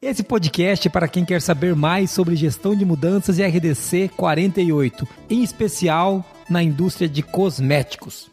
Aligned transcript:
Esse 0.00 0.22
podcast 0.22 0.86
é 0.86 0.90
para 0.90 1.08
quem 1.08 1.24
quer 1.24 1.42
saber 1.42 1.74
mais 1.74 2.12
sobre 2.12 2.36
gestão 2.36 2.72
de 2.72 2.84
mudanças 2.84 3.40
e 3.40 3.44
RDC 3.44 4.12
48, 4.16 5.08
em 5.28 5.42
especial 5.42 6.24
na 6.48 6.62
indústria 6.62 7.08
de 7.08 7.20
cosméticos. 7.20 8.30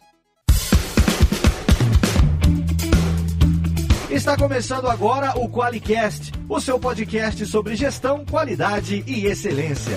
Está 4.08 4.36
começando 4.36 4.86
agora 4.86 5.36
o 5.36 5.48
QualiCast, 5.48 6.30
o 6.48 6.60
seu 6.60 6.78
podcast 6.78 7.44
sobre 7.46 7.74
gestão, 7.74 8.24
qualidade 8.24 9.02
e 9.04 9.26
excelência. 9.26 9.96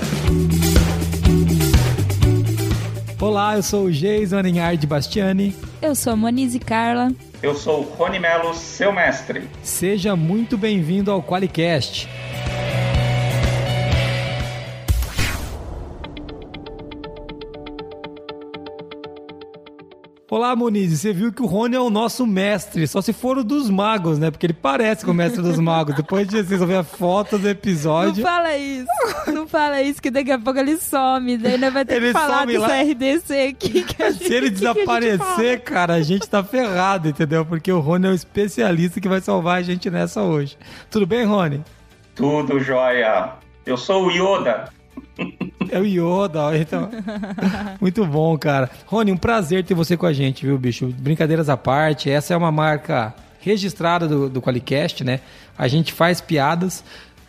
Olá, 3.22 3.58
eu 3.58 3.62
sou 3.62 3.86
o 3.86 3.92
Jason 3.92 4.40
Aninhard 4.40 4.88
Bastiani. 4.88 5.56
Eu 5.84 5.94
sou 5.94 6.14
a 6.14 6.16
Monize 6.16 6.58
Carla. 6.58 7.12
Eu 7.42 7.56
sou 7.56 7.80
o 7.80 7.84
Rony 7.96 8.20
Melo, 8.20 8.54
seu 8.54 8.92
mestre. 8.92 9.48
Seja 9.64 10.14
muito 10.14 10.58
bem-vindo 10.58 11.10
ao 11.10 11.24
QualiCast. 11.24 12.10
Olá, 20.32 20.56
Moniz. 20.56 20.92
Você 20.92 21.12
viu 21.12 21.34
que 21.34 21.42
o 21.42 21.48
Rony 21.48 21.76
é 21.76 21.80
o 21.80 21.90
nosso 21.90 22.28
mestre, 22.28 22.86
só 22.88 23.02
se 23.02 23.12
for 23.12 23.40
o 23.40 23.44
dos 23.44 23.68
magos, 23.68 24.20
né? 24.20 24.30
Porque 24.30 24.46
ele 24.46 24.54
parece 24.54 25.04
com 25.04 25.10
o 25.10 25.14
mestre 25.14 25.42
dos 25.42 25.58
magos. 25.58 25.96
Depois 25.96 26.28
de 26.28 26.44
vocês 26.44 26.64
ver 26.64 26.76
a 26.76 26.84
foto 26.84 27.40
do 27.40 27.50
episódio. 27.50 28.24
Não 28.24 28.32
fala 28.32 28.56
isso. 28.56 28.88
Não 29.34 29.48
fala 29.48 29.82
isso, 29.82 30.00
que 30.00 30.12
daqui 30.12 30.32
a 30.32 30.38
pouco 30.38 30.60
ele 30.60 30.78
some. 30.78 31.36
Daí 31.36 31.58
nós 31.58 31.74
vai 31.74 31.84
ter 31.84 31.96
ele 31.96 32.08
que 32.08 32.14
falar 32.14 32.46
desse 32.46 32.60
lá... 32.60 32.68
RDC 32.68 33.48
aqui. 33.48 33.86
se 34.14 34.32
ele 34.32 34.52
desaparecer, 34.52 35.58
a 35.58 35.60
cara, 35.60 35.96
a 35.96 36.02
gente 36.04 36.30
tá 36.30 36.44
ferrado, 36.44 37.10
entendeu? 37.10 37.44
Porque 37.44 37.72
o 37.72 37.80
Rony 37.80 38.06
é 38.06 38.12
o 38.12 38.14
especialista 38.14 39.02
que 39.02 39.10
vai 39.10 39.22
salvar 39.22 39.58
a 39.58 39.64
gente 39.64 39.90
nessa 39.90 40.22
hoje. 40.22 40.56
Tudo 40.92 41.08
bem, 41.08 41.26
Rony? 41.26 41.64
Tudo 42.14 42.60
jóia. 42.60 43.32
Eu 43.66 43.78
sou 43.78 44.06
o 44.06 44.12
Yoda. 44.12 44.70
É 45.72 45.80
o 45.80 45.86
Yoda, 45.86 46.58
então. 46.58 46.90
Muito 47.80 48.06
bom, 48.06 48.38
cara. 48.38 48.70
Rony, 48.86 49.12
um 49.12 49.18
prazer 49.18 49.64
ter 49.64 49.74
você 49.74 49.96
com 49.96 50.06
a 50.06 50.14
gente, 50.14 50.46
viu, 50.46 50.58
bicho? 50.58 50.88
Brincadeiras 50.88 51.50
à 51.50 51.56
parte, 51.56 52.10
essa 52.10 52.34
é 52.34 52.38
uma 52.38 52.52
marca 52.52 53.14
registrada 53.40 54.08
do, 54.08 54.30
do 54.30 54.42
Qualicast, 54.42 55.04
né? 55.04 55.20
A 55.58 55.68
gente 55.68 55.94
faz 55.94 56.20
piadas 56.22 56.84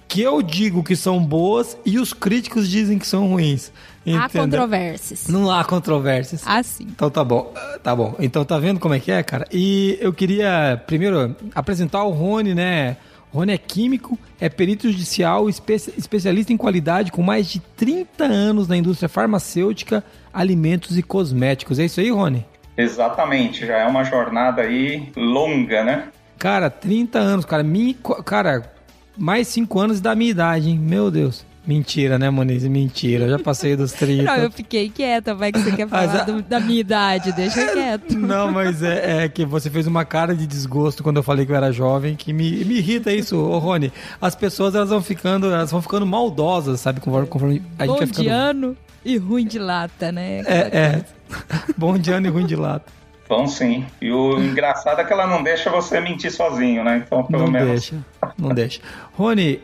que 0.08 0.20
eu 0.20 0.42
digo 0.42 0.82
que 0.82 0.96
são 0.96 1.22
boas 1.22 1.76
e 1.84 1.98
os 1.98 2.12
críticos 2.12 2.68
dizem 2.68 2.98
que 2.98 3.06
são 3.06 3.28
ruins. 3.28 3.70
Entendeu? 4.04 4.22
Há 4.22 4.28
controvérsias. 4.28 5.28
Não 5.28 5.50
há 5.50 5.64
controvérsias. 5.64 6.42
Ah, 6.46 6.62
sim. 6.62 6.86
Então 6.90 7.10
tá 7.10 7.22
bom. 7.22 7.52
Tá 7.82 7.94
bom. 7.94 8.16
Então 8.18 8.44
tá 8.44 8.58
vendo 8.58 8.80
como 8.80 8.94
é 8.94 8.98
que 8.98 9.12
é, 9.12 9.22
cara? 9.22 9.46
E 9.52 9.98
eu 10.00 10.12
queria 10.12 10.82
primeiro 10.86 11.36
apresentar 11.54 12.02
o 12.02 12.10
Rony, 12.10 12.54
né? 12.54 12.96
Rony 13.32 13.52
é 13.52 13.58
químico, 13.58 14.18
é 14.40 14.48
perito 14.48 14.90
judicial, 14.90 15.48
espe 15.48 15.74
especialista 15.74 16.52
em 16.52 16.56
qualidade 16.56 17.12
com 17.12 17.22
mais 17.22 17.46
de 17.46 17.60
30 17.60 18.24
anos 18.24 18.66
na 18.66 18.76
indústria 18.76 19.08
farmacêutica, 19.08 20.04
alimentos 20.32 20.98
e 20.98 21.02
cosméticos. 21.02 21.78
É 21.78 21.84
isso 21.84 22.00
aí, 22.00 22.10
Rony? 22.10 22.44
Exatamente, 22.76 23.66
já 23.66 23.78
é 23.78 23.86
uma 23.86 24.04
jornada 24.04 24.62
aí 24.62 25.10
longa, 25.16 25.84
né? 25.84 26.08
Cara, 26.38 26.70
30 26.70 27.18
anos, 27.18 27.44
cara. 27.44 27.62
Minha, 27.62 27.94
cara, 28.24 28.72
mais 29.16 29.46
5 29.48 29.78
anos 29.78 30.00
da 30.00 30.14
minha 30.14 30.30
idade, 30.30 30.70
hein? 30.70 30.78
Meu 30.78 31.10
Deus. 31.10 31.44
Mentira, 31.66 32.18
né, 32.18 32.30
Moniz? 32.30 32.64
Mentira, 32.64 33.24
eu 33.24 33.30
já 33.30 33.38
passei 33.38 33.76
dos 33.76 33.92
30. 33.92 34.22
Não, 34.22 34.36
eu 34.36 34.50
fiquei 34.50 34.88
quieta, 34.88 35.34
vai 35.34 35.52
que 35.52 35.58
você 35.58 35.72
quer 35.72 35.86
falar 35.86 36.24
do, 36.24 36.42
da 36.42 36.58
minha 36.58 36.80
idade, 36.80 37.32
deixa 37.32 37.66
quieto. 37.72 38.16
Não, 38.18 38.50
mas 38.50 38.82
é, 38.82 39.24
é, 39.24 39.28
que 39.28 39.44
você 39.44 39.68
fez 39.68 39.86
uma 39.86 40.04
cara 40.04 40.34
de 40.34 40.46
desgosto 40.46 41.02
quando 41.02 41.18
eu 41.18 41.22
falei 41.22 41.44
que 41.44 41.52
eu 41.52 41.56
era 41.56 41.70
jovem, 41.70 42.16
que 42.16 42.32
me, 42.32 42.64
me 42.64 42.78
irrita 42.78 43.12
isso, 43.12 43.36
ô 43.36 43.58
Rony. 43.58 43.92
As 44.20 44.34
pessoas, 44.34 44.74
elas 44.74 44.88
vão 44.88 45.02
ficando, 45.02 45.46
elas 45.46 45.70
vão 45.70 45.82
ficando 45.82 46.06
maldosas, 46.06 46.80
sabe? 46.80 46.98
Conforme, 46.98 47.28
conforme 47.28 47.62
a 47.78 47.82
gente 47.82 47.92
Bom 47.92 47.98
vai 47.98 48.06
ficando... 48.06 48.24
de 48.24 48.28
ano 48.30 48.76
e 49.04 49.18
ruim 49.18 49.46
de 49.46 49.58
lata, 49.58 50.10
né? 50.10 50.40
É, 50.46 50.78
é. 50.78 51.04
Bom 51.76 51.98
de 51.98 52.10
ano 52.10 52.26
e 52.26 52.30
ruim 52.30 52.46
de 52.46 52.56
lata. 52.56 52.90
Bom, 53.28 53.46
sim. 53.46 53.86
E 54.00 54.10
o 54.10 54.40
engraçado 54.40 55.00
é 55.00 55.04
que 55.04 55.12
ela 55.12 55.26
não 55.26 55.42
deixa 55.42 55.70
você 55.70 56.00
mentir 56.00 56.32
sozinho, 56.32 56.82
né? 56.82 57.04
Então, 57.06 57.22
pelo 57.22 57.44
não 57.44 57.50
menos. 57.52 57.68
Não 57.68 57.74
deixa, 57.74 58.34
não 58.36 58.48
deixa. 58.48 58.80
Rony, 59.12 59.60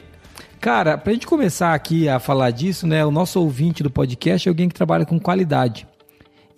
Cara, 0.61 0.99
pra 0.99 1.13
gente 1.13 1.27
começar 1.27 1.75
aqui 1.75 2.09
a 2.09 2.19
falar 2.19 2.51
disso, 2.51 2.87
né? 2.87 3.05
O 3.05 3.11
nosso 3.11 3.41
ouvinte 3.41 3.83
do 3.83 3.91
podcast 3.91 4.49
é 4.49 4.51
alguém 4.51 4.69
que 4.69 4.75
trabalha 4.75 5.05
com 5.05 5.19
qualidade. 5.19 5.87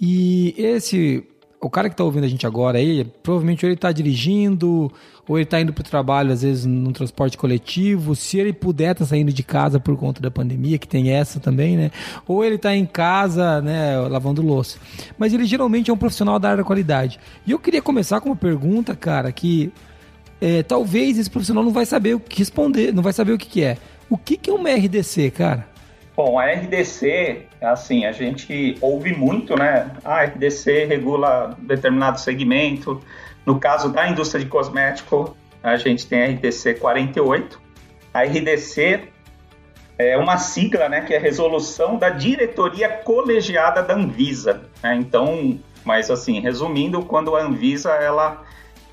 E 0.00 0.54
esse, 0.56 1.24
o 1.60 1.68
cara 1.68 1.90
que 1.90 1.96
tá 1.96 2.04
ouvindo 2.04 2.24
a 2.24 2.28
gente 2.28 2.46
agora 2.46 2.78
aí, 2.78 3.04
provavelmente 3.22 3.66
ele 3.66 3.76
tá 3.76 3.90
dirigindo, 3.90 4.90
ou 5.26 5.36
ele 5.36 5.44
tá 5.44 5.60
indo 5.60 5.72
pro 5.72 5.82
trabalho, 5.82 6.32
às 6.32 6.42
vezes, 6.42 6.64
no 6.64 6.92
transporte 6.92 7.36
coletivo. 7.36 8.14
Se 8.14 8.38
ele 8.38 8.52
puder 8.52 8.94
tá 8.94 9.04
saindo 9.04 9.32
de 9.32 9.42
casa 9.42 9.80
por 9.80 9.96
conta 9.96 10.22
da 10.22 10.30
pandemia, 10.30 10.78
que 10.78 10.88
tem 10.88 11.10
essa 11.10 11.40
também, 11.40 11.76
né? 11.76 11.90
Ou 12.26 12.44
ele 12.44 12.56
tá 12.56 12.74
em 12.74 12.86
casa, 12.86 13.60
né, 13.60 13.98
lavando 13.98 14.40
louça. 14.40 14.78
Mas 15.18 15.34
ele 15.34 15.44
geralmente 15.44 15.90
é 15.90 15.92
um 15.92 15.98
profissional 15.98 16.38
da 16.38 16.48
área 16.50 16.62
da 16.62 16.66
qualidade. 16.66 17.18
E 17.46 17.50
eu 17.50 17.58
queria 17.58 17.82
começar 17.82 18.20
com 18.20 18.30
uma 18.30 18.36
pergunta, 18.36 18.94
cara, 18.94 19.30
que 19.32 19.72
é, 20.40 20.62
talvez 20.62 21.18
esse 21.18 21.30
profissional 21.30 21.64
não 21.64 21.72
vai 21.72 21.86
saber 21.86 22.14
o 22.14 22.20
que 22.20 22.38
responder, 22.38 22.92
não 22.92 23.02
vai 23.02 23.12
saber 23.12 23.32
o 23.32 23.38
que, 23.38 23.46
que 23.46 23.64
é. 23.64 23.76
O 24.08 24.16
que, 24.16 24.36
que 24.36 24.50
é 24.50 24.52
uma 24.52 24.70
RDC, 24.70 25.30
cara? 25.32 25.66
Bom, 26.16 26.38
a 26.38 26.46
RDC, 26.46 27.46
assim, 27.60 28.04
a 28.04 28.12
gente 28.12 28.76
ouve 28.80 29.14
muito, 29.14 29.56
né? 29.56 29.90
A 30.04 30.24
RDC 30.24 30.86
regula 30.86 31.56
determinado 31.60 32.18
segmento. 32.18 33.00
No 33.46 33.60
caso 33.60 33.90
da 33.90 34.08
indústria 34.08 34.42
de 34.42 34.50
cosmético, 34.50 35.36
a 35.62 35.76
gente 35.76 36.06
tem 36.06 36.22
a 36.22 36.26
RDC 36.26 36.74
48. 36.74 37.60
A 38.12 38.22
RDC 38.22 39.08
é 39.98 40.16
uma 40.16 40.38
sigla, 40.38 40.88
né, 40.88 41.02
que 41.02 41.12
é 41.12 41.18
Resolução 41.18 41.98
da 41.98 42.08
Diretoria 42.08 42.88
Colegiada 42.88 43.82
da 43.82 43.94
Anvisa. 43.94 44.62
Né? 44.82 44.96
Então, 44.96 45.58
mas 45.84 46.10
assim, 46.10 46.40
resumindo, 46.40 47.02
quando 47.04 47.34
a 47.34 47.42
Anvisa 47.42 47.90
ela 47.90 48.44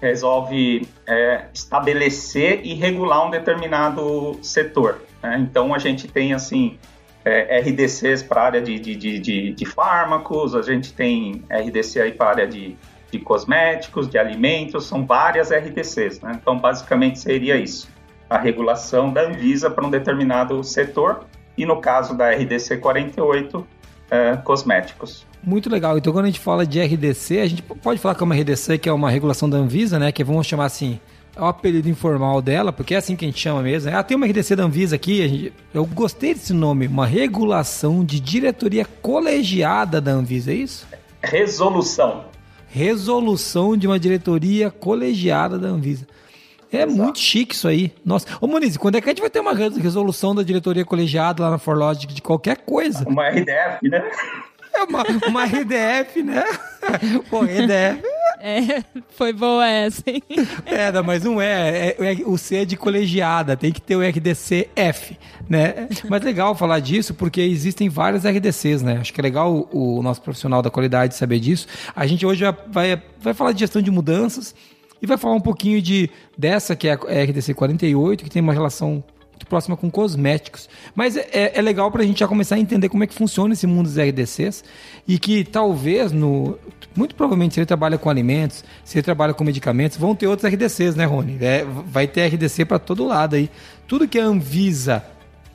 resolve 0.02 0.88
é, 1.08 1.46
estabelecer 1.54 2.62
e 2.64 2.74
regular 2.74 3.26
um 3.26 3.30
determinado 3.30 4.38
setor. 4.42 5.02
Né? 5.22 5.38
Então 5.40 5.74
a 5.74 5.78
gente 5.78 6.08
tem 6.08 6.34
assim 6.34 6.78
é, 7.24 7.60
RDCs 7.60 8.22
para 8.24 8.44
área 8.44 8.62
de, 8.62 8.78
de, 8.80 8.96
de, 8.96 9.52
de, 9.52 9.66
fármacos, 9.66 10.56
a 10.56 10.62
gente 10.62 10.94
tem 10.94 11.44
RDC 11.50 12.02
aí 12.02 12.12
para 12.12 12.30
área 12.30 12.48
de, 12.48 12.76
de 13.12 13.20
cosméticos, 13.20 14.08
de 14.08 14.18
alimentos, 14.18 14.86
são 14.86 15.06
várias 15.06 15.50
RDCs. 15.50 16.22
Né? 16.22 16.38
Então 16.40 16.58
basicamente 16.60 17.20
seria 17.20 17.56
isso, 17.56 17.90
a 18.30 18.38
regulação 18.38 19.12
da 19.12 19.22
Anvisa 19.22 19.70
para 19.70 19.86
um 19.86 19.90
determinado 19.90 20.64
setor 20.64 21.26
e 21.58 21.66
no 21.66 21.80
caso 21.80 22.16
da 22.16 22.30
RDC 22.32 22.78
48, 22.78 23.66
é, 24.10 24.36
cosméticos. 24.38 25.26
Muito 25.44 25.70
legal. 25.70 25.98
Então, 25.98 26.12
quando 26.12 26.26
a 26.26 26.28
gente 26.28 26.40
fala 26.40 26.66
de 26.66 26.82
RDC, 26.82 27.40
a 27.40 27.48
gente 27.48 27.62
pode 27.62 28.00
falar 28.00 28.16
que 28.16 28.24
é 28.24 28.26
uma 28.26 28.36
RDC, 28.36 28.78
que 28.80 28.90
é 28.90 28.94
uma 28.94 29.12
regulação 29.12 29.50
da 29.50 29.58
Anvisa, 29.58 30.00
né? 30.00 30.12
Que 30.12 30.24
vamos 30.24 30.48
chamar 30.48 30.66
assim, 30.66 31.00
é 31.36 31.42
o 31.42 31.46
apelido 31.46 31.90
informal 31.90 32.42
dela, 32.42 32.72
porque 32.72 32.96
é 32.96 32.98
assim 32.98 33.16
que 33.16 33.26
a 33.26 33.28
gente 33.28 33.40
chama 33.40 33.62
mesmo. 33.62 33.96
Ah, 33.96 34.02
tem 34.02 34.18
uma 34.18 34.26
RDC 34.26 34.56
da 34.56 34.64
Anvisa 34.64 34.96
aqui. 34.96 35.28
Gente, 35.28 35.54
eu 35.74 35.86
gostei 35.86 36.34
desse 36.34 36.54
nome, 36.54 36.88
uma 36.88 37.06
regulação 37.06 38.04
de 38.04 38.20
diretoria 38.20 38.86
colegiada 38.86 40.02
da 40.02 40.12
Anvisa, 40.12 40.52
é 40.52 40.56
isso? 40.56 40.88
Resolução. 41.22 42.26
Resolução 42.70 43.78
de 43.78 43.86
uma 43.86 44.00
diretoria 44.00 44.72
colegiada 44.72 45.60
da 45.60 45.68
Anvisa. 45.68 46.08
É 46.72 46.84
Exato. 46.84 46.94
muito 46.94 47.20
chique 47.20 47.54
isso 47.54 47.68
aí. 47.68 47.94
Nossa. 48.04 48.28
Ô, 48.42 48.48
Muniz, 48.48 48.78
quando 48.78 48.96
é 48.96 49.02
que 49.02 49.08
a 49.08 49.12
gente 49.12 49.22
vai 49.22 49.30
ter 49.30 49.40
uma 49.40 49.54
resolução 49.54 50.34
da 50.36 50.44
diretoria 50.44 50.86
colegiada 50.86 51.44
lá 51.44 51.52
na 51.52 51.58
Forlogic 51.58 52.14
de 52.14 52.22
qualquer 52.22 52.58
coisa? 52.58 53.08
Uma 53.08 53.30
RDF, 53.30 53.90
né? 53.90 54.04
É 54.74 54.84
uma, 54.84 55.04
uma 55.28 55.46
RDF, 55.46 56.22
né? 56.22 56.44
Pô, 57.30 57.42
RDF. 57.44 58.04
É, 58.40 58.84
foi 59.10 59.34
boa 59.34 59.68
essa, 59.68 60.04
hein? 60.06 60.22
É, 60.66 60.92
não, 60.92 61.04
mas 61.04 61.24
não 61.24 61.42
é. 61.42 61.88
é, 61.88 61.96
é. 62.00 62.14
O 62.26 62.38
C 62.38 62.58
é 62.58 62.66
de 62.66 62.76
colegiada, 62.76 63.56
tem 63.56 63.72
que 63.72 63.82
ter 63.82 63.96
o 63.96 64.02
RDC-F, 64.02 65.18
né? 65.50 65.88
Mas 66.10 66.22
legal 66.22 66.54
falar 66.54 66.80
disso, 66.80 67.14
porque 67.14 67.42
existem 67.42 67.90
várias 67.90 68.24
RDCs, 68.24 68.84
né? 68.84 68.98
Acho 69.00 69.14
que 69.14 69.20
é 69.20 69.24
legal 69.24 69.68
o, 69.72 69.98
o 69.98 70.04
nosso 70.04 70.22
profissional 70.22 70.62
da 70.62 70.70
qualidade 70.70 71.16
saber 71.16 71.40
disso. 71.40 71.68
A 71.96 72.06
gente 72.06 72.26
hoje 72.26 72.44
vai, 72.68 73.02
vai 73.20 73.34
falar 73.34 73.52
de 73.52 73.62
gestão 73.62 73.82
de 73.82 73.90
mudanças 73.90 74.54
e 75.06 75.08
vai 75.08 75.18
falar 75.18 75.36
um 75.36 75.42
pouquinho 75.42 75.82
de 75.82 76.10
dessa 76.38 76.76
que 76.76 76.88
é 76.88 76.94
a 76.94 77.24
RDC 77.24 77.54
48, 77.54 78.24
que 78.24 78.30
tem 78.30 78.42
uma 78.42 78.54
relação 78.54 79.04
muito 79.32 79.46
próxima 79.48 79.78
com 79.78 79.90
cosméticos. 79.90 80.68
Mas 80.94 81.16
é, 81.16 81.52
é 81.54 81.62
legal 81.62 81.92
para 81.92 82.02
a 82.02 82.06
gente 82.06 82.20
já 82.20 82.28
começar 82.28 82.56
a 82.56 82.60
entender 82.60 82.90
como 82.90 83.04
é 83.04 83.08
que 83.08 83.14
funciona 83.14 83.54
esse 83.54 83.68
mundo 83.68 83.88
dos 83.88 83.98
RDCs 83.98 84.64
e 85.08 85.20
que 85.20 85.44
talvez, 85.44 86.12
no, 86.12 86.58
muito 86.96 87.16
provavelmente, 87.16 87.54
se 87.54 87.60
ele 87.60 87.66
trabalha 87.66 87.98
com 87.98 88.10
alimentos, 88.10 88.64
se 88.84 88.98
ele 88.98 89.04
trabalha 89.04 89.34
com 89.34 89.44
medicamentos, 89.44 89.98
vão 89.98 90.16
ter 90.16 90.28
outros 90.28 90.52
RDCs, 90.52 90.96
né, 90.96 91.06
Rony? 91.06 91.38
É, 91.40 91.66
vai 91.66 92.08
ter 92.08 92.26
RDC 92.28 92.66
para 92.66 92.80
todo 92.80 93.06
lado 93.06 93.36
aí. 93.36 93.50
Tudo 93.88 94.08
que 94.08 94.18
a 94.18 94.26
Anvisa 94.26 95.04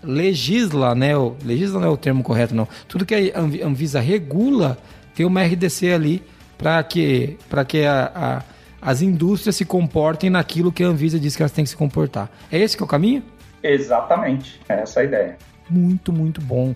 legisla, 0.02 0.94
né? 0.94 1.17
O, 1.17 1.35
legisla 1.44 1.81
não 1.81 1.88
é 1.88 1.91
o 1.91 1.97
termo 1.97 2.23
correto, 2.23 2.55
não. 2.55 2.69
Tudo 2.87 3.05
que 3.05 3.32
a 3.35 3.41
Anvisa 3.41 4.00
regula 4.00 4.79
tem 5.14 5.26
uma 5.26 5.43
RDC 5.43 5.93
ali 5.93 6.23
para 6.56 6.82
que, 6.82 7.38
pra 7.49 7.64
que 7.64 7.85
a, 7.85 8.12
a, 8.14 8.43
as 8.81 9.03
indústrias 9.03 9.56
se 9.56 9.65
comportem 9.65 10.31
naquilo 10.31 10.73
que 10.73 10.82
a 10.82 10.87
Anvisa 10.87 11.19
diz 11.19 11.37
que 11.37 11.43
elas 11.43 11.53
têm 11.53 11.65
que 11.65 11.71
se 11.71 11.77
comportar. 11.77 12.31
É 12.50 12.59
esse 12.59 12.77
que 12.77 12.82
é 12.82 12.87
o 12.87 12.88
caminho? 12.88 13.23
Exatamente, 13.62 14.61
é 14.69 14.81
essa 14.82 15.00
a 15.00 15.05
ideia. 15.05 15.37
Muito, 15.69 16.12
muito 16.12 16.41
bom. 16.41 16.75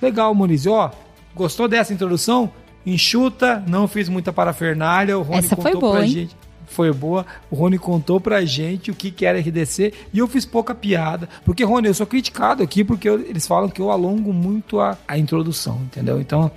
Legal, 0.00 0.34
Moniz. 0.34 0.66
Ó, 0.66 0.90
gostou 1.34 1.66
dessa 1.68 1.92
introdução? 1.92 2.50
Enxuta, 2.84 3.62
não 3.66 3.86
fiz 3.88 4.08
muita 4.08 4.32
parafernália. 4.32 5.18
O 5.18 5.22
Rony 5.22 5.38
Essa 5.38 5.56
foi 5.56 5.72
boa, 5.72 5.92
pra 5.96 6.02
hein? 6.04 6.10
gente. 6.10 6.36
Foi 6.66 6.90
boa. 6.92 7.26
O 7.50 7.54
Rony 7.56 7.78
contou 7.78 8.18
pra 8.20 8.44
gente 8.44 8.90
o 8.90 8.94
que, 8.94 9.10
que 9.10 9.26
era 9.26 9.38
RDC 9.38 9.92
e 10.12 10.18
eu 10.18 10.26
fiz 10.26 10.44
pouca 10.46 10.74
piada. 10.74 11.28
Porque, 11.44 11.62
Rony, 11.64 11.88
eu 11.88 11.94
sou 11.94 12.06
criticado 12.06 12.62
aqui 12.62 12.82
porque 12.82 13.08
eu- 13.08 13.20
eles 13.20 13.46
falam 13.46 13.68
que 13.68 13.80
eu 13.80 13.90
alongo 13.90 14.32
muito 14.32 14.80
a, 14.80 14.96
a 15.06 15.18
introdução, 15.18 15.80
entendeu? 15.84 16.20
Então, 16.20 16.50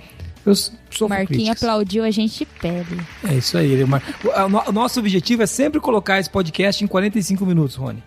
eu 0.46 0.54
sou 0.54 1.08
Marquinho 1.08 1.52
aplaudiu 1.52 2.04
a 2.04 2.10
gente 2.10 2.38
de 2.38 2.46
pele. 2.46 3.00
É 3.28 3.34
isso 3.34 3.58
aí. 3.58 3.70
ele- 3.72 3.84
Mar- 3.84 4.02
o, 4.68 4.72
nosso 4.72 5.00
objetivo 5.00 5.42
é 5.42 5.46
sempre 5.46 5.80
colocar 5.80 6.18
esse 6.20 6.30
podcast 6.30 6.82
em 6.82 6.86
45 6.86 7.44
minutos, 7.44 7.76
Rony. 7.76 8.02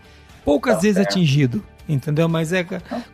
Poucas 0.45 0.75
Tá 0.75 0.81
vezes 0.81 0.95
certo. 0.97 1.09
atingido. 1.09 1.63
Entendeu? 1.87 2.29
Mas 2.29 2.53
é 2.53 2.63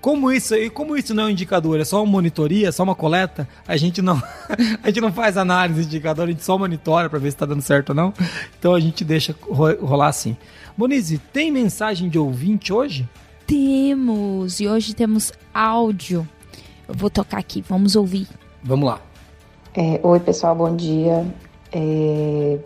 como 0.02 0.30
isso 0.34 0.54
aí, 0.54 0.70
como 0.70 0.98
isso 0.98 1.14
não 1.14 1.24
é 1.24 1.26
um 1.28 1.30
indicador, 1.30 1.80
é 1.80 1.86
só 1.86 2.04
uma 2.04 2.12
monitoria, 2.12 2.74
só 2.74 2.84
uma 2.84 2.94
coleta, 2.94 3.48
a 3.66 3.78
gente 3.78 4.02
não 4.02 4.22
a 4.84 4.88
gente 4.88 5.00
não 5.00 5.14
faz 5.14 5.38
análise 5.38 5.80
de 5.84 5.88
indicador, 5.88 6.26
a 6.28 6.32
gente 6.32 6.44
só 6.44 6.58
monitora 6.58 7.10
para 7.10 7.18
ver 7.18 7.32
se 7.32 7.38
tá 7.38 7.46
dando 7.46 7.62
certo 7.62 7.92
ou 7.92 7.96
não. 7.96 8.14
Então 8.60 8.76
a 8.76 8.80
gente 8.82 9.06
deixa 9.06 9.34
ro- 9.44 9.78
rolar 9.86 10.08
assim. 10.10 10.36
Monize, 10.78 11.18
tem 11.32 11.54
mensagem 11.54 12.10
de 12.10 12.20
ouvinte 12.20 12.74
hoje? 12.74 13.08
Temos! 13.48 14.60
E 14.60 14.68
hoje 14.68 14.94
temos 14.94 15.32
áudio. 15.54 16.28
Eu 16.88 16.94
vou 16.94 17.10
tocar 17.10 17.38
aqui, 17.38 17.64
vamos 17.68 17.96
ouvir. 17.96 18.28
Vamos 18.62 18.88
lá. 18.90 19.00
É, 19.78 20.00
Oi, 20.02 20.22
pessoal, 20.22 20.56
bom 20.56 20.74
dia. 20.74 21.28
É, 21.70 22.58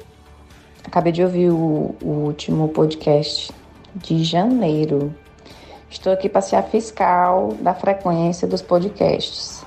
Acabei 0.85 1.11
de 1.11 1.23
ouvir 1.23 1.49
o, 1.49 1.95
o 2.03 2.07
último 2.07 2.67
podcast 2.67 3.51
de 3.95 4.23
janeiro. 4.23 5.11
Estou 5.89 6.13
aqui 6.13 6.29
para 6.29 6.41
ser 6.41 6.57
a 6.57 6.61
fiscal 6.61 7.55
da 7.61 7.73
frequência 7.73 8.47
dos 8.47 8.61
podcasts. 8.61 9.65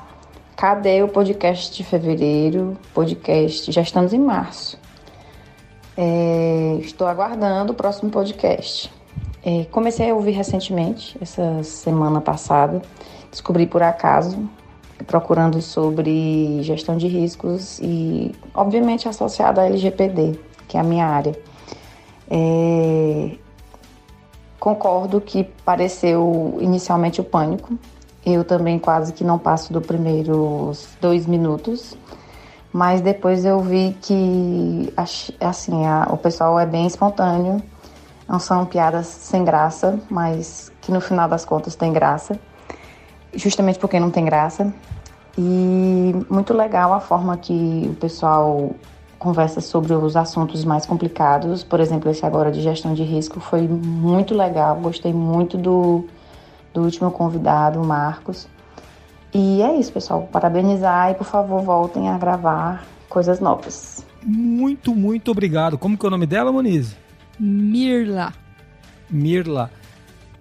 Cadê 0.57 1.03
o 1.03 1.09
podcast 1.09 1.77
de 1.77 1.83
fevereiro? 1.83 2.79
Podcast, 2.95 3.73
já 3.73 3.83
estamos 3.83 4.13
em 4.13 4.21
março. 4.21 4.79
É, 5.97 6.79
estou 6.81 7.09
aguardando 7.09 7.73
o 7.73 7.75
próximo 7.75 8.09
podcast. 8.09 8.89
É, 9.45 9.65
comecei 9.65 10.09
a 10.09 10.15
ouvir 10.15 10.31
recentemente, 10.31 11.19
essa 11.21 11.61
semana 11.65 12.21
passada. 12.21 12.81
Descobri 13.33 13.67
por 13.67 13.83
acaso 13.83 14.49
procurando 15.07 15.61
sobre 15.61 16.63
gestão 16.63 16.97
de 16.97 17.07
riscos 17.09 17.79
e, 17.81 18.35
obviamente, 18.55 19.09
associado 19.09 19.61
à 19.61 19.67
LGPD, 19.67 20.39
que 20.69 20.77
é 20.77 20.81
a 20.81 20.85
minha 20.85 21.07
área. 21.07 21.39
É, 22.31 23.37
Concordo 24.59 25.21
que 25.21 25.43
pareceu 25.65 26.57
inicialmente 26.61 27.21
o 27.21 27.25
pânico. 27.25 27.77
Eu 28.25 28.45
também 28.45 28.79
quase 28.79 29.13
que 29.13 29.25
não 29.25 29.37
passo 29.37 29.73
dos 29.73 29.85
primeiros 29.85 30.87
dois 31.01 31.27
minutos. 31.27 31.97
Mas 32.73 33.01
depois 33.01 33.45
eu 33.45 33.59
vi 33.61 33.97
que, 34.01 34.95
assim, 35.41 35.85
a- 35.85 36.07
o 36.13 36.17
pessoal 36.17 36.61
é 36.61 36.65
bem 36.65 36.87
espontâneo. 36.87 37.61
Não 38.29 38.39
são 38.39 38.65
piadas 38.65 39.09
sem 39.09 39.45
graça, 39.45 39.99
mas 40.09 40.71
que 40.81 40.93
no 40.93 41.01
final 41.01 41.29
das 41.29 41.45
contas 41.45 41.75
tem 41.75 41.93
graça. 41.93 42.39
Justamente 43.35 43.79
porque 43.79 43.99
não 43.99 44.11
tem 44.11 44.25
graça. 44.25 44.73
E 45.37 46.15
muito 46.29 46.53
legal 46.53 46.93
a 46.93 47.01
forma 47.01 47.37
que 47.37 47.89
o 47.91 47.95
pessoal 47.95 48.75
conversa 49.19 49.61
sobre 49.61 49.93
os 49.95 50.17
assuntos 50.17 50.65
mais 50.65 50.85
complicados. 50.85 51.63
Por 51.63 51.81
exemplo, 51.81 52.11
esse 52.11 52.27
agora 52.27 52.51
de 52.51 52.61
gestão 52.61 52.93
de 52.93 53.03
risco 53.03 53.41
foi 53.41 53.63
muito 53.69 54.35
legal. 54.35 54.77
Gostei 54.77 55.13
muito 55.13 55.57
do, 55.57 56.07
do 56.75 56.83
último 56.83 57.11
convidado, 57.11 57.81
o 57.81 57.87
Marcos. 57.87 58.49
E 59.33 59.63
é 59.63 59.75
isso, 59.77 59.93
pessoal. 59.93 60.29
Parabenizar 60.31 61.11
e, 61.11 61.15
por 61.15 61.25
favor, 61.25 61.63
voltem 61.63 62.09
a 62.09 62.19
gravar 62.19 62.85
coisas 63.09 63.41
novas. 63.41 64.05
Muito, 64.23 64.95
muito 64.95 65.31
obrigado. 65.31 65.79
Como 65.79 65.97
que 65.97 66.05
é 66.05 66.09
o 66.09 66.11
nome 66.11 66.27
dela, 66.27 66.53
Monize? 66.53 66.97
Mirla. 67.39 68.33
Mirla. 69.09 69.71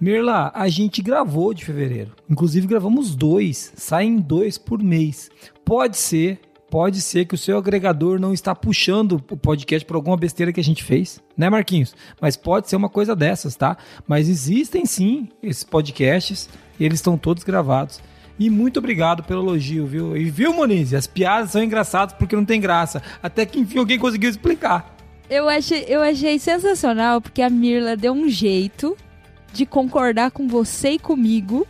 Mirla, 0.01 0.51
a 0.56 0.68
gente 0.68 1.00
gravou 1.00 1.53
de 1.53 1.63
fevereiro. 1.63 2.15
Inclusive 2.27 2.65
gravamos 2.65 3.15
dois. 3.15 3.71
Saem 3.75 4.18
dois 4.18 4.57
por 4.57 4.81
mês. 4.81 5.30
Pode 5.63 5.95
ser, 5.95 6.39
pode 6.71 7.00
ser 7.01 7.25
que 7.25 7.36
o 7.36 7.38
seu 7.38 7.56
agregador 7.56 8.19
não 8.19 8.33
está 8.33 8.56
puxando 8.56 9.24
o 9.30 9.38
podcast 9.38 9.86
por 9.86 9.95
alguma 9.95 10.18
besteira 10.18 10.51
que 10.51 10.59
a 10.59 10.63
gente 10.63 10.83
fez, 10.83 11.21
né, 11.38 11.51
Marquinhos? 11.51 11.94
Mas 12.19 12.36
pode 12.36 12.68
ser 12.68 12.77
uma 12.77 12.89
coisa 12.89 13.15
dessas, 13.15 13.56
tá? 13.56 13.77
Mas 14.07 14.27
existem 14.27 14.88
sim 14.88 15.30
esses 15.44 15.63
podcasts. 15.63 16.50
Eles 16.80 16.98
estão 16.98 17.15
todos 17.15 17.44
gravados. 17.44 18.01
E 18.39 18.50
muito 18.50 18.80
obrigado 18.80 19.21
pelo 19.21 19.44
elogio, 19.44 19.86
viu? 19.86 20.18
E 20.18 20.31
viu, 20.31 20.51
Moniz? 20.51 20.95
As 20.95 21.06
piadas 21.06 21.51
são 21.51 21.63
engraçadas 21.63 22.15
porque 22.15 22.36
não 22.36 22.44
tem 22.44 22.59
graça. 22.59 23.03
Até 23.21 23.45
que 23.45 23.59
enfim 23.59 23.77
alguém 23.77 24.00
conseguiu 24.00 24.31
explicar. 24.31 24.98
Eu 25.30 25.48
achei, 25.48 25.86
eu 25.88 26.01
achei 26.01 26.39
sensacional 26.39 27.21
porque 27.21 27.44
a 27.44 27.51
Mirla 27.51 27.95
deu 27.95 28.13
um 28.13 28.27
jeito 28.27 28.98
de 29.51 29.65
concordar 29.65 30.31
com 30.31 30.48
você 30.48 30.92
e 30.92 31.00
comigo 31.00 31.68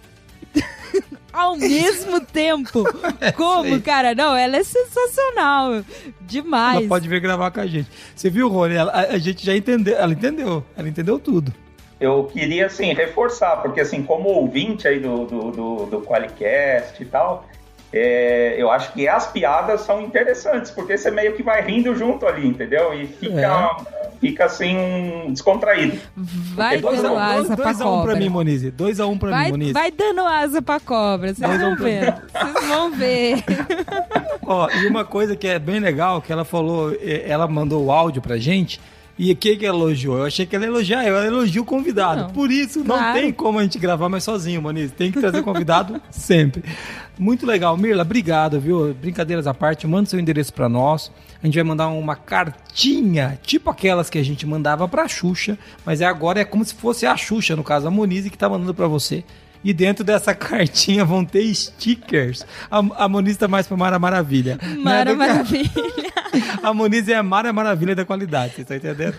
ao 1.31 1.55
mesmo 1.55 2.19
tempo. 2.21 2.83
Como, 3.35 3.69
sei. 3.69 3.79
cara? 3.81 4.13
Não, 4.13 4.35
ela 4.35 4.57
é 4.57 4.63
sensacional. 4.63 5.83
Demais. 6.21 6.79
Ela 6.79 6.87
pode 6.87 7.07
vir 7.07 7.19
gravar 7.19 7.51
com 7.51 7.59
a 7.61 7.67
gente. 7.67 7.89
Você 8.15 8.29
viu, 8.29 8.47
Rony? 8.47 8.75
Ela- 8.75 8.91
a, 8.91 8.99
a 9.13 9.17
gente 9.17 9.45
já 9.45 9.55
entendeu. 9.55 9.95
Ela 9.95 10.13
entendeu. 10.13 10.63
Ela 10.77 10.89
entendeu 10.89 11.17
tudo. 11.19 11.53
Eu 11.99 12.23
queria, 12.23 12.65
assim, 12.65 12.93
reforçar, 12.93 13.57
porque, 13.61 13.79
assim, 13.79 14.01
como 14.01 14.27
ouvinte 14.29 14.87
aí 14.87 14.99
do, 14.99 15.25
do, 15.25 15.51
do, 15.51 15.85
do 15.85 16.01
Qualicast 16.01 16.99
e 16.99 17.05
tal, 17.05 17.45
é, 17.93 18.55
eu 18.57 18.71
acho 18.71 18.91
que 18.93 19.07
as 19.07 19.27
piadas 19.31 19.81
são 19.81 20.01
interessantes, 20.01 20.71
porque 20.71 20.97
você 20.97 21.11
meio 21.11 21.33
que 21.33 21.43
vai 21.43 21.61
rindo 21.61 21.95
junto 21.95 22.25
ali, 22.25 22.47
entendeu? 22.47 22.91
E 22.93 23.05
fica, 23.05 23.77
fica 24.21 24.45
assim, 24.45 24.75
descontraído. 25.29 25.97
Vai 26.15 26.79
Dois 26.79 27.00
a 27.00 27.01
dando 27.01 27.15
um, 27.15 27.18
asa 27.18 27.57
pra 27.57 27.73
2x1 27.73 27.75
um 27.75 27.75
pra 27.75 27.85
cobra. 27.85 28.15
mim, 28.15 28.29
Monize. 28.29 28.71
2x1 28.71 29.09
um 29.09 29.18
pra 29.18 29.29
vai, 29.31 29.45
mim, 29.45 29.51
Monize. 29.51 29.73
vai 29.73 29.91
dando 29.91 30.21
asa 30.21 30.62
pra 30.62 30.79
cobra. 30.79 31.33
Vocês 31.33 31.50
Dois 31.50 31.62
a 31.62 31.65
um 31.65 31.69
vão 31.69 31.75
pra 31.75 31.85
ver. 31.85 32.15
Vocês 32.31 32.68
vão 32.68 32.91
ver. 32.91 33.44
Ó, 34.45 34.69
e 34.69 34.88
uma 34.88 35.03
coisa 35.03 35.35
que 35.35 35.47
é 35.47 35.57
bem 35.59 35.79
legal, 35.79 36.21
que 36.21 36.31
ela 36.31 36.45
falou, 36.45 36.94
eh, 36.94 37.23
ela 37.27 37.47
mandou 37.47 37.83
o 37.83 37.91
áudio 37.91 38.21
pra 38.21 38.38
gente. 38.38 38.79
E 39.19 39.31
o 39.31 39.35
que 39.35 39.56
que 39.56 39.65
ela 39.65 39.77
elogiou? 39.77 40.18
Eu 40.18 40.25
achei 40.25 40.45
que 40.45 40.56
ela 40.56 40.65
ia 40.65 40.69
elogiar, 40.71 41.06
eu, 41.06 41.15
ela 41.15 41.27
elogia 41.27 41.62
o 41.62 41.65
convidado. 41.65 42.21
Não, 42.24 42.29
Por 42.31 42.50
isso, 42.50 42.79
não 42.79 42.97
claro. 42.97 43.19
tem 43.19 43.31
como 43.31 43.59
a 43.59 43.63
gente 43.63 43.77
gravar 43.77 44.09
mais 44.09 44.24
sozinho, 44.24 44.62
Moniz. 44.62 44.91
Tem 44.91 45.12
que 45.12 45.19
trazer 45.19 45.44
convidado 45.44 46.01
sempre. 46.10 46.63
Muito 47.18 47.46
legal. 47.46 47.77
Mirla, 47.77 48.01
obrigado, 48.03 48.60
viu? 48.60 48.94
Brincadeiras 48.94 49.46
à 49.46 49.53
parte, 49.53 49.86
manda 49.86 50.10
seu 50.10 50.20
endereço 50.20 50.53
pra 50.53 50.68
nós. 50.68 51.12
A 51.41 51.46
gente 51.46 51.56
vai 51.56 51.63
mandar 51.63 51.88
uma 51.88 52.15
cartinha, 52.15 53.39
tipo 53.44 53.70
aquelas 53.70 54.10
que 54.10 54.18
a 54.18 54.24
gente 54.24 54.46
mandava 54.46 54.88
pra 54.88 55.08
Xuxa, 55.08 55.58
mas 55.86 56.01
é 56.01 56.06
agora 56.06 56.39
é 56.39 56.46
como 56.46 56.63
se 56.63 56.74
fosse 56.74 57.06
a 57.06 57.15
Xuxa, 57.18 57.56
no 57.56 57.63
caso, 57.63 57.88
a 57.88 57.91
Monize 57.91 58.30
que 58.30 58.38
tá 58.38 58.48
mandando 58.48 58.74
pra 58.74 58.88
você. 58.88 59.24
E 59.63 59.74
dentro 59.74 60.03
dessa 60.03 60.34
cartinha 60.36 61.06
vão 61.06 61.24
ter 61.25 61.53
stickers. 61.53 62.46
A, 62.70 62.77
a 63.06 63.10
Moniz 63.10 63.38
tá 63.38 63.48
mais 63.48 63.68
pra 63.68 63.77
Mara 63.77 64.00
Maravilha. 64.00 64.60
Mara 64.80 65.12
Né? 65.12 65.27
Maravilha. 65.27 65.72
A 66.63 66.74
Moniz 66.74 67.08
é 67.10 67.15
a 67.15 67.24
Mara 67.24 67.51
Maravilha 67.51 67.96
da 67.96 68.06
qualidade, 68.06 68.53
você 68.53 68.63
tá 68.63 68.75
entendendo? 68.75 69.15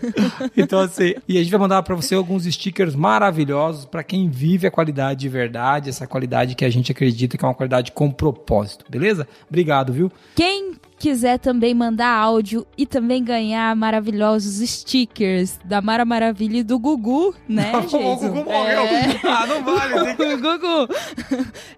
Então, 0.56 0.80
assim, 0.80 1.14
e 1.28 1.36
a 1.36 1.42
gente 1.42 1.50
vai 1.50 1.60
mandar 1.60 1.82
pra 1.82 1.94
você 1.94 2.14
alguns 2.14 2.44
stickers 2.44 2.94
maravilhosos 2.94 3.84
pra 3.84 4.02
quem 4.02 4.30
vive 4.30 4.66
a 4.66 4.70
qualidade 4.70 5.20
de 5.20 5.28
verdade, 5.28 5.90
essa 5.90 6.06
qualidade 6.06 6.54
que 6.54 6.64
a 6.64 6.70
gente 6.70 6.90
acredita 6.90 7.36
que 7.36 7.44
é 7.44 7.48
uma 7.48 7.54
qualidade 7.54 7.92
com 7.92 8.10
propósito, 8.10 8.86
beleza? 8.88 9.28
Obrigado, 9.48 9.92
viu? 9.92 10.10
Quem 10.34 10.72
quiser 11.02 11.38
também 11.38 11.74
mandar 11.74 12.08
áudio 12.16 12.64
e 12.78 12.86
também 12.86 13.24
ganhar 13.24 13.74
maravilhosos 13.74 14.60
stickers 14.70 15.58
da 15.64 15.82
Mara 15.82 16.04
Maravilha 16.04 16.58
e 16.58 16.62
do 16.62 16.78
Gugu, 16.78 17.34
né, 17.48 17.72
o 17.76 17.80
Jason? 17.82 18.16
Gugu 18.28 18.44
morreu. 18.44 18.82
É. 18.82 19.20
Ah, 19.26 19.46
não 19.46 19.64
vale. 19.64 20.14
Tem. 20.14 20.32
O 20.34 20.38
Gugu. 20.38 20.94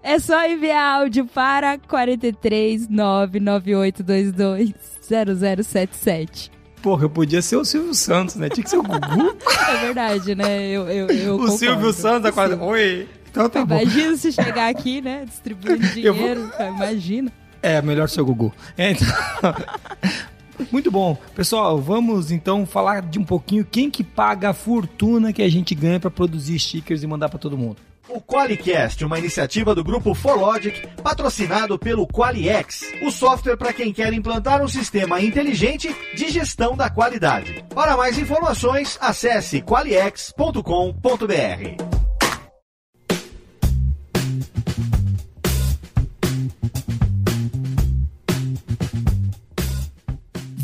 É 0.03 0.19
só 0.19 0.45
enviar 0.47 1.01
áudio 1.01 1.25
para 1.25 1.77
43 1.79 2.87
99822 2.87 4.73
0077. 5.01 6.51
Porra, 6.81 7.05
eu 7.05 7.09
podia 7.09 7.41
ser 7.41 7.55
o 7.57 7.65
Silvio 7.65 7.93
Santos, 7.95 8.35
né? 8.35 8.47
Tinha 8.49 8.63
que 8.63 8.69
ser 8.69 8.77
o 8.77 8.83
Gugu. 8.83 9.35
É 9.69 9.77
verdade, 9.77 10.35
né? 10.35 10.67
Eu, 10.69 10.87
eu, 10.87 11.07
eu 11.07 11.35
o 11.35 11.37
concordo. 11.39 11.57
Silvio 11.57 11.93
Santos 11.93 12.29
O. 12.31 12.33
Silvio. 12.57 12.65
Oi. 12.67 13.07
Então 13.31 13.49
tá 13.49 13.65
bom. 13.65 13.79
Imagina 13.81 14.15
se 14.17 14.31
chegar 14.31 14.69
aqui, 14.69 15.01
né? 15.01 15.25
Distribuindo 15.25 15.83
Eu 15.97 16.13
vou- 16.13 16.23
dinheiro. 16.23 16.51
Imagina. 16.77 17.31
É, 17.65 17.81
melhor 17.81 18.07
ser 18.07 18.21
o 18.21 18.25
Gugu. 18.25 18.53
É, 18.77 18.91
então... 18.91 19.07
Muito 20.71 20.91
bom. 20.91 21.17
Pessoal, 21.35 21.81
vamos 21.81 22.31
então 22.31 22.65
falar 22.65 23.01
de 23.01 23.19
um 23.19 23.25
pouquinho 23.25 23.65
quem 23.65 23.89
que 23.89 24.03
paga 24.03 24.51
a 24.51 24.53
fortuna 24.53 25.33
que 25.33 25.41
a 25.41 25.49
gente 25.49 25.73
ganha 25.73 25.99
pra 25.99 26.11
produzir 26.11 26.59
stickers 26.59 27.01
e 27.01 27.07
mandar 27.07 27.27
pra 27.27 27.39
todo 27.39 27.57
mundo. 27.57 27.77
O 28.07 28.21
Qualicast, 28.21 29.03
uma 29.03 29.17
iniciativa 29.17 29.73
do 29.73 29.83
grupo 29.83 30.13
ForLogic, 30.13 30.87
patrocinado 31.01 31.77
pelo 31.77 32.07
Qualiex, 32.07 32.83
o 33.01 33.09
software 33.09 33.57
para 33.57 33.73
quem 33.73 33.91
quer 33.91 34.13
implantar 34.13 34.61
um 34.61 34.67
sistema 34.67 35.19
inteligente 35.19 35.93
de 36.15 36.29
gestão 36.29 36.77
da 36.77 36.89
qualidade. 36.89 37.65
Para 37.73 37.97
mais 37.97 38.19
informações, 38.19 38.97
acesse 39.01 39.61
qualiex.com.br. 39.61 42.04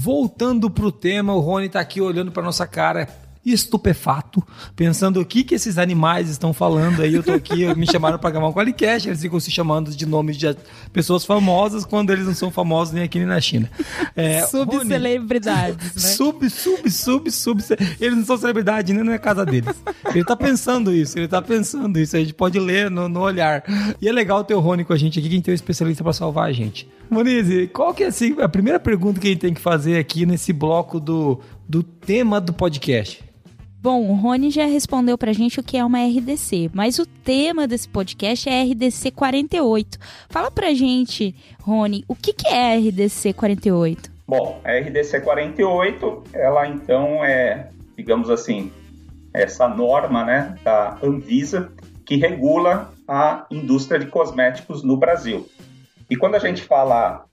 Voltando 0.04 0.68
pro 0.68 0.92
tema, 0.92 1.32
o 1.36 1.40
Rony 1.40 1.70
tá 1.70 1.80
aqui 1.80 2.02
olhando 2.02 2.32
pra 2.32 2.42
nossa 2.42 2.66
cara 2.66 3.08
estupefato, 3.46 4.46
pensando 4.76 5.20
o 5.20 5.26
que 5.26 5.44
que 5.44 5.56
esses 5.56 5.78
animais 5.78 6.30
estão 6.30 6.54
falando 6.54 7.02
aí. 7.02 7.14
Eu 7.14 7.24
tô 7.24 7.32
aqui, 7.32 7.74
me 7.76 7.90
chamaram 7.90 8.20
para 8.20 8.30
gravar 8.30 8.48
um 8.48 8.54
Qualicast, 8.54 9.08
eles 9.08 9.22
ficam 9.22 9.40
se 9.40 9.50
chamando 9.50 9.92
de 9.92 10.06
nomes 10.06 10.38
de 10.38 10.56
pessoas 10.94 11.26
famosas 11.26 11.86
quando 11.86 12.12
eles 12.12 12.26
não 12.26 12.36
são 12.36 12.52
famosos 12.52 12.94
nem 12.94 13.04
aqui 13.04 13.18
nem 13.18 13.28
na 13.28 13.42
China. 13.42 13.70
É, 14.16 14.42
Subcelebridades, 14.44 15.96
né? 15.96 16.02
Sub, 16.02 16.50
sub, 16.50 16.92
sub, 16.92 17.32
sub. 17.32 17.64
Eles 18.00 18.18
não 18.18 18.26
são 18.26 18.38
celebridade 18.38 18.94
nem 18.94 19.04
na 19.04 19.18
casa 19.18 19.46
deles. 19.46 19.76
Ele 20.14 20.24
tá 20.24 20.36
pensando 20.36 20.94
isso, 20.94 21.18
ele 21.18 21.28
tá 21.28 21.42
pensando 21.42 21.98
isso. 22.00 22.16
A 22.16 22.20
gente 22.20 22.34
pode 22.34 22.60
ler 22.60 22.92
no, 22.92 23.08
no 23.08 23.22
olhar. 23.22 23.64
E 24.02 24.08
é 24.08 24.12
legal 24.12 24.44
ter 24.44 24.54
o 24.54 24.60
Rony 24.60 24.84
com 24.84 24.94
a 24.94 24.98
gente 24.98 25.18
aqui, 25.20 25.28
que 25.28 25.34
a 25.34 25.38
gente 25.38 25.46
tem 25.46 25.54
um 25.54 25.56
especialista 25.56 26.04
para 26.04 26.14
salvar 26.14 26.50
a 26.50 26.52
gente. 26.52 26.88
Monize, 27.10 27.68
qual 27.68 27.94
que 27.94 28.04
é 28.04 28.08
assim, 28.08 28.38
a 28.40 28.48
primeira 28.48 28.80
pergunta 28.80 29.20
que 29.20 29.28
a 29.28 29.30
gente 29.32 29.42
tem 29.42 29.54
que 29.54 29.60
fazer 29.60 29.98
aqui 29.98 30.26
nesse 30.26 30.54
bloco 30.54 30.98
do, 30.98 31.42
do 31.72 31.82
tema 31.82 32.42
do 32.42 32.52
podcast? 32.52 33.24
Bom, 33.82 34.10
o 34.10 34.14
Rony 34.14 34.52
já 34.52 34.66
respondeu 34.66 35.18
pra 35.18 35.32
gente 35.32 35.58
o 35.58 35.64
que 35.64 35.78
é 35.78 35.86
uma 35.86 36.00
RDC, 36.04 36.70
mas 36.74 37.00
o 37.00 37.06
tema 37.06 37.66
desse 37.66 37.88
podcast 37.88 38.50
é 38.50 38.62
RDC 38.62 39.10
48. 39.12 39.98
Fala 40.30 40.52
pra 40.52 40.74
gente, 40.74 41.34
Rony, 41.62 42.04
o 42.10 42.14
que, 42.14 42.34
que 42.34 42.50
é 42.50 42.76
RDC 42.76 43.32
48? 43.32 44.12
Bom, 44.28 44.60
a 44.66 44.74
RDC 44.74 45.22
48, 45.22 46.24
ela 46.34 46.68
então 46.68 47.24
é, 47.24 47.70
digamos 47.98 48.30
assim, 48.30 48.70
essa 49.34 49.70
norma 49.70 50.26
né, 50.26 50.56
da 50.66 50.98
Anvisa 51.02 51.72
que 52.06 52.18
regula 52.18 52.94
a 53.08 53.46
indústria 53.50 53.98
de 53.98 54.08
cosméticos 54.08 54.84
no 54.84 54.98
Brasil. 54.98 55.48
E 56.10 56.18
quando 56.18 56.36
a 56.36 56.40
gente 56.40 56.64
fala 56.64 57.24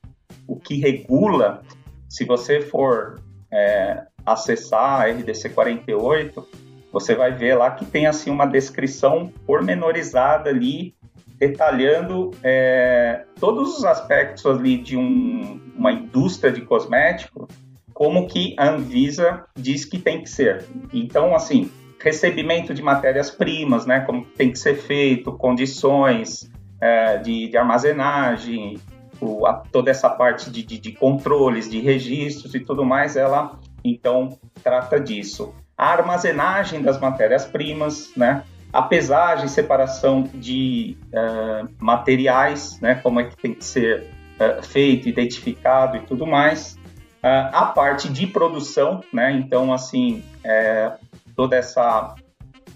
o 0.47 0.55
que 0.55 0.79
regula, 0.79 1.61
se 2.09 2.25
você 2.25 2.61
for 2.61 3.21
é, 3.51 4.05
acessar 4.25 5.03
a 5.03 5.07
RDC 5.07 5.51
48, 5.51 6.47
você 6.93 7.15
vai 7.15 7.33
ver 7.33 7.55
lá 7.55 7.71
que 7.71 7.85
tem 7.85 8.07
assim 8.07 8.31
uma 8.31 8.47
descrição 8.47 9.33
pormenorizada 9.47 10.51
ali, 10.51 10.95
detalhando 11.39 12.31
é, 12.43 13.25
todos 13.39 13.79
os 13.79 13.85
aspectos 13.85 14.45
ali 14.47 14.79
de 14.79 14.97
um, 14.97 15.61
uma 15.77 15.93
indústria 15.93 16.51
de 16.51 16.63
cosmético, 16.63 17.47
como 17.93 18.27
que 18.27 18.55
a 18.59 18.71
Anvisa 18.71 19.45
diz 19.57 19.85
que 19.85 19.99
tem 19.99 20.23
que 20.23 20.31
ser. 20.31 20.65
Então, 20.93 21.35
assim, 21.35 21.71
recebimento 22.01 22.73
de 22.73 22.83
matérias-primas, 22.83 23.87
né, 23.87 24.01
como 24.01 24.25
tem 24.25 24.51
que 24.53 24.59
ser 24.59 24.77
feito, 24.77 25.33
condições 25.33 26.51
é, 26.81 27.19
de, 27.19 27.49
de, 27.49 27.57
armazenagem, 27.57 28.79
o, 29.21 29.47
a, 29.47 29.55
toda 29.73 29.91
essa 29.91 30.09
parte 30.09 30.51
de, 30.51 30.63
de, 30.63 30.79
de 30.79 30.93
controles, 30.93 31.69
de 31.69 31.81
registros 31.81 32.55
e 32.55 32.61
tudo 32.61 32.85
mais, 32.85 33.17
ela 33.17 33.59
então 33.91 34.39
trata 34.63 34.99
disso. 35.01 35.55
A 35.77 35.93
armazenagem 35.93 36.83
das 36.83 36.99
matérias-primas, 36.99 38.13
né? 38.17 38.43
a 38.73 38.83
pesagem 38.83 39.47
e 39.47 39.49
separação 39.49 40.25
de 40.35 40.97
uh, 41.09 41.69
materiais, 41.79 42.79
né? 42.81 42.97
como 42.97 43.21
é 43.21 43.25
que 43.25 43.37
tem 43.37 43.55
que 43.55 43.65
ser 43.65 44.11
uh, 44.39 44.63
feito, 44.63 45.09
identificado 45.09 45.97
e 45.97 46.01
tudo 46.01 46.27
mais. 46.27 46.75
Uh, 47.23 47.51
a 47.53 47.67
parte 47.67 48.09
de 48.09 48.27
produção, 48.27 49.01
né? 49.13 49.33
então, 49.33 49.73
assim, 49.73 50.23
é, 50.45 50.93
toda 51.35 51.57
essa 51.57 52.15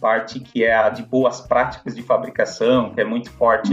parte 0.01 0.41
que 0.41 0.65
é 0.65 0.75
a 0.75 0.89
de 0.89 1.05
boas 1.05 1.41
práticas 1.41 1.95
de 1.95 2.03
fabricação, 2.03 2.91
que 2.91 3.01
é 3.01 3.05
muito 3.05 3.31
forte 3.31 3.73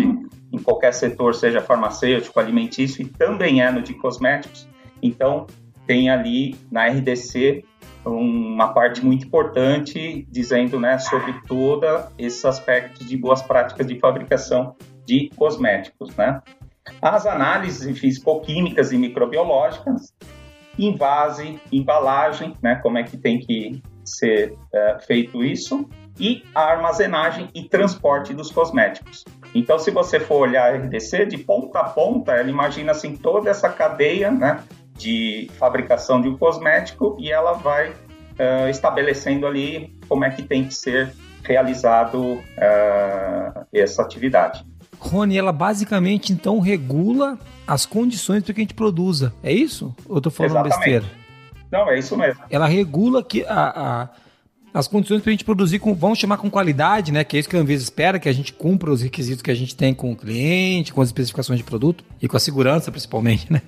em 0.51 0.57
qualquer 0.59 0.93
setor, 0.93 1.33
seja 1.33 1.59
farmacêutico, 1.59 2.39
alimentício, 2.39 3.01
e 3.01 3.05
também 3.05 3.63
é 3.63 3.71
no 3.71 3.81
de 3.81 3.95
cosméticos. 3.95 4.67
Então, 5.01 5.47
tem 5.89 6.07
ali 6.07 6.55
na 6.71 6.85
RDC 6.85 7.65
uma 8.05 8.71
parte 8.71 9.03
muito 9.03 9.25
importante 9.25 10.23
dizendo 10.29 10.79
né, 10.79 10.99
sobre 10.99 11.33
todo 11.47 11.83
esse 12.15 12.45
aspecto 12.45 13.03
de 13.03 13.17
boas 13.17 13.41
práticas 13.41 13.87
de 13.87 13.97
fabricação 13.97 14.75
de 15.03 15.31
cosméticos. 15.35 16.15
Né? 16.15 16.43
As 17.01 17.25
análises 17.25 17.97
físico-químicas 17.97 18.91
e 18.91 18.97
microbiológicas, 18.99 20.13
invase, 20.77 21.59
embalagem, 21.71 22.53
né, 22.61 22.75
como 22.75 22.99
é 22.99 23.03
que 23.03 23.17
tem 23.17 23.39
que 23.39 23.81
ser 24.05 24.53
é, 24.71 24.99
feito 24.99 25.43
isso, 25.43 25.89
e 26.19 26.43
a 26.53 26.65
armazenagem 26.65 27.49
e 27.55 27.63
transporte 27.63 28.31
dos 28.33 28.51
cosméticos. 28.51 29.25
Então, 29.55 29.79
se 29.79 29.89
você 29.89 30.19
for 30.19 30.47
olhar 30.47 30.71
a 30.71 30.77
RDC 30.77 31.25
de 31.25 31.37
ponta 31.39 31.79
a 31.79 31.85
ponta, 31.85 32.33
ela 32.33 32.49
imagina 32.49 32.91
assim 32.91 33.15
toda 33.15 33.49
essa 33.49 33.69
cadeia, 33.69 34.29
né, 34.29 34.63
de 34.99 35.49
fabricação 35.57 36.21
de 36.21 36.27
um 36.27 36.37
cosmético 36.37 37.15
e 37.19 37.31
ela 37.31 37.53
vai 37.53 37.89
uh, 37.89 38.69
estabelecendo 38.69 39.47
ali 39.47 39.97
como 40.07 40.25
é 40.25 40.29
que 40.29 40.43
tem 40.43 40.65
que 40.65 40.75
ser 40.75 41.13
realizado 41.43 42.19
uh, 42.21 43.65
essa 43.73 44.01
atividade. 44.01 44.65
Rony, 44.99 45.37
ela 45.37 45.53
basicamente 45.53 46.33
então 46.33 46.59
regula 46.59 47.39
as 47.65 47.85
condições 47.85 48.43
para 48.43 48.53
que 48.53 48.59
a 48.59 48.63
gente 48.63 48.73
produza. 48.73 49.33
É 49.41 49.51
isso? 49.51 49.95
Ou 50.05 50.17
eu 50.17 50.21
tô 50.21 50.29
falando 50.29 50.51
Exatamente. 50.51 50.77
besteira? 50.77 51.05
Não, 51.71 51.89
é 51.89 51.97
isso 51.97 52.17
mesmo. 52.17 52.43
Ela 52.49 52.67
regula 52.67 53.23
que 53.23 53.45
a, 53.45 53.69
a 54.03 54.09
as 54.73 54.87
condições 54.87 55.21
para 55.21 55.31
a 55.31 55.33
gente 55.33 55.43
produzir 55.43 55.79
com, 55.79 55.95
vamos 55.95 56.19
chamar 56.19 56.37
com 56.37 56.49
qualidade, 56.49 57.11
né? 57.11 57.23
Que 57.23 57.37
é 57.37 57.39
isso 57.39 57.49
que 57.49 57.57
a 57.57 57.59
Anvisa 57.59 57.83
espera, 57.83 58.19
que 58.19 58.29
a 58.29 58.33
gente 58.33 58.53
cumpra 58.53 58.91
os 58.91 59.01
requisitos 59.01 59.41
que 59.41 59.49
a 59.49 59.55
gente 59.55 59.75
tem 59.75 59.93
com 59.93 60.11
o 60.11 60.15
cliente, 60.15 60.93
com 60.93 61.01
as 61.01 61.09
especificações 61.09 61.57
de 61.57 61.63
produto 61.63 62.03
e 62.21 62.27
com 62.27 62.37
a 62.37 62.39
segurança 62.39 62.91
principalmente, 62.91 63.51
né? 63.51 63.61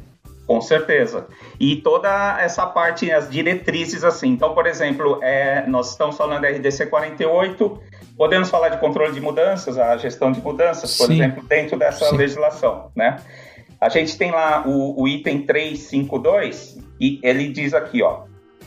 Com 0.51 0.59
certeza. 0.59 1.27
E 1.57 1.77
toda 1.77 2.37
essa 2.41 2.65
parte, 2.65 3.09
as 3.09 3.29
diretrizes, 3.29 4.03
assim. 4.03 4.31
Então, 4.31 4.53
por 4.53 4.67
exemplo, 4.67 5.17
é, 5.23 5.65
nós 5.65 5.91
estamos 5.91 6.17
falando 6.17 6.41
da 6.41 6.49
RDC 6.49 6.87
48, 6.87 7.81
podemos 8.17 8.49
falar 8.49 8.67
de 8.67 8.77
controle 8.77 9.13
de 9.13 9.21
mudanças, 9.21 9.77
a 9.77 9.95
gestão 9.95 10.29
de 10.29 10.41
mudanças, 10.41 10.97
por 10.97 11.07
Sim. 11.07 11.13
exemplo, 11.13 11.43
dentro 11.43 11.79
dessa 11.79 12.05
Sim. 12.09 12.17
legislação, 12.17 12.91
né? 12.93 13.15
A 13.79 13.87
gente 13.87 14.17
tem 14.17 14.29
lá 14.29 14.63
o, 14.67 15.01
o 15.01 15.07
item 15.07 15.43
352 15.43 16.79
e 16.99 17.17
ele 17.23 17.47
diz 17.47 17.73
aqui, 17.73 18.03
ó, 18.03 18.23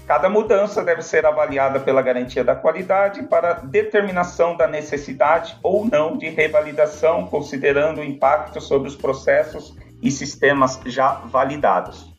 Cada 0.07 0.29
mudança 0.29 0.85
deve 0.85 1.00
ser 1.00 1.25
avaliada 1.25 1.81
pela 1.81 2.03
garantia 2.03 2.45
da 2.45 2.55
qualidade 2.55 3.23
para 3.23 3.55
determinação 3.55 4.55
da 4.55 4.67
necessidade 4.67 5.57
ou 5.62 5.87
não 5.87 6.19
de 6.19 6.29
revalidação, 6.29 7.26
considerando 7.26 8.03
o 8.03 8.05
impacto 8.05 8.61
sobre 8.61 8.87
os 8.87 8.95
processos 8.95 9.75
e 10.04 10.11
sistemas 10.11 10.78
já 10.84 11.14
validados. 11.14 12.12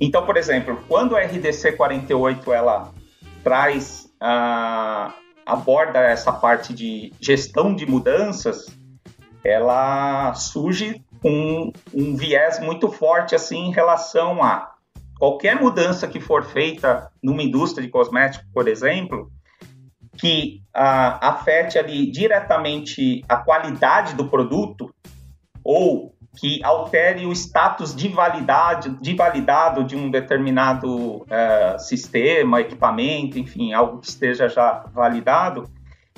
Então, 0.00 0.24
por 0.24 0.38
exemplo, 0.38 0.82
quando 0.88 1.14
a 1.14 1.20
RDC 1.20 1.72
48 1.72 2.52
ela 2.52 2.90
traz 3.44 4.08
a 4.18 5.12
aborda 5.44 6.00
essa 6.00 6.30
parte 6.30 6.74
de 6.74 7.12
gestão 7.20 7.74
de 7.74 7.86
mudanças, 7.86 8.66
ela 9.42 10.34
surge 10.34 11.02
com 11.22 11.72
um 11.94 12.16
viés 12.16 12.60
muito 12.60 12.90
forte 12.90 13.34
assim 13.34 13.68
em 13.68 13.72
relação 13.72 14.42
a 14.42 14.74
qualquer 15.18 15.58
mudança 15.58 16.06
que 16.06 16.20
for 16.20 16.44
feita 16.44 17.10
numa 17.22 17.42
indústria 17.42 17.84
de 17.84 17.90
cosméticos, 17.90 18.46
por 18.52 18.68
exemplo, 18.68 19.30
que 20.18 20.60
ah, 20.74 21.28
afete 21.28 21.78
ali 21.78 22.10
diretamente 22.10 23.24
a 23.26 23.36
qualidade 23.36 24.14
do 24.14 24.28
produto 24.28 24.94
ou 25.64 26.14
que 26.36 26.62
altere 26.62 27.26
o 27.26 27.32
status 27.32 27.94
de 27.94 28.08
validade, 28.08 28.90
de 29.00 29.14
validado 29.14 29.82
de 29.82 29.96
um 29.96 30.10
determinado 30.10 31.22
uh, 31.22 31.78
sistema, 31.78 32.60
equipamento, 32.60 33.38
enfim, 33.38 33.72
algo 33.72 33.98
que 33.98 34.08
esteja 34.08 34.48
já 34.48 34.84
validado, 34.92 35.68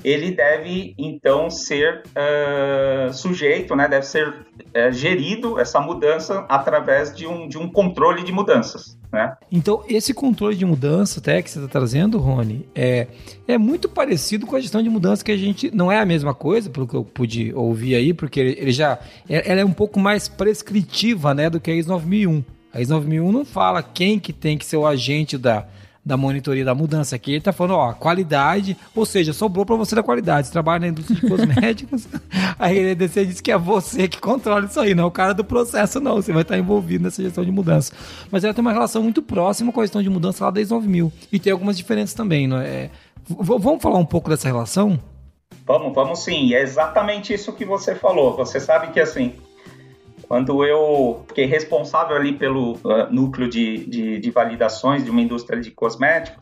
ele 0.03 0.31
deve 0.31 0.95
então 0.97 1.49
ser 1.49 2.03
uh, 2.07 3.13
sujeito, 3.13 3.75
né, 3.75 3.87
deve 3.87 4.05
ser 4.05 4.27
uh, 4.29 4.91
gerido 4.91 5.59
essa 5.59 5.79
mudança 5.79 6.45
através 6.49 7.15
de 7.15 7.27
um, 7.27 7.47
de 7.47 7.57
um 7.57 7.69
controle 7.69 8.23
de 8.23 8.31
mudanças. 8.31 8.99
Né? 9.11 9.35
Então, 9.51 9.83
esse 9.89 10.13
controle 10.13 10.55
de 10.55 10.65
mudança 10.65 11.19
até 11.19 11.41
que 11.41 11.49
você 11.49 11.59
está 11.59 11.69
trazendo, 11.69 12.17
Rony, 12.17 12.65
é, 12.73 13.07
é 13.47 13.57
muito 13.57 13.89
parecido 13.89 14.47
com 14.47 14.55
a 14.55 14.59
gestão 14.61 14.81
de 14.81 14.89
mudança 14.89 15.23
que 15.23 15.31
a 15.31 15.37
gente. 15.37 15.69
Não 15.75 15.91
é 15.91 15.99
a 15.99 16.05
mesma 16.05 16.33
coisa, 16.33 16.69
pelo 16.69 16.87
que 16.87 16.95
eu 16.95 17.03
pude 17.03 17.53
ouvir 17.53 17.95
aí, 17.95 18.13
porque 18.13 18.39
ele, 18.39 18.55
ele 18.57 18.71
já. 18.71 18.99
Ela 19.27 19.61
é 19.61 19.65
um 19.65 19.73
pouco 19.73 19.99
mais 19.99 20.27
prescritiva 20.27 21.33
né, 21.33 21.49
do 21.49 21.59
que 21.59 21.69
a 21.69 21.75
ISO 21.75 21.89
9001. 21.89 22.43
A 22.73 22.79
ISO 22.79 22.93
9001 22.93 23.31
não 23.31 23.43
fala 23.43 23.83
quem 23.83 24.17
que 24.17 24.31
tem 24.31 24.57
que 24.57 24.65
ser 24.65 24.77
o 24.77 24.87
agente 24.87 25.37
da, 25.37 25.67
da 26.03 26.17
monitoria 26.17 26.65
da 26.65 26.73
mudança 26.73 27.15
aqui, 27.15 27.33
ele 27.33 27.41
tá 27.41 27.53
falando, 27.53 27.75
ó, 27.75 27.93
qualidade, 27.93 28.75
ou 28.95 29.05
seja, 29.05 29.33
sobrou 29.33 29.65
para 29.65 29.75
você 29.75 29.95
da 29.95 30.01
qualidade. 30.01 30.47
Você 30.47 30.53
trabalha 30.53 30.81
na 30.81 30.87
indústria 30.87 31.19
de 31.19 31.27
cosméticos, 31.27 32.07
aí 32.57 32.77
ele 32.77 32.95
diz 32.95 33.39
que 33.39 33.51
é 33.51 33.57
você 33.57 34.07
que 34.07 34.19
controla 34.19 34.65
isso 34.65 34.79
aí, 34.79 34.95
não 34.95 35.03
é 35.03 35.07
o 35.07 35.11
cara 35.11 35.33
do 35.33 35.43
processo, 35.43 35.99
não. 35.99 36.15
Você 36.15 36.31
vai 36.31 36.41
estar 36.41 36.57
envolvido 36.57 37.03
nessa 37.03 37.21
gestão 37.21 37.45
de 37.45 37.51
mudança. 37.51 37.93
Mas 38.31 38.43
ela 38.43 38.53
tem 38.53 38.61
uma 38.61 38.73
relação 38.73 39.03
muito 39.03 39.21
próxima 39.21 39.71
com 39.71 39.79
a 39.79 39.83
gestão 39.83 40.01
de 40.01 40.09
mudança 40.09 40.45
lá 40.45 40.51
desde 40.51 40.73
9000. 40.73 41.11
E 41.31 41.39
tem 41.39 41.53
algumas 41.53 41.77
diferenças 41.77 42.15
também, 42.15 42.47
não 42.47 42.57
é? 42.57 42.89
V 43.29 43.59
vamos 43.59 43.81
falar 43.81 43.99
um 43.99 44.05
pouco 44.05 44.29
dessa 44.29 44.47
relação? 44.47 44.99
Vamos, 45.65 45.93
vamos 45.93 46.19
sim. 46.19 46.53
É 46.53 46.61
exatamente 46.61 47.33
isso 47.33 47.53
que 47.53 47.63
você 47.63 47.93
falou. 47.93 48.35
Você 48.37 48.59
sabe 48.59 48.91
que 48.91 48.99
assim, 48.99 49.35
quando 50.31 50.63
eu 50.63 51.25
fiquei 51.27 51.43
responsável 51.43 52.15
ali 52.15 52.31
pelo 52.31 52.75
uh, 52.75 53.11
núcleo 53.11 53.49
de, 53.49 53.85
de, 53.85 54.17
de, 54.17 54.31
validações 54.31 55.03
de 55.03 55.11
uma 55.11 55.19
indústria 55.19 55.59
de 55.59 55.69
cosméticos, 55.71 56.41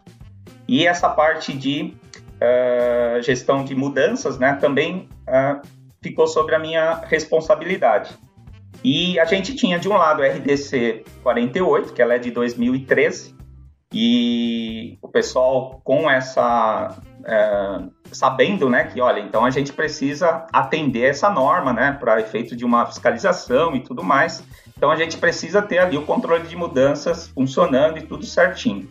e 0.67 0.86
essa 0.86 1.10
parte 1.10 1.51
de 1.51 1.96
uh, 2.36 3.19
gestão 3.24 3.63
de 3.63 3.74
mudanças, 3.74 4.38
né, 4.38 4.53
também 4.53 5.10
uh, 5.27 5.60
ficou 6.03 6.27
sobre 6.27 6.53
a 6.53 6.60
minha 6.60 7.01
responsabilidade. 7.05 8.15
E 8.84 9.19
a 9.19 9.25
gente 9.25 9.55
tinha 9.55 9.79
de 9.79 9.89
um 9.89 9.98
lado 9.98 10.22
a 10.22 10.27
RDC 10.27 11.03
48, 11.24 11.91
que 11.91 12.00
ela 12.00 12.13
é 12.13 12.19
de 12.19 12.29
2013, 12.29 13.34
e 13.91 15.00
o 15.01 15.08
pessoal 15.08 15.81
com 15.84 16.08
essa 16.08 16.96
é, 17.29 17.79
sabendo, 18.12 18.69
né, 18.69 18.86
que 18.86 19.00
olha, 19.00 19.19
então 19.19 19.45
a 19.45 19.51
gente 19.51 19.71
precisa 19.71 20.48
atender 20.51 21.09
essa 21.09 21.29
norma, 21.29 21.71
né, 21.71 21.95
para 22.00 22.19
efeito 22.19 22.55
de 22.55 22.65
uma 22.65 22.86
fiscalização 22.88 23.75
e 23.75 23.81
tudo 23.81 24.03
mais. 24.03 24.43
Então 24.75 24.89
a 24.89 24.95
gente 24.95 25.17
precisa 25.17 25.62
ter 25.62 25.77
ali 25.77 25.98
o 25.98 26.05
controle 26.05 26.48
de 26.48 26.55
mudanças 26.55 27.27
funcionando 27.27 28.00
e 28.00 28.01
tudo 28.01 28.25
certinho. 28.25 28.89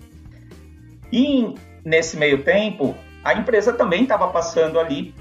E 1.13 1.55
nesse 1.85 2.17
meio 2.17 2.45
tempo, 2.45 2.95
a 3.25 3.35
empresa 3.35 3.73
também 3.73 4.03
estava 4.03 4.29
passando 4.29 4.79
ali 4.79 5.15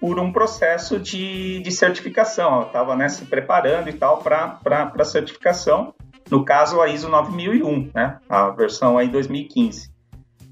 por 0.00 0.18
um 0.18 0.32
processo 0.32 0.98
de, 0.98 1.60
de 1.60 1.70
certificação. 1.70 2.54
Ela 2.54 2.66
estava 2.66 2.96
né, 2.96 3.08
se 3.08 3.24
preparando 3.26 3.88
e 3.88 3.92
tal 3.92 4.18
para 4.18 4.58
a 4.98 5.04
certificação. 5.04 5.94
No 6.30 6.44
caso, 6.44 6.80
a 6.80 6.88
ISO 6.88 7.08
9001, 7.08 7.90
né, 7.94 8.18
a 8.28 8.50
versão 8.50 8.98
aí 8.98 9.08
2015. 9.08 9.93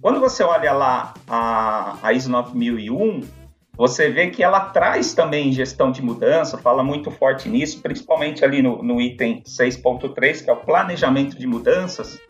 Quando 0.02 0.18
você 0.18 0.42
olha 0.42 0.72
lá 0.72 1.14
a, 1.28 1.96
a 2.02 2.12
ISO 2.12 2.28
9001, 2.28 3.20
você 3.76 4.10
vê 4.10 4.30
que 4.30 4.42
ela 4.42 4.58
traz 4.58 5.14
também 5.14 5.52
gestão 5.52 5.92
de 5.92 6.02
mudança, 6.02 6.58
fala 6.58 6.82
muito 6.82 7.08
forte 7.08 7.48
nisso, 7.48 7.80
principalmente 7.80 8.44
ali 8.44 8.60
no, 8.60 8.82
no 8.82 9.00
item 9.00 9.42
6.3, 9.42 10.42
que 10.42 10.50
é 10.50 10.52
o 10.52 10.56
planejamento 10.56 11.38
de 11.38 11.46
mudanças. 11.46 12.20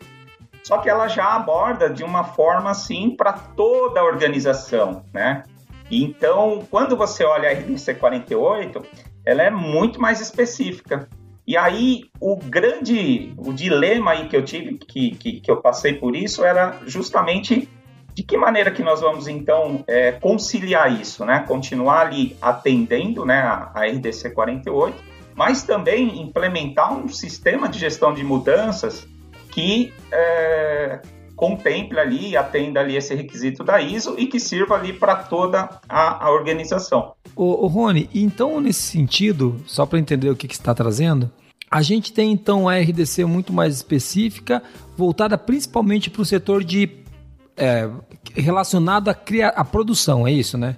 Só 0.63 0.77
que 0.77 0.87
ela 0.87 1.07
já 1.07 1.33
aborda 1.33 1.89
de 1.89 2.03
uma 2.03 2.23
forma 2.23 2.69
assim 2.69 3.15
para 3.17 3.33
toda 3.33 3.99
a 3.99 4.03
organização, 4.03 5.03
né? 5.11 5.41
Então, 5.89 6.65
quando 6.69 6.95
você 6.95 7.23
olha 7.23 7.49
a 7.49 7.53
RDC 7.53 7.95
48, 7.95 8.85
ela 9.25 9.41
é 9.41 9.49
muito 9.49 9.99
mais 9.99 10.21
específica. 10.21 11.09
E 11.45 11.57
aí, 11.57 12.05
o 12.21 12.37
grande, 12.37 13.33
o 13.37 13.51
dilema 13.51 14.11
aí 14.11 14.29
que 14.29 14.35
eu 14.35 14.43
tive, 14.43 14.77
que, 14.77 15.11
que, 15.11 15.41
que 15.41 15.51
eu 15.51 15.57
passei 15.57 15.93
por 15.93 16.15
isso, 16.15 16.43
era 16.43 16.79
justamente 16.85 17.69
de 18.13 18.23
que 18.23 18.37
maneira 18.37 18.71
que 18.71 18.83
nós 18.83 19.01
vamos, 19.01 19.27
então, 19.27 19.83
é, 19.87 20.11
conciliar 20.13 21.01
isso, 21.01 21.25
né? 21.25 21.43
Continuar 21.47 22.07
ali 22.07 22.37
atendendo 22.41 23.25
né, 23.25 23.39
a, 23.41 23.71
a 23.73 23.85
RDC 23.85 24.29
48, 24.31 25.03
mas 25.35 25.63
também 25.63 26.21
implementar 26.21 26.93
um 26.93 27.07
sistema 27.09 27.67
de 27.67 27.79
gestão 27.79 28.13
de 28.13 28.23
mudanças 28.23 29.07
que 29.51 29.93
é, 30.11 31.01
contemple 31.43 31.99
ali, 31.99 32.37
atenda 32.37 32.79
ali 32.79 32.95
esse 32.95 33.13
requisito 33.13 33.65
da 33.65 33.81
ISO 33.81 34.15
e 34.17 34.27
que 34.27 34.39
sirva 34.39 34.75
ali 34.75 34.93
para 34.93 35.13
toda 35.17 35.69
a, 35.89 36.25
a, 36.25 36.31
organização. 36.31 37.15
O, 37.35 37.65
o 37.65 37.67
Rony, 37.67 38.09
então 38.15 38.61
nesse 38.61 38.83
sentido, 38.83 39.61
só 39.65 39.85
para 39.85 39.99
entender 39.99 40.29
o 40.29 40.37
que, 40.37 40.47
que 40.47 40.53
está 40.53 40.73
trazendo, 40.73 41.29
a 41.69 41.81
gente 41.81 42.13
tem 42.13 42.31
então 42.31 42.69
a 42.69 42.77
RDC 42.77 43.25
muito 43.25 43.51
mais 43.51 43.75
específica, 43.75 44.63
voltada 44.95 45.37
principalmente 45.37 46.09
para 46.09 46.21
o 46.21 46.25
setor 46.25 46.63
de 46.63 46.89
é, 47.57 47.89
relacionado 48.33 49.09
à, 49.09 49.13
cria, 49.13 49.49
à 49.49 49.65
produção, 49.65 50.25
é 50.25 50.31
isso, 50.31 50.57
né? 50.57 50.77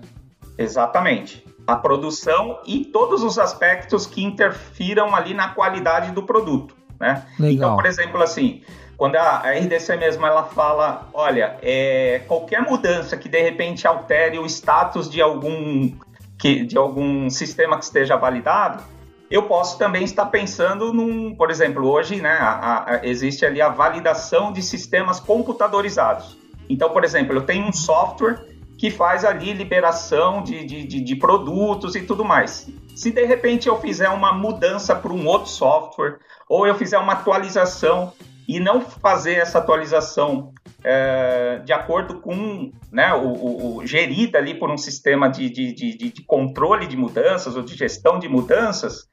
Exatamente. 0.57 1.45
A 1.67 1.75
produção 1.75 2.60
e 2.65 2.86
todos 2.86 3.22
os 3.22 3.38
aspectos 3.38 4.07
que 4.07 4.24
interfiram 4.24 5.15
ali 5.15 5.36
na 5.36 5.50
qualidade 5.50 6.12
do 6.12 6.24
produto, 6.24 6.75
né? 6.99 7.23
Legal. 7.38 7.54
Então, 7.54 7.75
por 7.75 7.86
exemplo, 7.86 8.23
assim, 8.23 8.63
quando 8.97 9.15
a, 9.17 9.39
a 9.39 9.51
RDC 9.51 9.97
mesmo 9.97 10.25
ela 10.25 10.43
fala, 10.43 11.10
olha, 11.13 11.58
é, 11.62 12.21
qualquer 12.27 12.62
mudança 12.62 13.17
que 13.17 13.27
de 13.27 13.41
repente 13.41 13.88
altere 13.88 14.39
o 14.39 14.45
status 14.45 15.10
de 15.10 15.21
algum 15.21 15.91
que, 16.38 16.65
de 16.65 16.77
algum 16.77 17.29
sistema 17.29 17.77
que 17.77 17.86
esteja 17.86 18.15
validado, 18.15 18.84
eu 19.29 19.43
posso 19.43 19.77
também 19.77 20.03
estar 20.03 20.27
pensando 20.27 20.93
num, 20.93 21.34
por 21.36 21.49
exemplo, 21.49 21.88
hoje, 21.89 22.21
né, 22.21 22.38
a, 22.39 22.95
a, 22.95 23.08
existe 23.08 23.45
ali 23.45 23.62
a 23.62 23.69
validação 23.69 24.51
de 24.51 24.62
sistemas 24.62 25.19
computadorizados. 25.19 26.38
Então, 26.69 26.89
por 26.89 27.03
exemplo, 27.03 27.36
eu 27.36 27.41
tenho 27.41 27.67
um 27.67 27.73
software 27.73 28.45
que 28.77 28.91
faz 28.91 29.23
ali 29.23 29.53
liberação 29.53 30.43
de, 30.43 30.65
de, 30.65 30.86
de, 30.86 31.01
de 31.01 31.15
produtos 31.15 31.95
e 31.95 32.01
tudo 32.01 32.25
mais. 32.25 32.69
Se 32.95 33.12
de 33.12 33.25
repente 33.25 33.67
eu 33.67 33.79
fizer 33.79 34.10
uma 34.10 34.34
mudança 34.34 34.95
para 34.95 35.12
um 35.12 35.25
outro 35.25 35.49
software, 35.49 36.19
ou 36.47 36.67
eu 36.67 36.75
fizer 36.75 36.97
uma 36.97 37.13
atualização 37.13 38.13
e 38.47 38.60
não 38.60 38.81
fazer 38.81 39.36
essa 39.36 39.60
atualização 39.60 40.51
é, 40.84 41.62
de 41.65 41.73
acordo 41.73 42.19
com 42.19 42.71
né, 42.91 43.13
o, 43.13 43.27
o, 43.27 43.77
o, 43.77 43.88
gerida 43.88 44.38
ali 44.38 44.53
por 44.53 44.69
um 44.69 44.77
sistema 44.77 45.27
de, 45.27 45.49
de, 45.49 45.73
de, 45.73 46.12
de, 46.12 46.23
controle 46.23 46.86
de 46.86 46.95
mudanças 46.95 47.55
ou 47.55 47.63
de 47.63 47.75
gestão 47.75 48.19
de 48.19 48.29
mudanças, 48.29 49.08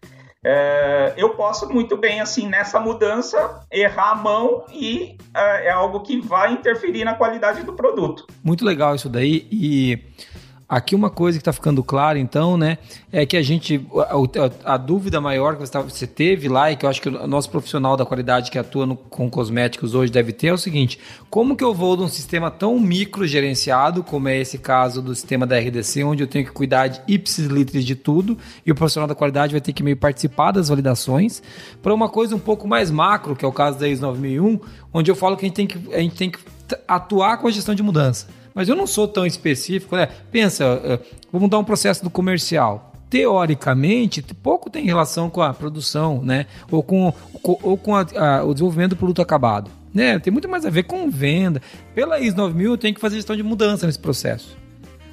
é, 0.44 1.14
eu 1.16 1.30
posso 1.30 1.68
muito 1.72 1.96
bem 1.96 2.20
assim 2.20 2.48
nessa 2.48 2.78
mudança 2.80 3.64
errar 3.70 4.10
a 4.10 4.14
mão 4.16 4.64
e 4.70 5.16
é, 5.34 5.68
é 5.68 5.70
algo 5.70 6.00
que 6.00 6.20
vai 6.20 6.52
interferir 6.52 7.04
na 7.04 7.14
qualidade 7.14 7.62
do 7.62 7.72
produto. 7.72 8.26
Muito 8.42 8.64
legal 8.64 8.94
isso 8.94 9.08
daí 9.08 9.46
e 9.50 9.98
Aqui 10.72 10.94
uma 10.94 11.10
coisa 11.10 11.36
que 11.36 11.42
está 11.42 11.52
ficando 11.52 11.84
clara, 11.84 12.18
então, 12.18 12.56
né, 12.56 12.78
é 13.12 13.26
que 13.26 13.36
a 13.36 13.42
gente, 13.42 13.86
a, 13.94 14.70
a, 14.70 14.74
a 14.74 14.76
dúvida 14.78 15.20
maior 15.20 15.54
que 15.54 15.60
você, 15.60 15.70
tá, 15.70 15.82
você, 15.82 16.06
teve 16.06 16.48
lá 16.48 16.72
e 16.72 16.76
que 16.76 16.86
eu 16.86 16.88
acho 16.88 17.02
que 17.02 17.10
o 17.10 17.26
nosso 17.26 17.50
profissional 17.50 17.94
da 17.94 18.06
qualidade 18.06 18.50
que 18.50 18.58
atua 18.58 18.86
no, 18.86 18.96
com 18.96 19.28
cosméticos 19.28 19.94
hoje 19.94 20.10
deve 20.10 20.32
ter 20.32 20.46
é 20.46 20.52
o 20.54 20.56
seguinte: 20.56 20.98
como 21.28 21.56
que 21.56 21.62
eu 21.62 21.74
vou 21.74 21.94
de 21.94 22.04
um 22.04 22.08
sistema 22.08 22.50
tão 22.50 22.80
micro 22.80 23.26
gerenciado, 23.26 24.02
como 24.02 24.28
é 24.28 24.38
esse 24.38 24.56
caso 24.56 25.02
do 25.02 25.14
sistema 25.14 25.46
da 25.46 25.58
RDC, 25.58 26.04
onde 26.04 26.22
eu 26.22 26.26
tenho 26.26 26.46
que 26.46 26.52
cuidar 26.52 26.88
de 26.88 27.02
ipsis 27.06 27.48
litros 27.48 27.84
de 27.84 27.94
tudo 27.94 28.38
e 28.64 28.72
o 28.72 28.74
profissional 28.74 29.06
da 29.06 29.14
qualidade 29.14 29.52
vai 29.52 29.60
ter 29.60 29.74
que 29.74 29.82
meio 29.82 29.98
participar 29.98 30.52
das 30.52 30.70
validações, 30.70 31.42
para 31.82 31.92
uma 31.92 32.08
coisa 32.08 32.34
um 32.34 32.40
pouco 32.40 32.66
mais 32.66 32.90
macro, 32.90 33.36
que 33.36 33.44
é 33.44 33.48
o 33.48 33.52
caso 33.52 33.78
da 33.78 33.86
ISO 33.86 34.00
9001, 34.00 34.58
onde 34.90 35.10
eu 35.10 35.14
falo 35.14 35.36
que 35.36 35.44
a 35.44 35.48
gente 35.48 35.54
tem 35.54 35.66
que, 35.66 35.94
a 35.94 35.98
gente 35.98 36.14
tem 36.14 36.30
que 36.30 36.38
atuar 36.88 37.36
com 37.36 37.46
a 37.46 37.50
gestão 37.50 37.74
de 37.74 37.82
mudança. 37.82 38.26
Mas 38.54 38.68
eu 38.68 38.76
não 38.76 38.86
sou 38.86 39.08
tão 39.08 39.26
específico, 39.26 39.96
né? 39.96 40.08
Pensa, 40.30 40.80
eh, 40.84 40.98
vamos 41.32 41.48
dar 41.48 41.58
um 41.58 41.64
processo 41.64 42.02
do 42.02 42.10
comercial. 42.10 42.92
Teoricamente, 43.08 44.22
pouco 44.42 44.70
tem 44.70 44.84
relação 44.84 45.28
com 45.28 45.42
a 45.42 45.52
produção, 45.52 46.22
né? 46.22 46.46
Ou 46.70 46.82
com, 46.82 47.12
ou 47.42 47.76
com 47.76 47.94
a, 47.94 48.06
a, 48.16 48.44
o 48.44 48.52
desenvolvimento 48.52 48.90
do 48.90 48.96
produto 48.96 49.20
acabado. 49.20 49.70
Né? 49.92 50.18
Tem 50.18 50.32
muito 50.32 50.48
mais 50.48 50.64
a 50.64 50.70
ver 50.70 50.84
com 50.84 51.10
venda. 51.10 51.60
Pela 51.94 52.18
IS 52.18 52.34
9000 52.34 52.70
eu 52.70 52.78
tenho 52.78 52.94
que 52.94 53.00
fazer 53.00 53.16
gestão 53.16 53.36
de 53.36 53.42
mudança 53.42 53.86
nesse 53.86 53.98
processo. 53.98 54.56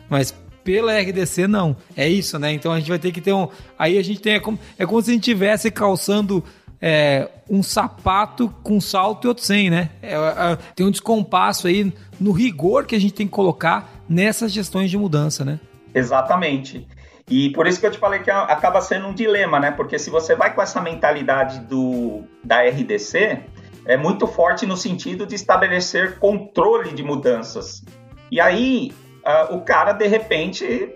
Mas 0.10 0.34
pela 0.64 0.98
RDC 0.98 1.48
não. 1.48 1.76
É 1.96 2.08
isso, 2.08 2.38
né? 2.38 2.54
Então 2.54 2.72
a 2.72 2.80
gente 2.80 2.90
vai 2.90 3.00
ter 3.00 3.12
que 3.12 3.20
ter 3.20 3.34
um. 3.34 3.48
Aí 3.78 3.98
a 3.98 4.04
gente 4.04 4.22
tem. 4.22 4.34
É 4.34 4.40
como, 4.40 4.60
é 4.78 4.86
como 4.86 5.02
se 5.02 5.10
a 5.10 5.14
gente 5.14 5.24
estivesse 5.24 5.72
calçando 5.72 6.44
é, 6.82 7.30
um 7.50 7.62
sapato 7.62 8.54
com 8.64 8.80
salto 8.80 9.26
e 9.26 9.28
outro 9.28 9.44
sem, 9.44 9.70
né? 9.70 9.90
É, 10.02 10.14
é, 10.14 10.58
tem 10.76 10.86
um 10.86 10.92
descompasso 10.92 11.68
aí 11.68 11.94
no 12.20 12.32
rigor 12.32 12.86
que 12.86 12.96
a 12.96 13.00
gente 13.00 13.14
tem 13.14 13.28
que 13.28 13.34
colocar 13.34 13.90
nessas 14.08 14.52
gestões 14.52 14.90
de 14.90 14.98
mudança, 14.98 15.44
né? 15.44 15.60
Exatamente. 15.94 16.88
E 17.30 17.52
por 17.52 17.68
isso 17.68 17.80
que 17.80 17.86
eu 17.86 17.92
te 17.92 18.00
falei 18.00 18.22
que 18.22 18.32
acaba 18.32 18.82
sendo 18.82 19.08
um 19.08 19.14
dilema, 19.14 19.60
né? 19.60 19.72
Porque 19.72 20.00
se 20.00 20.10
você 20.10 20.36
vai 20.36 20.54
com 20.54 20.62
essa 20.62 20.82
mentalidade 20.82 21.60
do, 21.60 22.24
da 22.44 22.62
RDC, 22.64 23.44
é 23.86 23.98
muito 23.98 24.26
forte 24.26 24.66
no 24.66 24.76
sentido 24.76 25.28
de 25.28 25.36
estabelecer 25.36 26.18
controle 26.18 26.92
de 26.92 27.04
mudanças. 27.04 27.84
E 28.32 28.40
aí, 28.40 28.92
uh, 29.26 29.56
o 29.56 29.62
cara, 29.62 29.94
de 29.94 30.08
repente, 30.08 30.94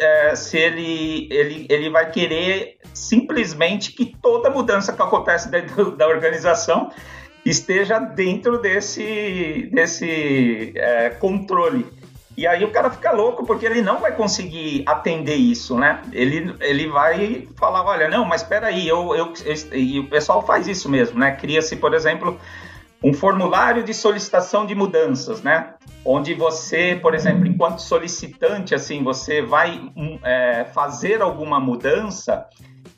é, 0.00 0.34
se 0.34 0.56
ele, 0.56 1.28
ele, 1.30 1.66
ele 1.68 1.90
vai 1.90 2.10
querer 2.10 2.78
simplesmente 2.94 3.92
que 3.92 4.06
toda 4.06 4.50
mudança 4.50 4.92
que 4.92 5.02
acontece 5.02 5.50
dentro 5.50 5.92
da 5.96 6.08
organização 6.08 6.90
esteja 7.44 7.98
dentro 7.98 8.58
desse, 8.58 9.68
desse 9.72 10.72
é, 10.74 11.10
controle. 11.10 11.86
E 12.36 12.46
aí 12.46 12.64
o 12.64 12.70
cara 12.70 12.90
fica 12.90 13.12
louco 13.12 13.44
porque 13.44 13.66
ele 13.66 13.82
não 13.82 14.00
vai 14.00 14.12
conseguir 14.12 14.82
atender 14.86 15.34
isso, 15.34 15.76
né? 15.76 16.00
Ele, 16.12 16.54
ele 16.60 16.88
vai 16.88 17.46
falar, 17.56 17.84
olha, 17.84 18.08
não, 18.08 18.24
mas 18.24 18.40
espera 18.42 18.68
aí, 18.68 18.88
eu, 18.88 19.14
eu, 19.14 19.34
eu, 19.44 19.78
e 19.78 20.00
o 20.00 20.08
pessoal 20.08 20.40
faz 20.46 20.66
isso 20.66 20.88
mesmo, 20.88 21.18
né? 21.18 21.32
Cria-se, 21.32 21.76
por 21.76 21.92
exemplo, 21.92 22.40
um 23.02 23.14
formulário 23.14 23.82
de 23.82 23.94
solicitação 23.94 24.66
de 24.66 24.74
mudanças, 24.74 25.42
né? 25.42 25.74
Onde 26.04 26.34
você, 26.34 26.98
por 27.00 27.14
exemplo, 27.14 27.46
enquanto 27.46 27.80
solicitante, 27.80 28.74
assim, 28.74 29.02
você 29.02 29.40
vai 29.42 29.80
hum, 29.96 30.18
é, 30.22 30.64
fazer 30.66 31.22
alguma 31.22 31.58
mudança 31.58 32.46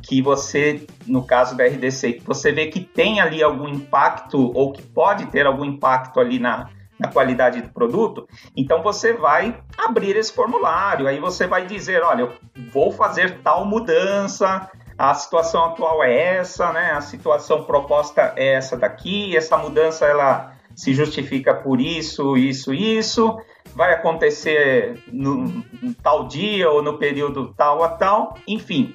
que 0.02 0.20
você, 0.20 0.84
no 1.06 1.24
caso 1.24 1.56
da 1.56 1.64
RDC, 1.64 2.14
que 2.14 2.26
você 2.26 2.50
vê 2.50 2.66
que 2.66 2.80
tem 2.80 3.20
ali 3.20 3.42
algum 3.42 3.68
impacto 3.68 4.50
ou 4.54 4.72
que 4.72 4.82
pode 4.82 5.26
ter 5.26 5.46
algum 5.46 5.64
impacto 5.64 6.18
ali 6.18 6.40
na, 6.40 6.68
na 6.98 7.08
qualidade 7.08 7.62
do 7.62 7.68
produto, 7.68 8.26
então 8.56 8.82
você 8.82 9.12
vai 9.12 9.60
abrir 9.78 10.16
esse 10.16 10.32
formulário, 10.32 11.06
aí 11.06 11.20
você 11.20 11.46
vai 11.46 11.66
dizer, 11.66 12.02
olha, 12.02 12.22
eu 12.22 12.32
vou 12.72 12.90
fazer 12.90 13.38
tal 13.42 13.64
mudança, 13.64 14.68
a 15.02 15.14
situação 15.14 15.64
atual 15.64 16.04
é 16.04 16.36
essa, 16.36 16.72
né? 16.72 16.92
A 16.92 17.00
situação 17.00 17.64
proposta 17.64 18.34
é 18.36 18.54
essa 18.54 18.76
daqui, 18.76 19.36
essa 19.36 19.56
mudança 19.56 20.06
ela 20.06 20.52
se 20.76 20.94
justifica 20.94 21.52
por 21.52 21.80
isso, 21.80 22.36
isso, 22.36 22.72
isso, 22.72 23.36
vai 23.74 23.92
acontecer 23.94 25.02
no, 25.12 25.38
no 25.82 25.92
tal 26.00 26.28
dia 26.28 26.70
ou 26.70 26.84
no 26.84 26.98
período 26.98 27.52
tal 27.56 27.82
a 27.82 27.88
tal, 27.88 28.38
enfim. 28.46 28.94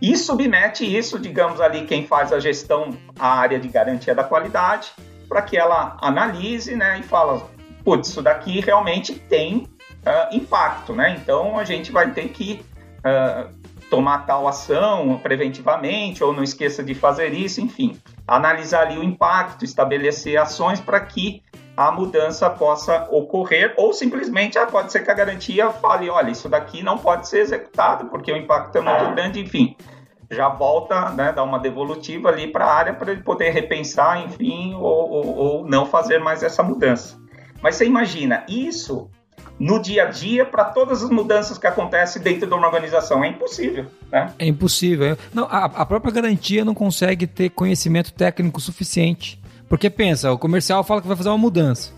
E 0.00 0.16
submete 0.16 0.84
isso, 0.84 1.20
digamos 1.20 1.60
ali, 1.60 1.86
quem 1.86 2.04
faz 2.04 2.32
a 2.32 2.40
gestão, 2.40 2.90
a 3.16 3.28
área 3.28 3.60
de 3.60 3.68
garantia 3.68 4.16
da 4.16 4.24
qualidade, 4.24 4.90
para 5.28 5.40
que 5.40 5.56
ela 5.56 5.96
analise 6.02 6.74
né, 6.74 6.98
e 6.98 7.04
fala, 7.04 7.48
putz, 7.84 8.08
isso 8.08 8.22
daqui 8.22 8.58
realmente 8.58 9.14
tem 9.14 9.58
uh, 9.58 10.34
impacto, 10.34 10.92
né? 10.92 11.16
Então 11.22 11.60
a 11.60 11.64
gente 11.64 11.92
vai 11.92 12.10
ter 12.10 12.28
que 12.30 12.60
uh, 13.06 13.61
tomar 13.92 14.24
tal 14.24 14.48
ação 14.48 15.20
preventivamente, 15.22 16.24
ou 16.24 16.32
não 16.32 16.42
esqueça 16.42 16.82
de 16.82 16.94
fazer 16.94 17.34
isso, 17.34 17.60
enfim. 17.60 18.00
Analisar 18.26 18.86
ali 18.86 18.98
o 18.98 19.04
impacto, 19.04 19.66
estabelecer 19.66 20.38
ações 20.38 20.80
para 20.80 20.98
que 20.98 21.42
a 21.76 21.92
mudança 21.92 22.48
possa 22.48 23.06
ocorrer, 23.10 23.74
ou 23.76 23.92
simplesmente 23.92 24.56
ah, 24.56 24.66
pode 24.66 24.90
ser 24.90 25.00
que 25.00 25.10
a 25.10 25.14
garantia 25.14 25.68
fale, 25.68 26.08
olha, 26.08 26.30
isso 26.30 26.48
daqui 26.48 26.82
não 26.82 26.96
pode 26.96 27.28
ser 27.28 27.40
executado 27.40 28.06
porque 28.06 28.32
o 28.32 28.36
impacto 28.36 28.78
é 28.78 28.80
muito 28.80 29.14
grande, 29.14 29.40
enfim. 29.40 29.76
Já 30.30 30.48
volta, 30.48 31.10
né, 31.10 31.30
dá 31.30 31.42
uma 31.42 31.58
devolutiva 31.58 32.30
ali 32.30 32.50
para 32.50 32.64
a 32.64 32.72
área 32.72 32.94
para 32.94 33.12
ele 33.12 33.22
poder 33.22 33.50
repensar, 33.50 34.24
enfim, 34.24 34.72
ou, 34.72 35.10
ou, 35.10 35.36
ou 35.36 35.68
não 35.68 35.84
fazer 35.84 36.18
mais 36.18 36.42
essa 36.42 36.62
mudança. 36.62 37.20
Mas 37.60 37.76
você 37.76 37.84
imagina, 37.84 38.42
isso 38.48 39.10
no 39.62 39.80
dia 39.80 40.04
a 40.04 40.06
dia 40.06 40.44
para 40.44 40.64
todas 40.64 41.04
as 41.04 41.10
mudanças 41.10 41.56
que 41.56 41.66
acontecem 41.66 42.20
dentro 42.20 42.48
de 42.48 42.52
uma 42.52 42.66
organização. 42.66 43.22
É 43.22 43.28
impossível, 43.28 43.86
né? 44.10 44.32
É 44.38 44.46
impossível. 44.46 45.16
Não, 45.32 45.44
a, 45.44 45.66
a 45.66 45.86
própria 45.86 46.12
garantia 46.12 46.64
não 46.64 46.74
consegue 46.74 47.26
ter 47.26 47.50
conhecimento 47.50 48.12
técnico 48.12 48.60
suficiente 48.60 49.40
porque 49.72 49.88
pensa, 49.88 50.30
o 50.30 50.36
comercial 50.36 50.84
fala 50.84 51.00
que 51.00 51.08
vai 51.08 51.16
fazer 51.16 51.30
uma 51.30 51.38
mudança. 51.38 51.92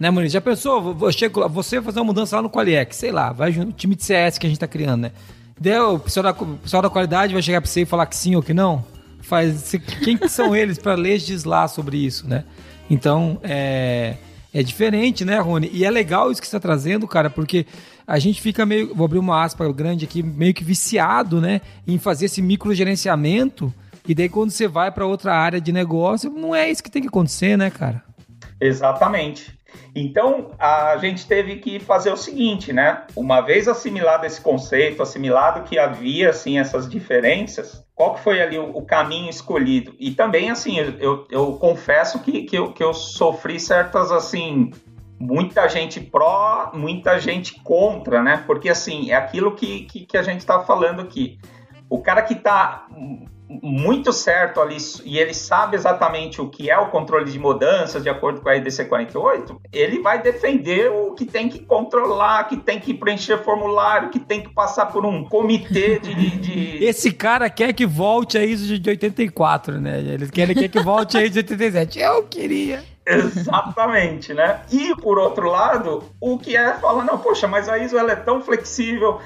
Né, 0.00 0.10
Maurício? 0.10 0.32
Já 0.32 0.40
pensou? 0.40 0.92
Você 0.92 1.76
vai 1.76 1.84
fazer 1.84 2.00
uma 2.00 2.06
mudança 2.06 2.34
lá 2.34 2.42
no 2.42 2.50
Qualiex, 2.50 2.96
sei 2.96 3.12
lá, 3.12 3.32
vai 3.32 3.52
junto, 3.52 3.72
time 3.72 3.94
de 3.94 4.02
CS 4.02 4.36
que 4.36 4.48
a 4.48 4.50
gente 4.50 4.58
tá 4.58 4.66
criando, 4.66 5.02
né? 5.02 5.12
Daí 5.60 5.78
o 5.78 6.00
pessoal 6.00 6.24
da, 6.24 6.30
o 6.32 6.56
pessoal 6.56 6.82
da 6.82 6.90
qualidade 6.90 7.32
vai 7.32 7.40
chegar 7.40 7.60
pra 7.60 7.70
você 7.70 7.82
e 7.82 7.86
falar 7.86 8.06
que 8.06 8.16
sim 8.16 8.34
ou 8.34 8.42
que 8.42 8.52
não? 8.52 8.84
Faz, 9.20 9.76
quem 10.02 10.16
que 10.18 10.28
são 10.28 10.56
eles 10.56 10.76
para 10.76 10.94
legislar 10.98 11.68
sobre 11.68 11.98
isso, 11.98 12.26
né? 12.26 12.42
Então, 12.90 13.38
é, 13.44 14.16
é 14.52 14.62
diferente, 14.62 15.24
né, 15.24 15.38
Rony? 15.38 15.70
E 15.72 15.84
é 15.84 15.90
legal 15.90 16.30
isso 16.30 16.40
que 16.40 16.46
você 16.46 16.56
está 16.56 16.68
trazendo, 16.68 17.06
cara, 17.06 17.30
porque 17.30 17.66
a 18.06 18.18
gente 18.18 18.40
fica 18.40 18.66
meio, 18.66 18.94
vou 18.94 19.04
abrir 19.04 19.18
uma 19.18 19.44
aspa 19.44 19.70
grande 19.72 20.04
aqui, 20.04 20.22
meio 20.22 20.52
que 20.52 20.64
viciado, 20.64 21.40
né, 21.40 21.60
em 21.86 21.98
fazer 21.98 22.26
esse 22.26 22.42
microgerenciamento 22.42 23.72
e 24.06 24.14
daí 24.14 24.28
quando 24.28 24.50
você 24.50 24.66
vai 24.66 24.90
para 24.90 25.06
outra 25.06 25.34
área 25.34 25.60
de 25.60 25.72
negócio, 25.72 26.30
não 26.30 26.54
é 26.54 26.70
isso 26.70 26.82
que 26.82 26.90
tem 26.90 27.02
que 27.02 27.08
acontecer, 27.08 27.56
né, 27.56 27.70
cara? 27.70 28.02
Exatamente. 28.60 29.58
Então, 29.94 30.50
a 30.58 30.96
gente 30.98 31.26
teve 31.26 31.56
que 31.56 31.78
fazer 31.78 32.10
o 32.10 32.16
seguinte, 32.16 32.72
né? 32.72 33.04
Uma 33.14 33.40
vez 33.40 33.68
assimilado 33.68 34.26
esse 34.26 34.40
conceito, 34.40 35.02
assimilado 35.02 35.62
que 35.62 35.78
havia, 35.78 36.30
assim, 36.30 36.58
essas 36.58 36.88
diferenças, 36.88 37.84
qual 38.00 38.14
que 38.14 38.22
foi 38.22 38.40
ali 38.40 38.58
o, 38.58 38.78
o 38.78 38.82
caminho 38.82 39.28
escolhido? 39.28 39.94
E 39.98 40.12
também, 40.12 40.50
assim, 40.50 40.78
eu, 40.78 41.26
eu 41.28 41.52
confesso 41.58 42.18
que, 42.20 42.44
que, 42.44 42.56
eu, 42.56 42.72
que 42.72 42.82
eu 42.82 42.94
sofri 42.94 43.60
certas, 43.60 44.10
assim, 44.10 44.72
muita 45.18 45.68
gente 45.68 46.00
pró, 46.00 46.70
muita 46.72 47.20
gente 47.20 47.60
contra, 47.60 48.22
né? 48.22 48.42
Porque, 48.46 48.70
assim, 48.70 49.10
é 49.10 49.16
aquilo 49.16 49.54
que, 49.54 49.82
que, 49.82 50.06
que 50.06 50.16
a 50.16 50.22
gente 50.22 50.40
está 50.40 50.60
falando 50.60 51.02
aqui. 51.02 51.38
O 51.90 52.00
cara 52.00 52.22
que 52.22 52.32
está 52.32 52.86
muito 53.62 54.12
certo 54.12 54.60
ali 54.60 54.76
e 55.04 55.18
ele 55.18 55.34
sabe 55.34 55.74
exatamente 55.74 56.40
o 56.40 56.48
que 56.48 56.70
é 56.70 56.78
o 56.78 56.86
controle 56.86 57.30
de 57.30 57.38
mudanças 57.38 58.00
de 58.00 58.08
acordo 58.08 58.40
com 58.40 58.48
a 58.48 58.56
IDC 58.56 58.84
48, 58.84 59.60
ele 59.72 60.00
vai 60.00 60.22
defender 60.22 60.88
o 60.88 61.14
que 61.14 61.24
tem 61.24 61.48
que 61.48 61.58
controlar, 61.58 62.44
que 62.44 62.56
tem 62.56 62.78
que 62.78 62.94
preencher 62.94 63.38
formulário, 63.38 64.10
que 64.10 64.20
tem 64.20 64.40
que 64.40 64.50
passar 64.50 64.86
por 64.86 65.04
um 65.04 65.24
comitê 65.24 65.98
de. 65.98 66.14
de... 66.14 66.84
Esse 66.84 67.10
cara 67.10 67.50
quer 67.50 67.72
que 67.72 67.84
volte 67.84 68.38
a 68.38 68.44
ISO 68.44 68.78
de 68.78 68.90
84, 68.90 69.80
né? 69.80 69.98
Ele 69.98 70.28
quer, 70.28 70.54
quer 70.54 70.68
que 70.68 70.80
volte 70.80 71.16
a 71.16 71.22
ISO 71.22 71.32
de 71.32 71.38
87. 71.40 71.98
Eu 71.98 72.22
queria. 72.24 72.84
Exatamente, 73.04 74.32
né? 74.32 74.60
E 74.70 74.94
por 74.94 75.18
outro 75.18 75.50
lado, 75.50 76.04
o 76.20 76.38
que 76.38 76.56
é 76.56 76.74
falar, 76.74 77.04
não, 77.04 77.18
poxa, 77.18 77.48
mas 77.48 77.68
a 77.68 77.78
ISO 77.78 77.98
ela 77.98 78.12
é 78.12 78.16
tão 78.16 78.40
flexível 78.40 79.20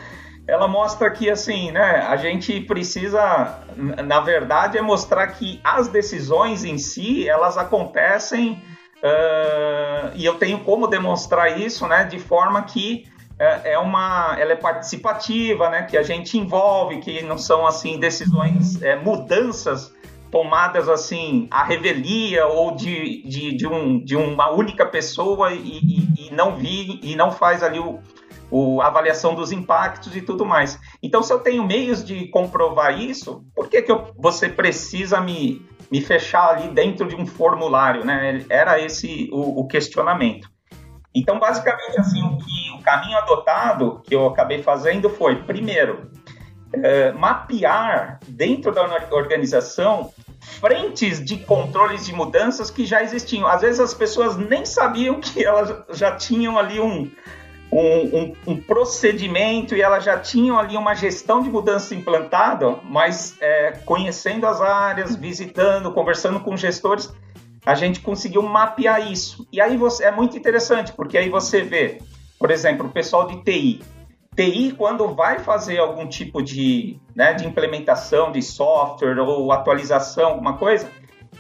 ela 0.47 0.69
mostra 0.69 1.11
que 1.11 1.31
assim, 1.31 1.71
né, 1.71 2.07
a 2.07 2.17
gente 2.17 2.61
precisa, 2.61 3.61
na 3.77 4.21
verdade, 4.21 4.77
é 4.77 4.83
mostrar 4.83 5.27
que 5.29 5.61
as 5.65 5.89
decisões 5.89 6.65
em 6.65 6.77
si 6.77 7.29
elas 7.29 7.57
acontecem 7.57 8.63
uh, 8.99 10.13
e 10.15 10.25
eu 10.25 10.35
tenho 10.35 10.61
como 10.61 10.87
demonstrar 10.87 11.59
isso, 11.59 11.87
né, 11.87 12.05
de 12.05 12.19
forma 12.19 12.63
que 12.63 13.07
é, 13.39 13.73
é 13.73 13.79
uma, 13.79 14.37
ela 14.39 14.53
é 14.53 14.57
participativa, 14.57 15.71
né, 15.71 15.83
que 15.83 15.97
a 15.97 16.03
gente 16.03 16.39
envolve, 16.39 16.99
que 17.01 17.23
não 17.23 17.39
são 17.39 17.67
assim 17.67 17.99
decisões, 17.99 18.81
é, 18.83 18.97
mudanças 18.97 19.95
tomadas 20.31 20.89
assim 20.89 21.47
a 21.49 21.63
revelia 21.63 22.45
ou 22.47 22.75
de, 22.75 23.23
de, 23.23 23.57
de, 23.57 23.67
um, 23.69 24.05
de 24.05 24.17
uma 24.17 24.51
única 24.51 24.85
pessoa 24.85 25.53
e, 25.53 25.79
e, 25.79 26.27
e 26.27 26.35
não 26.35 26.57
vi 26.57 26.99
e 27.05 27.15
não 27.15 27.31
faz 27.31 27.63
ali 27.63 27.79
o, 27.79 28.01
o, 28.55 28.81
a 28.81 28.87
avaliação 28.87 29.35
dos 29.35 29.51
impactos 29.51 30.15
e 30.15 30.23
tudo 30.23 30.47
mais. 30.47 30.79
Então, 31.03 31.25
se 31.25 31.33
eu 31.33 31.41
tenho 31.41 31.67
meios 31.67 32.05
de 32.05 32.29
comprovar 32.29 32.97
isso, 32.97 33.45
por 33.53 33.69
que, 33.69 33.83
que 33.83 33.91
eu, 33.91 34.15
você 34.17 34.49
precisa 34.49 35.21
me, 35.21 35.61
me 35.91 36.01
fechar 36.01 36.51
ali 36.51 36.69
dentro 36.69 37.09
de 37.09 37.17
um 37.17 37.27
formulário? 37.27 38.05
Né? 38.05 38.45
Era 38.49 38.81
esse 38.81 39.29
o, 39.33 39.63
o 39.63 39.67
questionamento. 39.67 40.49
Então, 41.13 41.41
basicamente, 41.41 41.99
assim, 41.99 42.23
o, 42.23 42.39
que, 42.39 42.79
o 42.79 42.83
caminho 42.83 43.19
adotado 43.19 44.01
que 44.05 44.15
eu 44.15 44.25
acabei 44.29 44.63
fazendo 44.63 45.11
foi, 45.11 45.43
primeiro, 45.43 46.13
é, 46.73 47.11
mapear 47.11 48.21
dentro 48.25 48.71
da 48.71 48.85
organização 49.11 50.13
frentes 50.61 51.25
de 51.25 51.39
controles 51.39 52.07
de 52.07 52.13
mudanças 52.13 52.71
que 52.71 52.87
já 52.87 53.03
existiam. 53.03 53.49
Às 53.49 53.63
vezes 53.63 53.81
as 53.81 53.95
pessoas 53.95 54.37
nem 54.37 54.65
sabiam 54.65 55.19
que 55.19 55.45
elas 55.45 55.75
já 55.91 56.15
tinham 56.15 56.57
ali 56.57 56.79
um, 56.81 57.11
um, 57.75 58.19
um, 58.19 58.33
um, 58.47 58.57
procedimento 58.57 59.75
e 59.75 59.83
elas 59.83 60.05
já 60.05 60.17
tinham 60.19 60.57
ali 60.57 60.77
uma 60.77 60.95
gestão 60.95 61.43
de 61.43 61.51
mudança 61.51 61.93
implantada, 61.93 62.77
mas 62.85 63.37
é, 63.41 63.73
conhecendo 63.85 64.47
as 64.47 64.61
áreas, 64.61 65.17
visitando, 65.17 65.91
conversando 65.91 66.39
com 66.39 66.57
gestores, 66.57 67.13
a 67.67 67.75
gente 67.75 68.01
conseguiu 68.01 68.43
mapear 68.43 69.11
isso. 69.11 69.49
E 69.51 69.61
aí 69.61 69.77
você, 69.77 70.05
é 70.05 70.13
muito 70.13 70.39
interessante, 70.39 70.93
porque 70.93 71.19
aí 71.19 71.29
você 71.29 71.63
vê, 71.63 71.99
por 72.39 72.53
exemplo, 72.53 72.87
o 72.87 72.91
pessoal 72.91 73.27
de 73.27 73.43
TI. 73.43 73.83
TI, 74.37 74.73
quando 74.79 75.13
vai 75.13 75.41
fazer 75.41 75.79
algum 75.79 76.07
tipo 76.07 76.43
de, 76.43 77.01
né, 77.15 77.33
de 77.35 77.45
implementação 77.45 78.31
de 78.31 78.41
software 78.41 79.19
ou 79.19 79.51
atualização, 79.51 80.31
alguma 80.31 80.59
coisa, 80.59 80.89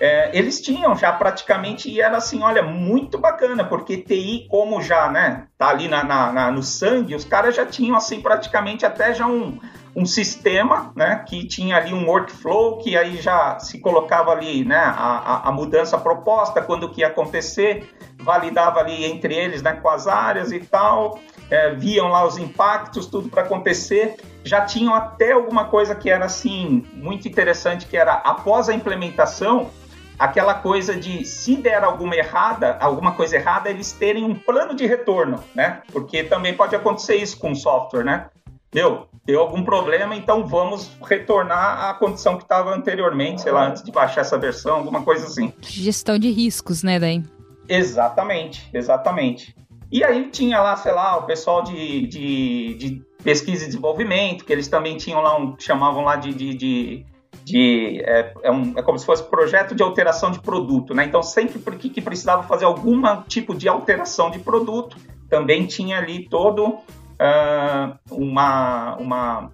é, 0.01 0.37
eles 0.37 0.61
tinham 0.61 0.97
já 0.97 1.13
praticamente, 1.13 1.91
e 1.91 2.01
era 2.01 2.17
assim, 2.17 2.43
olha, 2.43 2.63
muito 2.63 3.19
bacana, 3.19 3.65
porque 3.65 3.97
TI, 3.97 4.47
como 4.51 4.83
já, 4.83 5.11
né, 5.11 5.47
tá 5.57 5.69
ali 5.69 5.89
na, 5.89 6.03
na, 6.03 6.33
na 6.33 6.51
no 6.51 6.63
sangue, 6.63 7.15
os 7.15 7.25
caras 7.25 7.55
já 7.55 7.65
tinham, 7.65 7.97
assim, 7.97 8.21
praticamente 8.21 8.85
até 8.85 9.15
já 9.15 9.27
um, 9.27 9.59
um 9.95 10.05
sistema, 10.05 10.93
né, 10.97 11.25
que 11.27 11.47
tinha 11.47 11.77
ali 11.77 11.95
um 11.95 12.07
workflow, 12.07 12.79
que 12.79 12.97
aí 12.97 13.17
já 13.21 13.59
se 13.61 13.79
colocava 13.81 14.33
ali, 14.33 14.65
né, 14.65 14.77
a, 14.77 15.49
a, 15.49 15.53
mudança 15.53 15.97
proposta, 15.97 16.61
quando 16.61 16.91
que 16.91 17.03
ia 17.03 17.07
acontecer, 17.07 17.95
validava 18.19 18.81
ali 18.81 19.05
entre 19.05 19.35
eles, 19.35 19.63
né, 19.63 19.75
com 19.75 19.89
as 19.89 20.09
áreas 20.09 20.51
e 20.51 20.59
tal, 20.59 21.21
é, 21.49 21.75
viam 21.75 22.09
lá 22.09 22.27
os 22.27 22.37
impactos, 22.37 23.07
tudo 23.07 23.29
para 23.29 23.43
acontecer, 23.43 24.17
já 24.43 24.63
tinham 24.63 24.95
até 24.95 25.33
alguma 25.33 25.67
coisa 25.67 25.95
que 25.95 26.11
era, 26.11 26.25
assim, 26.25 26.85
muito 26.93 27.29
interessante, 27.29 27.87
que 27.87 27.97
era 27.97 28.15
após 28.15 28.69
a 28.69 28.75
implementação, 28.75 29.71
aquela 30.19 30.55
coisa 30.55 30.95
de 30.95 31.25
se 31.25 31.57
der 31.57 31.83
alguma 31.83 32.15
errada, 32.15 32.77
alguma 32.81 33.13
coisa 33.13 33.37
errada, 33.37 33.71
eles 33.71 33.93
terem 33.93 34.25
um 34.25 34.35
plano 34.35 34.75
de 34.75 34.87
retorno, 34.87 35.43
né? 35.55 35.83
Porque 35.93 36.23
também 36.25 36.55
pode 36.55 36.75
acontecer 36.75 37.17
isso 37.17 37.39
com 37.39 37.53
o 37.53 37.57
software, 37.57 38.05
né? 38.05 38.27
Deu, 38.73 39.07
deu 39.25 39.41
algum 39.41 39.63
problema, 39.63 40.17
então 40.17 40.47
vamos 40.47 40.91
retornar 41.03 41.91
à 41.91 41.95
condição 41.95 42.37
que 42.37 42.43
estava 42.43 42.75
anteriormente, 42.75 43.43
sei 43.43 43.53
lá, 43.53 43.69
antes 43.69 43.83
de 43.83 43.93
baixar 43.93 44.23
essa 44.23 44.37
versão, 44.37 44.77
alguma 44.77 45.03
coisa 45.03 45.27
assim. 45.27 45.53
Gestão 45.61 46.19
de 46.19 46.31
riscos, 46.31 46.83
né, 46.83 46.99
daí? 46.99 47.23
Exatamente, 47.69 48.69
exatamente. 48.73 49.55
E 49.93 50.03
aí 50.03 50.29
tinha 50.31 50.61
lá, 50.61 50.77
sei 50.77 50.93
lá, 50.93 51.17
o 51.19 51.23
pessoal 51.23 51.63
de, 51.63 52.07
de, 52.09 52.75
de 52.75 53.03
pesquisa 53.23 53.63
e 53.63 53.67
desenvolvimento, 53.69 54.45
que 54.45 54.53
eles 54.53 54.67
também 54.67 54.97
tinham 54.97 55.21
lá 55.21 55.39
um, 55.39 55.55
chamavam 55.59 56.03
lá 56.03 56.17
de, 56.17 56.35
de, 56.35 56.55
de 56.55 57.07
de 57.45 58.01
é, 58.05 58.33
é, 58.43 58.51
um, 58.51 58.73
é, 58.77 58.83
como 58.83 58.99
se 58.99 59.05
fosse 59.05 59.23
projeto 59.25 59.75
de 59.75 59.83
alteração 59.83 60.31
de 60.31 60.41
produto, 60.41 60.95
né? 60.95 61.05
Então 61.05 61.23
sempre 61.23 61.59
porque 61.59 61.91
que 61.91 62.01
precisava 62.01 62.43
fazer 62.45 62.65
algum 62.65 63.03
tipo 63.29 63.55
de 63.55 63.69
alteração 63.69 64.31
de 64.31 64.39
produto, 64.39 64.97
também 65.29 65.67
tinha 65.67 65.99
ali 65.99 66.27
todo 66.29 66.67
uh, 66.67 67.99
uma, 68.11 68.97
uma 68.97 69.51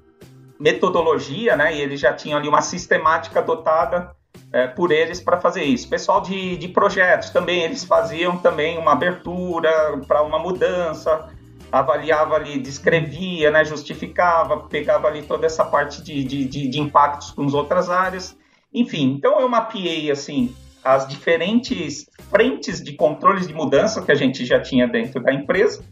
metodologia, 0.59 1.57
né? 1.57 1.75
E 1.75 1.81
eles 1.81 1.99
já 1.99 2.13
tinham 2.13 2.39
ali 2.39 2.49
uma 2.49 2.63
sistemática 2.63 3.41
adotada 3.41 4.15
é, 4.53 4.67
por 4.67 4.93
eles 4.93 5.21
para 5.21 5.41
fazer 5.41 5.65
isso. 5.65 5.89
Pessoal 5.89 6.21
de, 6.21 6.57
de 6.57 6.69
projetos 6.69 7.31
também, 7.31 7.63
eles 7.63 7.85
faziam 7.85 8.37
também 8.37 8.79
uma 8.79 8.93
abertura 8.93 10.01
para 10.07 10.23
uma 10.23 10.39
mudança, 10.39 11.29
avaliava 11.71 12.35
ali, 12.35 12.59
descrevia, 12.59 13.51
né, 13.51 13.65
justificava, 13.65 14.59
pegava 14.59 15.09
ali 15.09 15.23
toda 15.23 15.47
essa 15.47 15.65
parte 15.65 16.03
de, 16.03 16.25
de, 16.25 16.45
de, 16.45 16.69
de 16.69 16.81
impactos 16.81 17.31
com 17.31 17.45
as 17.45 17.55
outras 17.55 17.89
áreas. 17.89 18.37
Enfim, 18.73 19.15
então 19.17 19.41
eu 19.41 19.49
mapeei 19.49 20.11
assim 20.11 20.55
as 20.83 21.07
diferentes 21.07 22.09
frentes 22.31 22.83
de 22.83 22.95
controles 22.95 23.47
de 23.47 23.55
mudança 23.55 24.03
que 24.03 24.11
a 24.11 24.15
gente 24.15 24.45
já 24.45 24.61
tinha 24.61 24.89
dentro 24.89 25.23
da 25.23 25.33
empresa. 25.33 25.85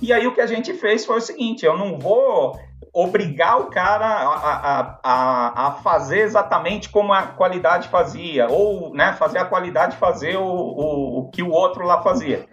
E 0.00 0.12
aí 0.12 0.26
o 0.26 0.34
que 0.34 0.40
a 0.40 0.46
gente 0.46 0.72
fez 0.74 1.04
foi 1.04 1.18
o 1.18 1.20
seguinte: 1.20 1.64
eu 1.64 1.76
não 1.76 1.98
vou 1.98 2.58
obrigar 2.92 3.60
o 3.60 3.66
cara 3.66 4.06
a, 4.06 4.98
a, 5.02 5.66
a, 5.66 5.72
fazer 5.82 6.20
exatamente 6.20 6.88
como 6.88 7.12
a 7.12 7.22
qualidade 7.22 7.88
fazia, 7.88 8.48
ou 8.48 8.92
né, 8.94 9.12
fazer 9.12 9.38
a 9.38 9.44
qualidade 9.44 9.96
fazer 9.96 10.36
o, 10.36 10.44
o, 10.44 11.18
o 11.20 11.30
que 11.30 11.42
o 11.42 11.50
outro 11.50 11.84
lá 11.84 12.02
fazia. 12.02 12.46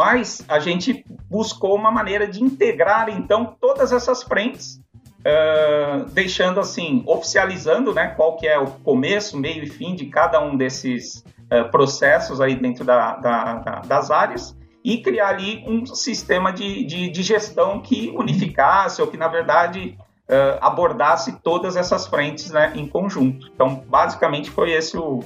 Mas 0.00 0.42
a 0.48 0.58
gente 0.58 1.04
buscou 1.28 1.76
uma 1.76 1.90
maneira 1.90 2.26
de 2.26 2.42
integrar 2.42 3.10
então 3.10 3.54
todas 3.60 3.92
essas 3.92 4.22
frentes, 4.22 4.80
uh, 5.18 6.06
deixando 6.12 6.58
assim, 6.58 7.02
oficializando 7.06 7.92
né, 7.92 8.06
qual 8.16 8.34
que 8.38 8.46
é 8.46 8.58
o 8.58 8.66
começo, 8.66 9.36
meio 9.36 9.62
e 9.62 9.68
fim 9.68 9.94
de 9.94 10.06
cada 10.06 10.42
um 10.42 10.56
desses 10.56 11.22
uh, 11.52 11.70
processos 11.70 12.40
aí 12.40 12.54
dentro 12.54 12.82
da, 12.82 13.16
da, 13.16 13.54
da, 13.56 13.74
das 13.80 14.10
áreas 14.10 14.56
e 14.82 15.02
criar 15.02 15.28
ali 15.28 15.62
um 15.68 15.84
sistema 15.84 16.50
de, 16.50 16.82
de, 16.86 17.10
de 17.10 17.22
gestão 17.22 17.82
que 17.82 18.10
unificasse 18.16 19.02
ou 19.02 19.06
que, 19.06 19.18
na 19.18 19.28
verdade, 19.28 19.98
uh, 20.30 20.56
abordasse 20.62 21.42
todas 21.42 21.76
essas 21.76 22.06
frentes 22.06 22.50
né, 22.50 22.72
em 22.74 22.88
conjunto. 22.88 23.50
Então, 23.54 23.84
basicamente, 23.86 24.50
foi 24.50 24.72
esse 24.72 24.96
o, 24.96 25.20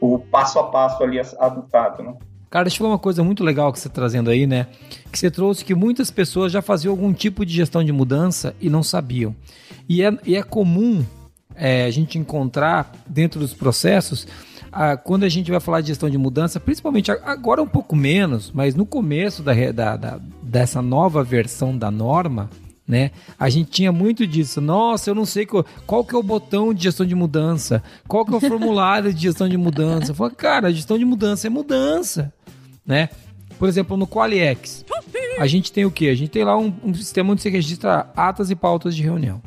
o 0.00 0.20
passo 0.20 0.60
a 0.60 0.70
passo 0.70 1.02
ali 1.02 1.20
adotado. 1.40 2.00
Né? 2.00 2.14
Cara, 2.54 2.66
deixa 2.66 2.76
eu 2.76 2.78
falar 2.78 2.90
uma 2.90 3.00
coisa 3.00 3.24
muito 3.24 3.42
legal 3.42 3.72
que 3.72 3.80
você 3.80 3.88
está 3.88 3.96
trazendo 3.96 4.30
aí, 4.30 4.46
né? 4.46 4.68
Que 5.10 5.18
você 5.18 5.28
trouxe 5.28 5.64
que 5.64 5.74
muitas 5.74 6.08
pessoas 6.08 6.52
já 6.52 6.62
faziam 6.62 6.92
algum 6.92 7.12
tipo 7.12 7.44
de 7.44 7.52
gestão 7.52 7.82
de 7.82 7.90
mudança 7.90 8.54
e 8.60 8.70
não 8.70 8.80
sabiam. 8.80 9.34
E 9.88 10.04
é, 10.04 10.16
e 10.24 10.36
é 10.36 10.42
comum 10.44 11.04
é, 11.56 11.84
a 11.84 11.90
gente 11.90 12.16
encontrar 12.16 12.92
dentro 13.08 13.40
dos 13.40 13.52
processos 13.52 14.28
quando 15.02 15.24
a 15.24 15.28
gente 15.28 15.50
vai 15.50 15.58
falar 15.58 15.80
de 15.80 15.88
gestão 15.88 16.08
de 16.08 16.16
mudança, 16.16 16.60
principalmente 16.60 17.10
agora 17.10 17.60
um 17.60 17.66
pouco 17.66 17.96
menos, 17.96 18.52
mas 18.54 18.76
no 18.76 18.86
começo 18.86 19.42
da, 19.42 19.52
da, 19.72 19.96
da, 19.96 20.20
dessa 20.40 20.80
nova 20.80 21.24
versão 21.24 21.76
da 21.76 21.90
norma, 21.90 22.48
né? 22.86 23.10
A 23.38 23.48
gente 23.48 23.70
tinha 23.70 23.90
muito 23.90 24.26
disso. 24.26 24.60
Nossa, 24.60 25.10
eu 25.10 25.14
não 25.14 25.24
sei 25.24 25.46
qual, 25.46 25.64
qual 25.86 26.04
que 26.04 26.14
é 26.14 26.18
o 26.18 26.22
botão 26.22 26.72
de 26.72 26.84
gestão 26.84 27.04
de 27.04 27.14
mudança, 27.14 27.82
qual 28.06 28.24
que 28.24 28.32
é 28.32 28.36
o 28.36 28.40
formulário 28.40 29.12
de 29.12 29.22
gestão 29.22 29.48
de 29.48 29.56
mudança. 29.56 30.14
Eu 30.16 30.30
cara, 30.30 30.72
gestão 30.72 30.98
de 30.98 31.04
mudança 31.04 31.46
é 31.46 31.50
mudança, 31.50 32.32
né? 32.86 33.08
Por 33.58 33.68
exemplo, 33.68 33.96
no 33.96 34.06
Qualiex, 34.06 34.84
a 35.38 35.46
gente 35.46 35.72
tem 35.72 35.84
o 35.84 35.90
quê? 35.90 36.08
A 36.08 36.14
gente 36.14 36.30
tem 36.30 36.44
lá 36.44 36.56
um, 36.56 36.72
um 36.82 36.94
sistema 36.94 37.32
onde 37.32 37.42
você 37.42 37.48
registra 37.48 38.10
atas 38.16 38.50
e 38.50 38.54
pautas 38.54 38.94
de 38.94 39.02
reunião. 39.02 39.40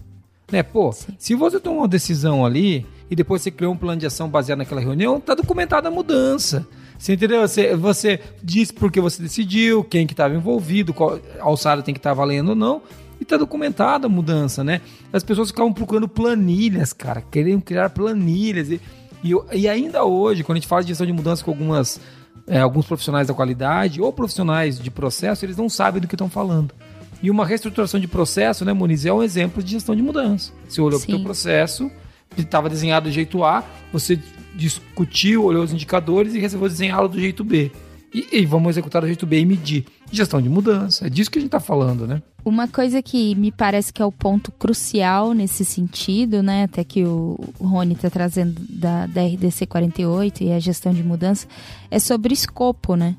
Né? 0.51 0.63
Pô, 0.63 0.91
Sim. 0.91 1.13
se 1.17 1.35
você 1.35 1.59
tomar 1.59 1.79
uma 1.79 1.87
decisão 1.87 2.45
ali, 2.45 2.85
e 3.09 3.15
depois 3.15 3.41
você 3.41 3.51
criou 3.51 3.73
um 3.73 3.77
plano 3.77 3.99
de 3.99 4.05
ação 4.05 4.29
baseado 4.29 4.59
naquela 4.59 4.81
reunião, 4.81 5.17
está 5.17 5.33
documentada 5.33 5.87
a 5.87 5.91
mudança. 5.91 6.67
Você 6.97 7.13
entendeu? 7.13 7.47
Você, 7.47 7.75
você 7.75 8.19
diz 8.41 8.71
por 8.71 8.91
que 8.91 8.99
você 8.99 9.21
decidiu, 9.21 9.83
quem 9.83 10.07
que 10.07 10.13
estava 10.13 10.33
envolvido, 10.33 10.93
qual 10.93 11.19
alçada 11.39 11.81
tem 11.81 11.93
que 11.93 11.99
estar 11.99 12.11
tá 12.11 12.13
valendo 12.13 12.49
ou 12.49 12.55
não, 12.55 12.81
e 13.19 13.23
está 13.23 13.37
documentada 13.37 14.07
a 14.07 14.09
mudança, 14.09 14.63
né? 14.63 14.81
As 15.11 15.23
pessoas 15.23 15.49
ficavam 15.49 15.71
procurando 15.71 16.07
planilhas, 16.07 16.93
cara, 16.93 17.21
queriam 17.21 17.59
criar 17.59 17.89
planilhas. 17.89 18.69
E, 18.69 18.81
e, 19.23 19.33
e 19.53 19.69
ainda 19.69 20.03
hoje, 20.03 20.43
quando 20.43 20.57
a 20.57 20.59
gente 20.59 20.67
fala 20.67 20.81
de 20.81 20.89
gestão 20.89 21.05
de 21.05 21.13
mudança 21.13 21.43
com 21.43 21.51
algumas, 21.51 21.99
é, 22.47 22.59
alguns 22.59 22.85
profissionais 22.85 23.27
da 23.27 23.33
qualidade 23.33 24.01
ou 24.01 24.11
profissionais 24.13 24.79
de 24.79 24.89
processo, 24.89 25.45
eles 25.45 25.57
não 25.57 25.69
sabem 25.69 26.01
do 26.01 26.07
que 26.07 26.15
estão 26.15 26.29
falando. 26.29 26.73
E 27.21 27.29
uma 27.29 27.45
reestruturação 27.45 27.99
de 27.99 28.07
processo, 28.07 28.63
né, 28.63 28.73
Muniz, 28.73 29.05
é 29.05 29.11
um 29.11 29.23
exemplo 29.23 29.61
de 29.61 29.71
gestão 29.71 29.95
de 29.95 30.01
mudança. 30.01 30.51
Você 30.67 30.79
olhou 30.79 30.99
para 30.99 31.15
o 31.15 31.23
processo, 31.23 31.91
estava 32.37 32.69
desenhado 32.69 33.09
do 33.09 33.11
jeito 33.11 33.43
A, 33.43 33.63
você 33.91 34.19
discutiu, 34.55 35.43
olhou 35.43 35.63
os 35.63 35.73
indicadores 35.73 36.33
e 36.33 36.39
resolveu 36.39 36.69
desenhá-lo 36.69 37.07
do 37.07 37.19
jeito 37.19 37.43
B. 37.43 37.71
E, 38.13 38.27
e, 38.31 38.45
vamos 38.45 38.69
executar 38.69 39.01
do 39.01 39.07
jeito 39.07 39.25
B 39.25 39.39
e 39.39 39.45
medir. 39.45 39.85
Gestão 40.11 40.41
de 40.41 40.47
mudança, 40.47 41.07
é 41.07 41.09
disso 41.09 41.29
que 41.29 41.37
a 41.37 41.41
gente 41.41 41.49
está 41.49 41.59
falando, 41.59 42.07
né? 42.07 42.21
Uma 42.47 42.65
coisa 42.65 43.01
que 43.01 43.35
me 43.35 43.51
parece 43.51 43.91
que 43.91 44.01
é 44.01 44.05
o 44.05 44.11
ponto 44.11 44.53
crucial 44.53 45.33
nesse 45.33 45.65
sentido, 45.65 46.41
né? 46.41 46.63
Até 46.63 46.81
que 46.81 47.03
o 47.03 47.37
Rony 47.59 47.93
está 47.93 48.09
trazendo 48.09 48.55
da, 48.69 49.05
da 49.05 49.21
RDC 49.21 49.65
48 49.65 50.45
e 50.45 50.53
a 50.53 50.57
gestão 50.57 50.93
de 50.93 51.03
mudança, 51.03 51.45
é 51.91 51.99
sobre 51.99 52.33
escopo, 52.33 52.95
né? 52.95 53.17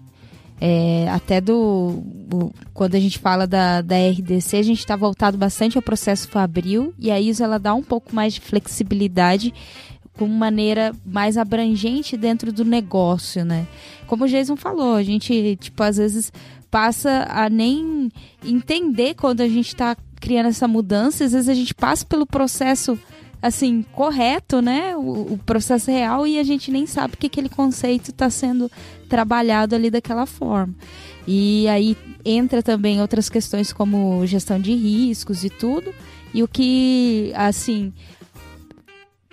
É, 0.58 1.06
até 1.10 1.42
do. 1.42 2.02
Quando 2.72 2.94
a 2.94 2.98
gente 2.98 3.18
fala 3.18 3.46
da, 3.46 3.82
da 3.82 3.96
RDC, 3.96 4.56
a 4.56 4.62
gente 4.62 4.78
está 4.78 4.96
voltado 4.96 5.36
bastante 5.36 5.76
ao 5.76 5.82
processo 5.82 6.26
Fabril, 6.28 6.94
e 6.98 7.10
a 7.10 7.20
ISO 7.20 7.44
ela 7.44 7.58
dá 7.58 7.74
um 7.74 7.82
pouco 7.82 8.16
mais 8.16 8.32
de 8.32 8.40
flexibilidade 8.40 9.52
com 10.18 10.26
maneira 10.26 10.94
mais 11.04 11.36
abrangente 11.36 12.16
dentro 12.16 12.50
do 12.50 12.64
negócio, 12.64 13.44
né? 13.44 13.66
Como 14.06 14.24
o 14.24 14.28
Jason 14.28 14.56
falou, 14.56 14.94
a 14.94 15.02
gente, 15.02 15.56
tipo, 15.60 15.82
às 15.82 15.98
vezes 15.98 16.32
passa 16.70 17.26
a 17.28 17.48
nem 17.48 18.10
entender 18.44 19.14
quando 19.14 19.40
a 19.40 19.48
gente 19.48 19.68
está 19.68 19.96
criando 20.20 20.48
essa 20.48 20.66
mudança, 20.66 21.24
às 21.24 21.32
vezes 21.32 21.48
a 21.48 21.54
gente 21.54 21.74
passa 21.74 22.04
pelo 22.04 22.26
processo 22.26 22.98
assim, 23.40 23.84
correto, 23.92 24.60
né? 24.60 24.96
O, 24.96 25.34
o, 25.34 25.40
processo 25.46 25.90
real 25.90 26.26
e 26.26 26.38
a 26.38 26.42
gente 26.42 26.70
nem 26.70 26.86
sabe 26.86 27.16
que 27.16 27.28
aquele 27.28 27.48
conceito 27.48 28.10
está 28.10 28.28
sendo 28.28 28.70
trabalhado 29.08 29.74
ali 29.74 29.90
daquela 29.90 30.26
forma. 30.26 30.74
E 31.26 31.68
aí 31.68 31.96
entra 32.24 32.62
também 32.62 33.00
outras 33.00 33.28
questões 33.28 33.72
como 33.72 34.26
gestão 34.26 34.58
de 34.58 34.74
riscos 34.74 35.44
e 35.44 35.50
tudo. 35.50 35.94
E 36.34 36.42
o 36.42 36.48
que, 36.48 37.32
assim, 37.34 37.92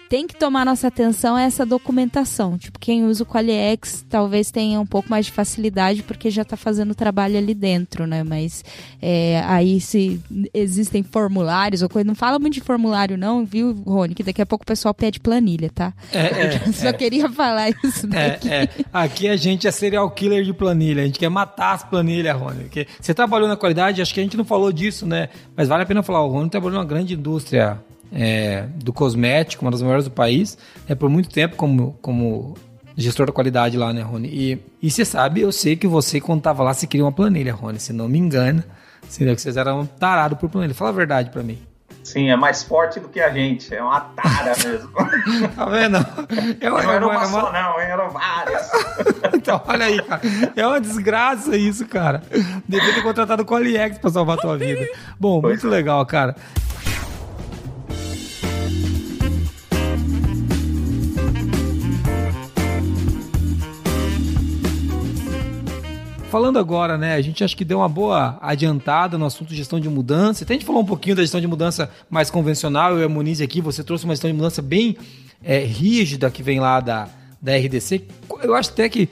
tem 0.10 0.28
que 0.28 0.36
tomar 0.36 0.66
nossa 0.66 0.88
atenção 0.88 1.38
é 1.38 1.46
essa 1.46 1.66
documentação. 1.66 2.58
Tipo, 2.58 2.80
quem 2.80 3.06
usa 3.06 3.24
o 3.24 3.26
Qualiex 3.26 4.06
talvez 4.10 4.52
tenha 4.52 4.80
um 4.80 4.86
pouco 4.86 5.10
mais 5.10 5.26
de 5.26 5.32
facilidade 5.32 6.04
porque 6.04 6.30
já 6.30 6.44
está 6.44 6.56
fazendo 6.56 6.92
o 6.92 6.96
trabalho 6.96 7.38
ali 7.38 7.54
dentro, 7.54 8.06
né? 8.06 8.24
Mas 8.24 8.64
é, 9.02 9.42
aí 9.46 9.80
se 9.82 10.20
existem 10.54 11.04
formulários 11.04 11.82
ou 11.82 11.90
coisa, 11.90 12.08
não 12.08 12.16
fala 12.16 12.40
muito 12.40 12.54
de 12.54 12.62
formulário 12.62 13.18
não, 13.18 13.46
viu, 13.46 13.74
Rony? 13.86 14.14
Que 14.14 14.24
daqui 14.24 14.42
a 14.42 14.46
pouco 14.46 14.64
o 14.64 14.68
pessoal 14.68 14.94
pede 14.94 15.20
planilha, 15.20 15.70
tá? 15.74 15.94
É, 16.12 16.20
é, 16.56 16.62
Eu 16.66 16.74
só 16.74 16.90
é. 16.90 16.94
queria 16.94 17.30
falar 17.30 17.70
isso 17.70 18.06
é, 18.08 18.30
daqui. 18.30 18.50
É, 18.50 18.70
Aqui 18.94 19.28
a 19.28 19.36
gente 19.36 19.68
é 19.68 19.72
serial 19.72 20.10
killer 20.12 20.44
de 20.44 20.54
planilha, 20.54 21.04
a 21.04 21.06
gente 21.06 21.20
quer 21.20 21.30
matar 21.30 21.74
as 21.74 21.84
planilhas, 21.84 22.38
Rony. 22.38 22.64
Porque 22.64 22.88
você 23.00 23.14
trabalhou 23.14 23.48
na 23.48 23.56
qualidade, 23.56 24.02
acho 24.02 24.14
que 24.14 24.20
a 24.20 24.24
gente 24.24 24.38
não 24.38 24.46
falou 24.46 24.72
disso, 24.72 25.06
né? 25.06 25.30
Mas 25.56 25.68
vale 25.68 25.84
a 25.84 25.86
pena 25.86 26.04
falar, 26.04 26.24
o 26.24 26.30
Rony 26.30 26.50
trabalhou 26.50 26.76
numa 26.76 26.86
grande 26.86 27.14
indústria 27.14 27.80
é, 28.12 28.66
do 28.76 28.94
cosmético, 28.94 29.64
uma 29.64 29.72
das 29.72 29.82
maiores 29.82 30.06
do 30.06 30.12
país, 30.12 30.58
é 30.88 30.96
por 30.96 31.10
muito 31.10 31.30
tempo 31.30 31.56
como, 31.56 31.98
como 32.02 32.56
gestor 32.98 33.28
da 33.28 33.32
qualidade 33.32 33.78
lá, 33.78 33.92
né, 33.94 34.02
Rony? 34.02 34.28
E, 34.28 34.60
e 34.82 34.92
você 34.92 35.04
sabe, 35.04 35.42
eu 35.42 35.52
sei 35.52 35.76
que 35.76 35.88
você, 35.88 36.22
quando 36.22 36.42
tava 36.42 36.64
lá, 36.64 36.74
você 36.74 36.88
queria 36.88 37.06
uma 37.06 37.12
planilha, 37.12 37.54
Rony, 37.54 37.80
se 37.80 37.94
não 37.94 38.08
me 38.08 38.18
engano. 38.18 38.64
Entendeu? 39.14 39.36
Que 39.36 39.42
vocês 39.42 39.56
eram 39.56 39.86
tarados 39.86 40.38
por 40.40 40.50
planilha. 40.50 40.74
Fala 40.74 40.90
a 40.90 40.94
verdade 40.94 41.30
para 41.30 41.44
mim. 41.44 41.60
Sim, 42.04 42.30
é 42.30 42.36
mais 42.36 42.64
forte 42.64 43.00
do 43.00 43.10
que 43.10 43.20
a 43.20 43.32
gente. 43.32 43.74
É 43.74 43.82
uma 43.82 44.00
tara 44.00 44.54
mesmo. 44.64 44.92
tá 45.56 45.66
vendo? 45.66 45.98
É 46.62 46.70
uma, 46.70 46.84
não 46.84 46.92
era 46.92 47.06
uma, 47.06 47.18
uma 47.18 47.26
só, 47.26 47.52
não, 47.52 47.80
eram 47.80 48.10
várias. 48.12 48.70
então, 49.34 49.62
olha 49.68 49.86
aí, 49.86 50.02
cara. 50.04 50.22
É 50.56 50.68
uma 50.68 50.80
desgraça 50.80 51.58
isso, 51.58 51.86
cara. 51.88 52.22
Devia 52.68 52.94
ter 52.94 53.02
contratado 53.02 53.42
o 53.42 53.46
Qualiex 53.46 53.98
pra 53.98 54.12
salvar 54.12 54.38
a 54.38 54.42
tua 54.42 54.56
vida. 54.56 54.88
Bom, 55.20 55.42
pois 55.42 55.64
muito 55.64 55.68
é. 55.74 55.78
legal, 55.78 56.06
cara. 56.06 56.36
Falando 66.30 66.60
agora, 66.60 66.98
né? 66.98 67.16
A 67.16 67.22
gente 67.22 67.44
acha 67.44 67.56
que 67.56 67.64
deu 67.64 67.80
uma 67.80 67.90
boa 67.90 68.38
adiantada 68.42 69.18
no 69.18 69.26
assunto 69.26 69.54
gestão 69.54 69.80
de 69.80 69.90
mudança. 69.90 70.44
Até 70.44 70.54
a 70.54 70.58
gente 70.58 70.66
falou 70.66 70.82
um 70.82 70.86
pouquinho 70.86 71.16
da 71.16 71.22
gestão 71.22 71.40
de 71.40 71.48
mudança 71.48 71.90
mais 72.10 72.30
convencional. 72.30 72.94
Eu 72.94 73.02
e 73.02 73.04
a 73.04 73.10
Moniz 73.10 73.42
aqui, 73.42 73.62
você 73.62 73.84
trouxe 73.84 74.06
uma 74.06 74.14
gestão 74.14 74.30
de 74.30 74.36
mudança 74.36 74.62
bem 74.62 74.98
é, 75.44 75.60
rígida 75.60 76.30
que 76.30 76.44
vem 76.44 76.60
lá 76.60 76.80
da, 76.80 77.08
da 77.42 77.56
RDC. 77.56 78.04
Eu 78.42 78.56
acho 78.56 78.72
até 78.72 78.90
que. 78.90 79.10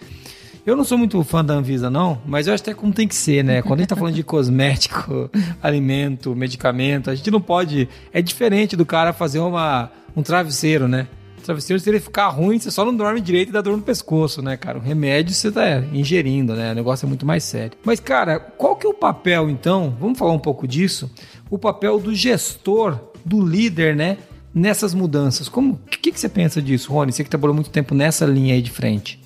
Eu 0.66 0.78
não 0.78 0.86
sou 0.86 0.98
muito 0.98 1.22
fã 1.26 1.44
da 1.44 1.56
Anvisa, 1.56 1.90
não, 1.90 2.22
mas 2.26 2.48
eu 2.48 2.54
acho 2.54 2.64
até 2.64 2.74
como 2.74 2.94
tem 2.94 3.06
que 3.06 3.16
ser, 3.16 3.44
né? 3.44 3.62
Quando 3.62 3.80
a 3.80 3.84
gente 3.84 3.90
tá 3.90 3.98
falando 3.98 4.16
de 4.16 4.24
cosmético, 4.24 5.30
alimento, 5.62 6.34
medicamento, 6.34 7.10
a 7.10 7.16
gente 7.16 7.30
não 7.30 7.42
pode. 7.42 7.90
É 8.14 8.22
diferente 8.22 8.78
do 8.78 8.86
cara 8.86 9.12
fazer 9.12 9.40
uma, 9.40 9.92
um 10.16 10.24
travesseiro, 10.24 10.88
né? 10.88 11.08
Travesseiro, 11.44 11.80
se 11.80 11.90
ele 11.90 12.00
ficar 12.00 12.30
ruim, 12.30 12.58
você 12.60 12.72
só 12.72 12.84
não 12.86 12.96
dorme 12.96 13.22
direito 13.22 13.50
e 13.50 13.52
dá 13.52 13.62
dor 13.62 13.78
no 13.78 13.84
pescoço, 13.84 14.42
né, 14.42 14.58
cara? 14.58 14.78
O 14.78 14.82
remédio 14.82 15.34
você 15.34 15.52
tá 15.52 15.80
ingerindo, 15.92 16.56
né? 16.56 16.72
O 16.72 16.76
negócio 16.76 17.06
é 17.06 17.10
muito 17.10 17.26
mais 17.26 17.44
sério. 17.44 17.78
Mas, 17.84 18.00
cara, 18.00 18.40
qual 18.40 18.76
que 18.76 18.86
é 18.86 18.90
o 18.90 18.94
papel, 18.94 19.50
então? 19.50 19.96
Vamos 20.00 20.18
falar 20.18 20.32
um 20.32 20.40
pouco 20.40 20.68
disso. 20.68 21.12
O 21.50 21.58
papel 21.58 22.00
do 22.00 22.14
gestor, 22.14 23.00
do 23.24 23.46
líder, 23.46 23.96
né? 23.96 24.18
Nessas 24.54 24.94
mudanças. 24.94 25.50
Como, 25.50 25.74
o 25.74 25.78
que, 25.90 26.12
que 26.12 26.20
você 26.20 26.30
pensa 26.30 26.62
disso, 26.62 26.92
Rony? 26.92 27.12
Você 27.12 27.24
que 27.24 27.30
trabalhou 27.30 27.56
muito 27.56 27.70
tempo 27.70 27.96
nessa 27.96 28.26
linha 28.26 28.54
aí 28.54 28.62
de 28.62 28.72
frente. 28.72 29.20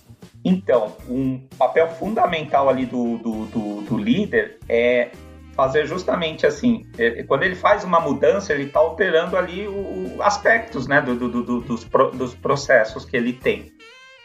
Então, 0.43 0.93
um 1.09 1.39
papel 1.57 1.89
fundamental 1.89 2.69
ali 2.69 2.85
do, 2.85 3.17
do, 3.17 3.45
do, 3.47 3.81
do 3.81 3.97
líder 3.97 4.57
é 4.69 5.09
fazer 5.57 5.87
justamente 5.87 6.45
assim, 6.45 6.85
é, 6.99 7.23
quando 7.23 7.41
ele 7.41 7.55
faz 7.55 7.83
uma 7.83 7.99
mudança, 7.99 8.53
ele 8.53 8.65
está 8.65 8.79
alterando 8.79 9.35
ali 9.35 9.67
o, 9.67 10.21
aspectos 10.21 10.87
né, 10.87 11.01
do, 11.01 11.15
do, 11.15 11.41
do, 11.41 11.61
dos, 11.61 11.83
pro, 11.83 12.11
dos 12.11 12.35
processos 12.35 13.03
que 13.03 13.17
ele 13.17 13.33
tem, 13.33 13.71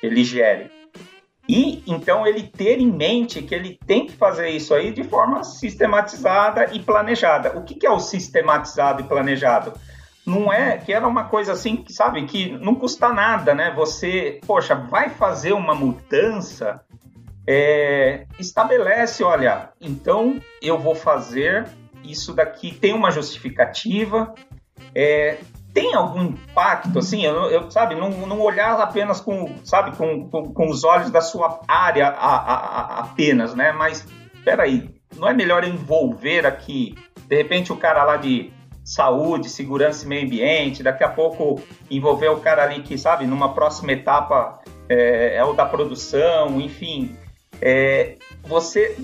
ele 0.03 0.23
gere. 0.23 0.71
E 1.49 1.83
então 1.87 2.27
ele 2.27 2.43
ter 2.43 2.79
em 2.79 2.93
mente 2.93 3.43
que 3.43 3.55
ele 3.55 3.79
tem 3.87 4.07
que 4.07 4.13
fazer 4.13 4.51
isso 4.51 4.75
aí 4.75 4.93
de 4.93 5.03
forma 5.03 5.43
sistematizada 5.43 6.69
e 6.73 6.79
planejada. 6.79 7.59
O 7.59 7.65
que, 7.65 7.75
que 7.75 7.87
é 7.87 7.91
o 7.91 7.99
sistematizado 7.99 9.01
e 9.01 9.05
planejado? 9.05 9.73
Não 10.25 10.53
é 10.53 10.77
que 10.77 10.93
era 10.93 11.09
uma 11.09 11.25
coisa 11.25 11.53
assim, 11.53 11.77
que, 11.77 11.93
sabe, 11.93 12.27
que 12.27 12.53
não 12.59 12.75
custa 12.75 13.09
nada, 13.09 13.55
né? 13.55 13.73
Você, 13.75 14.39
poxa, 14.47 14.75
vai 14.75 15.09
fazer 15.09 15.53
uma 15.53 15.75
mudança 15.75 16.81
é, 17.47 18.27
estabelece, 18.39 19.25
olha, 19.25 19.71
então 19.81 20.41
eu 20.61 20.79
vou 20.79 20.95
fazer 20.95 21.67
isso 22.05 22.33
daqui, 22.33 22.73
tem 22.73 22.93
uma 22.93 23.11
justificativa, 23.11 24.35
é, 24.95 25.39
tem 25.73 25.95
algum 25.95 26.23
impacto, 26.23 26.99
assim, 26.99 27.25
eu, 27.25 27.51
eu 27.51 27.71
sabe, 27.71 27.95
não, 27.95 28.11
não, 28.11 28.41
olhar 28.41 28.79
apenas 28.81 29.21
com, 29.21 29.55
sabe, 29.65 29.97
com, 29.97 30.29
com, 30.29 30.53
com 30.53 30.71
os 30.71 30.85
olhos 30.85 31.11
da 31.11 31.21
sua 31.21 31.61
área 31.67 32.09
a, 32.09 32.37
a, 32.37 32.57
a, 32.57 33.01
apenas, 33.01 33.55
né? 33.55 33.73
Mas, 33.73 34.07
peraí, 34.45 34.91
não 35.17 35.29
é 35.29 35.33
melhor 35.33 35.65
envolver 35.65 36.47
aqui, 36.47 36.95
de 37.27 37.37
repente 37.37 37.73
o 37.73 37.77
cara 37.77 38.05
lá 38.05 38.17
de 38.17 38.53
saúde, 38.85 39.49
segurança 39.49 40.05
e 40.05 40.09
meio 40.09 40.27
ambiente, 40.27 40.83
daqui 40.83 41.05
a 41.05 41.09
pouco 41.09 41.63
envolver 41.91 42.29
o 42.29 42.41
cara 42.41 42.65
ali 42.65 42.83
que, 42.83 42.99
sabe, 42.99 43.27
numa 43.27 43.55
próxima 43.55 43.93
etapa 43.93 44.61
é, 44.89 45.37
é 45.37 45.45
o 45.45 45.55
da 45.55 45.65
produção, 45.65 46.61
enfim, 46.61 47.17
é, 47.63 48.17
você 48.43 48.97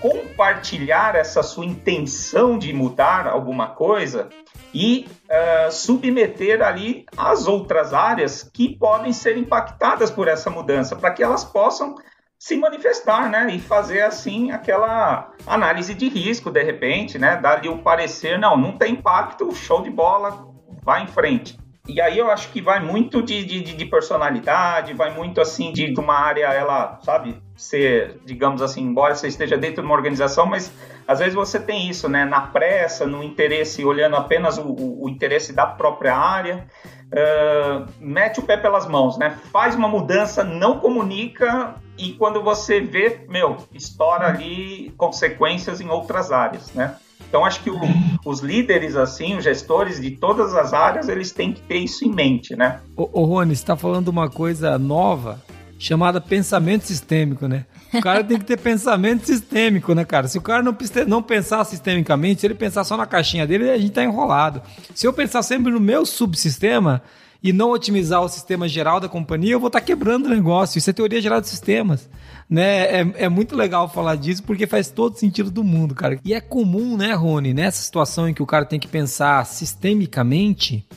compartilhar 0.00 1.16
essa 1.16 1.42
sua 1.42 1.64
intenção 1.64 2.58
de 2.58 2.74
mudar 2.74 3.26
alguma 3.26 3.68
coisa 3.68 4.28
e 4.74 5.08
uh, 5.24 5.72
submeter 5.72 6.60
ali 6.60 7.06
as 7.16 7.46
outras 7.46 7.94
áreas 7.94 8.42
que 8.42 8.76
podem 8.76 9.14
ser 9.14 9.38
impactadas 9.38 10.10
por 10.10 10.28
essa 10.28 10.50
mudança, 10.50 10.94
para 10.94 11.10
que 11.10 11.22
elas 11.22 11.42
possam 11.42 11.94
se 12.38 12.54
manifestar, 12.56 13.30
né? 13.30 13.48
E 13.54 13.58
fazer 13.58 14.02
assim 14.02 14.50
aquela 14.50 15.32
análise 15.46 15.94
de 15.94 16.08
risco, 16.08 16.50
de 16.50 16.62
repente, 16.62 17.18
né? 17.18 17.36
Dar 17.36 17.58
ali 17.58 17.70
o 17.70 17.78
parecer, 17.78 18.38
não, 18.38 18.58
não 18.58 18.76
tem 18.76 18.92
impacto, 18.92 19.54
show 19.54 19.80
de 19.80 19.88
bola, 19.88 20.46
vai 20.82 21.04
em 21.04 21.06
frente. 21.06 21.58
E 21.86 22.00
aí 22.00 22.18
eu 22.18 22.30
acho 22.30 22.50
que 22.50 22.62
vai 22.62 22.80
muito 22.80 23.22
de, 23.22 23.44
de, 23.44 23.62
de 23.62 23.84
personalidade, 23.86 24.94
vai 24.94 25.14
muito 25.14 25.40
assim 25.40 25.72
de, 25.72 25.92
de, 25.92 26.00
uma 26.00 26.14
área, 26.14 26.46
ela, 26.46 26.98
sabe, 27.02 27.40
ser, 27.56 28.20
digamos 28.24 28.60
assim, 28.60 28.82
embora 28.82 29.14
você 29.14 29.28
esteja 29.28 29.56
dentro 29.56 29.82
de 29.82 29.86
uma 29.86 29.94
organização, 29.94 30.46
mas 30.46 30.72
às 31.06 31.18
vezes 31.18 31.34
você 31.34 31.60
tem 31.60 31.88
isso, 31.88 32.08
né, 32.08 32.24
na 32.24 32.40
pressa, 32.40 33.06
no 33.06 33.22
interesse, 33.22 33.84
olhando 33.84 34.16
apenas 34.16 34.58
o, 34.58 34.74
o 34.74 35.08
interesse 35.08 35.52
da 35.52 35.66
própria 35.66 36.16
área, 36.16 36.66
uh, 37.06 37.86
mete 38.00 38.40
o 38.40 38.42
pé 38.42 38.56
pelas 38.56 38.88
mãos, 38.88 39.16
né, 39.16 39.38
faz 39.52 39.74
uma 39.76 39.88
mudança, 39.88 40.42
não 40.42 40.80
comunica 40.80 41.76
e 41.96 42.12
quando 42.14 42.42
você 42.42 42.80
vê, 42.80 43.24
meu, 43.28 43.56
estoura 43.72 44.26
ali 44.26 44.92
consequências 44.96 45.80
em 45.80 45.88
outras 45.88 46.32
áreas, 46.32 46.72
né. 46.72 46.96
Então, 47.28 47.44
acho 47.44 47.62
que 47.62 47.70
o, 47.70 47.80
os 48.24 48.40
líderes, 48.40 48.94
assim, 48.96 49.36
os 49.36 49.42
gestores 49.42 50.00
de 50.00 50.12
todas 50.12 50.54
as 50.54 50.72
áreas, 50.72 51.08
eles 51.08 51.32
têm 51.32 51.52
que 51.52 51.60
ter 51.62 51.78
isso 51.78 52.04
em 52.04 52.12
mente, 52.12 52.54
né? 52.54 52.80
Ô, 52.96 53.08
ô 53.12 53.24
Rony, 53.24 53.52
está 53.52 53.76
falando 53.76 54.08
uma 54.08 54.30
coisa 54.30 54.78
nova 54.78 55.40
chamada 55.84 56.20
pensamento 56.20 56.84
sistêmico, 56.84 57.46
né? 57.46 57.66
O 57.92 58.00
cara 58.00 58.24
tem 58.24 58.38
que 58.38 58.44
ter 58.44 58.58
pensamento 58.58 59.26
sistêmico, 59.26 59.94
né, 59.94 60.04
cara? 60.04 60.26
Se 60.26 60.38
o 60.38 60.40
cara 60.40 60.62
não, 60.62 60.76
não 61.06 61.22
pensar 61.22 61.62
sistemicamente, 61.64 62.40
se 62.40 62.46
ele 62.46 62.54
pensar 62.54 62.84
só 62.84 62.96
na 62.96 63.06
caixinha 63.06 63.46
dele, 63.46 63.70
a 63.70 63.78
gente 63.78 63.92
tá 63.92 64.02
enrolado. 64.02 64.62
Se 64.94 65.06
eu 65.06 65.12
pensar 65.12 65.42
sempre 65.42 65.70
no 65.70 65.78
meu 65.78 66.06
subsistema, 66.06 67.02
e 67.42 67.52
não 67.52 67.72
otimizar 67.72 68.22
o 68.22 68.28
sistema 68.28 68.66
geral 68.66 68.98
da 68.98 69.06
companhia, 69.06 69.52
eu 69.52 69.60
vou 69.60 69.66
estar 69.66 69.80
tá 69.80 69.84
quebrando 69.84 70.24
o 70.24 70.30
negócio. 70.30 70.78
Isso 70.78 70.88
é 70.88 70.94
teoria 70.94 71.20
geral 71.20 71.42
de 71.42 71.48
sistemas. 71.48 72.08
Né? 72.48 73.00
É, 73.00 73.06
é 73.24 73.28
muito 73.28 73.54
legal 73.54 73.86
falar 73.86 74.16
disso 74.16 74.42
porque 74.42 74.66
faz 74.66 74.88
todo 74.88 75.18
sentido 75.18 75.50
do 75.50 75.62
mundo, 75.62 75.94
cara. 75.94 76.18
E 76.24 76.32
é 76.32 76.40
comum, 76.40 76.96
né, 76.96 77.12
Rony, 77.12 77.52
nessa 77.52 77.82
situação 77.82 78.26
em 78.26 78.32
que 78.32 78.42
o 78.42 78.46
cara 78.46 78.64
tem 78.64 78.80
que 78.80 78.88
pensar 78.88 79.44
sistemicamente, 79.44 80.88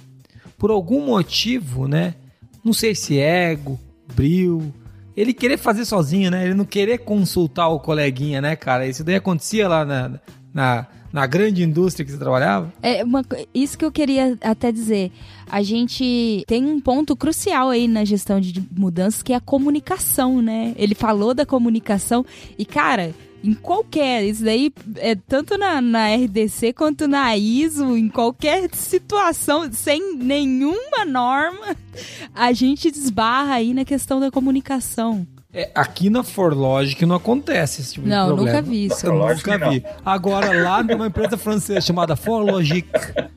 por 0.58 0.71
algum 0.71 1.06
motivo, 1.06 1.86
né? 1.86 2.15
Não 2.63 2.71
sei 2.71 2.95
se 2.95 3.19
é 3.19 3.52
ego, 3.52 3.78
bril, 4.15 4.74
ele 5.15 5.34
querer 5.34 5.58
fazer 5.58 5.86
sozinho, 5.86 6.30
né? 6.30 6.46
Ele 6.46 6.54
não 6.54 6.65
querer 6.65 7.00
consultar 7.00 7.67
o 7.70 7.80
coleguinha, 7.80 8.39
né, 8.39 8.56
cara? 8.56 8.88
Isso 8.88 9.04
daí 9.04 9.15
acontecia 9.15 9.67
lá 9.67 9.84
na, 9.84 10.20
na, 10.54 10.88
na 11.12 11.26
grande 11.26 11.63
indústria 11.63 12.06
que 12.06 12.12
você 12.12 12.17
trabalhava? 12.17 12.72
É 12.84 13.04
uma, 13.04 13.26
isso 13.54 13.78
que 13.78 13.84
eu 13.84 13.91
queria 13.91 14.38
até 14.41 14.72
dizer. 14.72 15.12
A 15.50 15.63
gente 15.63 16.43
tem 16.46 16.65
um 16.65 16.80
ponto 16.80 17.15
crucial 17.15 17.70
aí 17.70 17.88
na 17.88 18.06
gestão 18.06 18.39
de 18.39 18.63
mudanças 18.72 19.24
que 19.24 19.34
é 19.34 19.36
a 19.36 19.41
comunicação, 19.41 20.41
né? 20.41 20.76
Ele 20.78 20.93
falou 20.93 21.34
da 21.34 21.46
comunicação 21.46 22.24
e, 22.58 22.65
cara, 22.65 23.13
em 23.43 23.54
qualquer, 23.54 24.23
isso 24.23 24.43
daí 24.43 24.71
é 24.97 25.15
tanto 25.15 25.58
na, 25.58 25.82
na 25.82 26.13
RDC 26.15 26.73
quanto 26.73 27.08
na 27.08 27.36
ISO, 27.38 27.95
em 27.95 28.10
qualquer 28.10 28.69
situação, 28.73 29.71
sem 29.71 30.15
nenhuma 30.15 31.06
norma, 31.06 31.76
a 32.34 32.52
gente 32.52 32.91
desbarra 32.91 33.56
aí 33.56 33.73
na 33.73 33.86
questão 33.86 34.19
da 34.19 34.32
comunicação. 34.32 35.26
É, 35.54 35.71
aqui 35.73 36.10
na 36.10 36.23
Forlogic 36.23 37.04
não 37.06 37.15
acontece 37.15 37.82
esse 37.82 37.93
tipo 37.93 38.08
não, 38.08 38.28
de 38.28 38.28
problema. 38.28 38.52
Não, 38.52 38.60
nunca 38.60 38.69
vi 38.69 38.86
isso. 38.86 39.06
Eu 39.08 39.13
nunca 39.13 39.69
vi. 39.69 39.84
Agora, 40.06 40.62
lá 40.62 40.84
numa 40.86 41.08
empresa 41.08 41.38
francesa 41.38 41.82
chamada 41.82 42.15
Forlogic, 42.15 42.88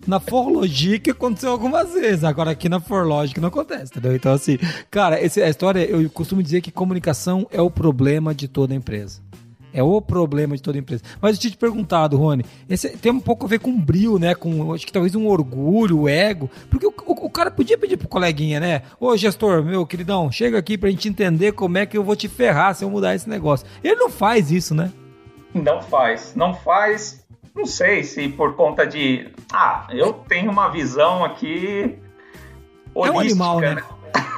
na 0.07 0.19
Forlogic 0.19 1.09
aconteceu 1.09 1.51
algumas 1.51 1.95
vezes. 1.95 2.25
Agora, 2.25 2.51
aqui 2.51 2.69
na 2.69 2.81
Forlogic 2.81 3.41
não 3.41 3.49
acontece, 3.49 3.93
entendeu? 3.93 4.15
Então, 4.15 4.33
assim, 4.33 4.59
cara, 4.91 5.19
essa, 5.19 5.41
a 5.41 5.49
história, 5.49 5.81
eu 5.81 6.11
costumo 6.11 6.43
dizer 6.43 6.61
que 6.61 6.71
comunicação 6.71 7.47
é 7.51 7.63
o 7.63 7.71
problema 7.71 8.35
de 8.35 8.49
toda 8.49 8.75
empresa. 8.75 9.23
É 9.73 9.83
o 9.83 10.01
problema 10.01 10.57
de 10.57 10.63
toda 10.63 10.79
empresa. 10.79 11.03
Mas 11.21 11.37
eu 11.37 11.41
tinha 11.41 11.51
te 11.51 11.57
perguntado, 11.57 12.17
Rony, 12.17 12.45
esse 12.69 12.97
tem 12.97 13.13
um 13.13 13.21
pouco 13.21 13.47
a 13.47 13.49
ver 13.49 13.61
com 13.61 13.79
brilho, 13.79 14.19
né? 14.19 14.35
Com, 14.35 14.73
acho 14.73 14.87
que 14.87 14.93
talvez 14.93 15.15
um 15.15 15.27
orgulho, 15.27 16.09
ego. 16.09 16.51
Porque 16.69 16.87
o, 16.87 16.93
o, 17.07 17.27
o, 17.27 17.31
cara 17.31 17.51
podia 17.51 17.79
pedir 17.79 17.97
pro 17.97 18.09
coleguinha, 18.09 18.59
né? 18.59 18.83
Ô, 18.99 19.17
gestor, 19.17 19.63
meu 19.63 19.87
queridão, 19.87 20.31
chega 20.31 20.59
aqui 20.59 20.77
pra 20.77 20.91
gente 20.91 21.09
entender 21.09 21.53
como 21.53 21.79
é 21.79 21.87
que 21.87 21.97
eu 21.97 22.05
vou 22.05 22.17
te 22.17 22.29
ferrar 22.29 22.75
se 22.75 22.85
eu 22.85 22.91
mudar 22.91 23.15
esse 23.15 23.29
negócio. 23.29 23.67
Ele 23.83 23.97
não 23.97 24.11
faz 24.11 24.51
isso, 24.51 24.75
né? 24.75 24.91
Não 25.55 25.81
faz. 25.83 26.35
Não 26.35 26.55
faz. 26.55 27.25
Não 27.55 27.67
sei 27.67 28.05
se 28.05 28.29
por 28.29 28.55
conta 28.55 28.87
de. 28.87 29.29
Ah, 29.53 29.87
eu 29.91 30.13
tenho 30.13 30.51
uma 30.51 30.69
visão 30.69 31.25
aqui. 31.25 31.99
Holística, 32.95 33.09
é 33.09 33.11
um 33.11 33.21
animal, 33.21 33.61
né? 33.61 33.75
né? 33.77 33.83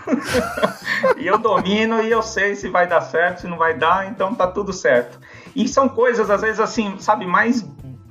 e 1.18 1.26
eu 1.26 1.38
domino 1.38 2.02
e 2.02 2.10
eu 2.10 2.22
sei 2.22 2.54
se 2.54 2.68
vai 2.68 2.86
dar 2.86 3.00
certo, 3.00 3.42
se 3.42 3.46
não 3.46 3.56
vai 3.56 3.74
dar, 3.74 4.08
então 4.08 4.34
tá 4.34 4.46
tudo 4.46 4.72
certo. 4.72 5.18
E 5.54 5.68
são 5.68 5.88
coisas, 5.88 6.30
às 6.30 6.40
vezes, 6.40 6.60
assim, 6.60 6.98
sabe, 6.98 7.26
mais 7.26 7.66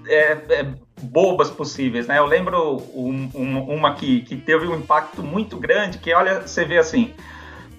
é, 0.07 0.31
é, 0.49 0.67
bobas 1.01 1.49
possíveis, 1.49 2.07
né? 2.07 2.17
Eu 2.17 2.25
lembro 2.25 2.77
um, 2.93 3.29
um, 3.33 3.59
uma 3.75 3.95
que, 3.95 4.21
que 4.21 4.35
teve 4.35 4.67
um 4.67 4.75
impacto 4.75 5.23
muito 5.23 5.57
grande, 5.57 5.97
que 5.97 6.13
olha, 6.13 6.41
você 6.41 6.65
vê 6.65 6.77
assim, 6.77 7.13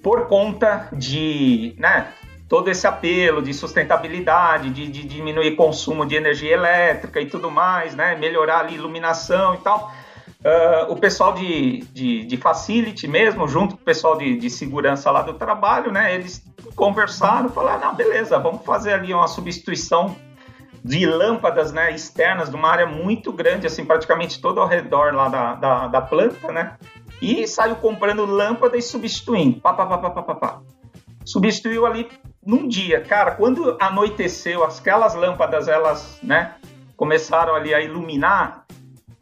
por 0.02 0.26
conta 0.26 0.88
de, 0.92 1.74
né, 1.78 2.08
todo 2.48 2.68
esse 2.68 2.86
apelo 2.86 3.40
de 3.40 3.54
sustentabilidade, 3.54 4.70
de, 4.70 4.88
de 4.88 5.04
diminuir 5.04 5.56
consumo 5.56 6.04
de 6.04 6.16
energia 6.16 6.52
elétrica 6.52 7.20
e 7.20 7.26
tudo 7.26 7.50
mais, 7.50 7.94
né, 7.94 8.14
melhorar 8.16 8.66
a 8.66 8.70
iluminação 8.70 9.54
e 9.54 9.58
tal, 9.58 9.92
Uh, 10.44 10.92
o 10.92 10.96
pessoal 10.96 11.34
de, 11.34 11.84
de, 11.92 12.24
de, 12.24 12.36
facility 12.36 13.06
mesmo, 13.06 13.46
junto 13.46 13.76
com 13.76 13.82
o 13.82 13.84
pessoal 13.84 14.18
de, 14.18 14.36
de, 14.36 14.50
segurança 14.50 15.08
lá 15.08 15.22
do 15.22 15.34
trabalho, 15.34 15.92
né? 15.92 16.12
Eles 16.12 16.44
conversaram, 16.74 17.48
falaram, 17.48 17.88
não, 17.88 17.94
beleza, 17.94 18.40
vamos 18.40 18.64
fazer 18.64 18.94
ali 18.94 19.14
uma 19.14 19.28
substituição 19.28 20.16
de 20.84 21.06
lâmpadas 21.06 21.72
né, 21.72 21.92
externas 21.92 22.50
de 22.50 22.56
uma 22.56 22.68
área 22.68 22.86
muito 22.86 23.32
grande, 23.32 23.68
assim, 23.68 23.84
praticamente 23.84 24.40
todo 24.40 24.60
ao 24.60 24.66
redor 24.66 25.14
lá 25.14 25.28
da, 25.28 25.54
da, 25.54 25.86
da 25.86 26.00
planta, 26.00 26.50
né? 26.50 26.76
E 27.20 27.46
saiu 27.46 27.76
comprando 27.76 28.24
lâmpada 28.24 28.76
e 28.76 28.82
substituindo. 28.82 29.60
Pá, 29.60 29.72
pá, 29.72 29.86
pá, 29.86 30.10
pá, 30.10 30.22
pá, 30.22 30.34
pá. 30.34 30.60
Substituiu 31.24 31.86
ali 31.86 32.08
num 32.44 32.66
dia. 32.66 33.00
Cara, 33.00 33.30
quando 33.30 33.76
anoiteceu, 33.80 34.64
aquelas 34.64 35.14
lâmpadas, 35.14 35.68
elas, 35.68 36.18
né, 36.20 36.56
começaram 36.96 37.54
ali 37.54 37.72
a 37.72 37.80
iluminar, 37.80 38.66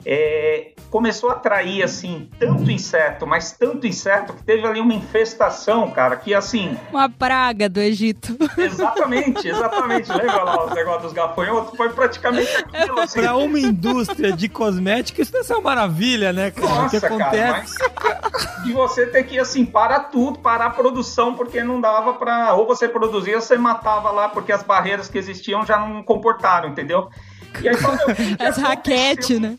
é, 0.07 0.73
começou 0.91 1.31
a 1.31 1.35
atrair, 1.35 1.83
assim, 1.83 2.29
tanto 2.39 2.71
inseto, 2.71 3.27
mas 3.27 3.53
tanto 3.53 3.87
inseto, 3.87 4.33
que 4.33 4.43
teve 4.43 4.67
ali 4.67 4.81
uma 4.81 4.93
infestação, 4.93 5.91
cara, 5.91 6.17
que 6.17 6.35
assim... 6.35 6.77
Uma 6.91 7.09
praga 7.09 7.69
do 7.69 7.81
Egito. 7.81 8.37
Exatamente, 8.59 9.49
exatamente. 9.49 10.11
Lembra 10.11 10.43
lá 10.43 10.67
os 10.67 10.75
negócios 10.75 11.03
dos 11.05 11.13
gafanhotos? 11.13 11.77
Foi 11.77 11.89
praticamente 11.91 12.51
aquilo, 12.57 13.01
assim. 13.01 13.21
Pra 13.21 13.37
uma 13.37 13.59
indústria 13.59 14.33
de 14.33 14.49
cosméticos, 14.49 15.23
isso 15.23 15.33
deve 15.33 15.45
ser 15.45 15.55
uma 15.55 15.63
maravilha, 15.63 16.33
né, 16.33 16.51
cara? 16.51 16.69
Nossa, 16.69 16.97
o 16.97 17.01
que 17.01 17.07
acontece... 17.07 17.79
Cara, 17.79 18.21
mas... 18.33 18.67
E 18.67 18.73
você 18.73 19.07
ter 19.07 19.25
que, 19.25 19.39
assim, 19.39 19.65
parar 19.65 20.01
tudo, 20.05 20.39
parar 20.39 20.67
a 20.67 20.71
produção, 20.71 21.35
porque 21.35 21.63
não 21.63 21.81
dava 21.81 22.15
pra... 22.15 22.55
Ou 22.55 22.67
você 22.67 22.89
produzia, 22.89 23.37
ou 23.37 23.41
você 23.41 23.57
matava 23.57 24.11
lá, 24.11 24.29
porque 24.29 24.53
as 24.53 24.63
barreiras 24.63 25.09
que 25.09 25.19
existiam 25.19 25.65
já 25.65 25.79
não 25.79 26.03
comportaram, 26.03 26.69
entendeu? 26.69 27.09
E 27.63 27.69
aí, 27.69 27.77
As 28.39 28.57
raquetes, 28.57 29.41
né? 29.41 29.59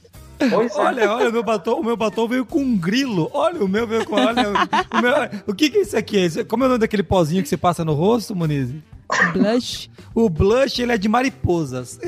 Pois 0.50 0.76
é. 0.76 0.80
olha, 0.80 1.12
olha, 1.12 1.30
o 1.30 1.32
meu 1.32 1.44
batom, 1.44 1.80
o 1.80 1.84
meu 1.84 1.98
batom 1.98 2.28
veio 2.28 2.46
com 2.46 2.60
um 2.60 2.78
grilo. 2.78 3.30
Olha, 3.34 3.64
o 3.64 3.68
meu 3.68 3.86
veio 3.86 4.06
com. 4.06 4.16
Olha, 4.16 4.50
o, 4.50 5.02
meu, 5.02 5.14
o 5.48 5.54
que, 5.54 5.70
que 5.70 5.78
é 5.78 5.82
isso 5.82 5.98
aqui? 5.98 6.44
Como 6.46 6.64
é 6.64 6.66
o 6.66 6.70
nome 6.70 6.80
daquele 6.80 7.04
pozinho 7.04 7.44
que 7.44 7.50
você 7.50 7.58
passa 7.58 7.86
no 7.86 7.94
rosto, 7.94 8.36
Moniz? 8.36 8.74
Blush. 9.34 9.90
O 10.16 10.30
blush, 10.30 10.80
ele 10.80 10.94
é 10.94 10.98
de 10.98 11.10
mariposas. 11.10 12.00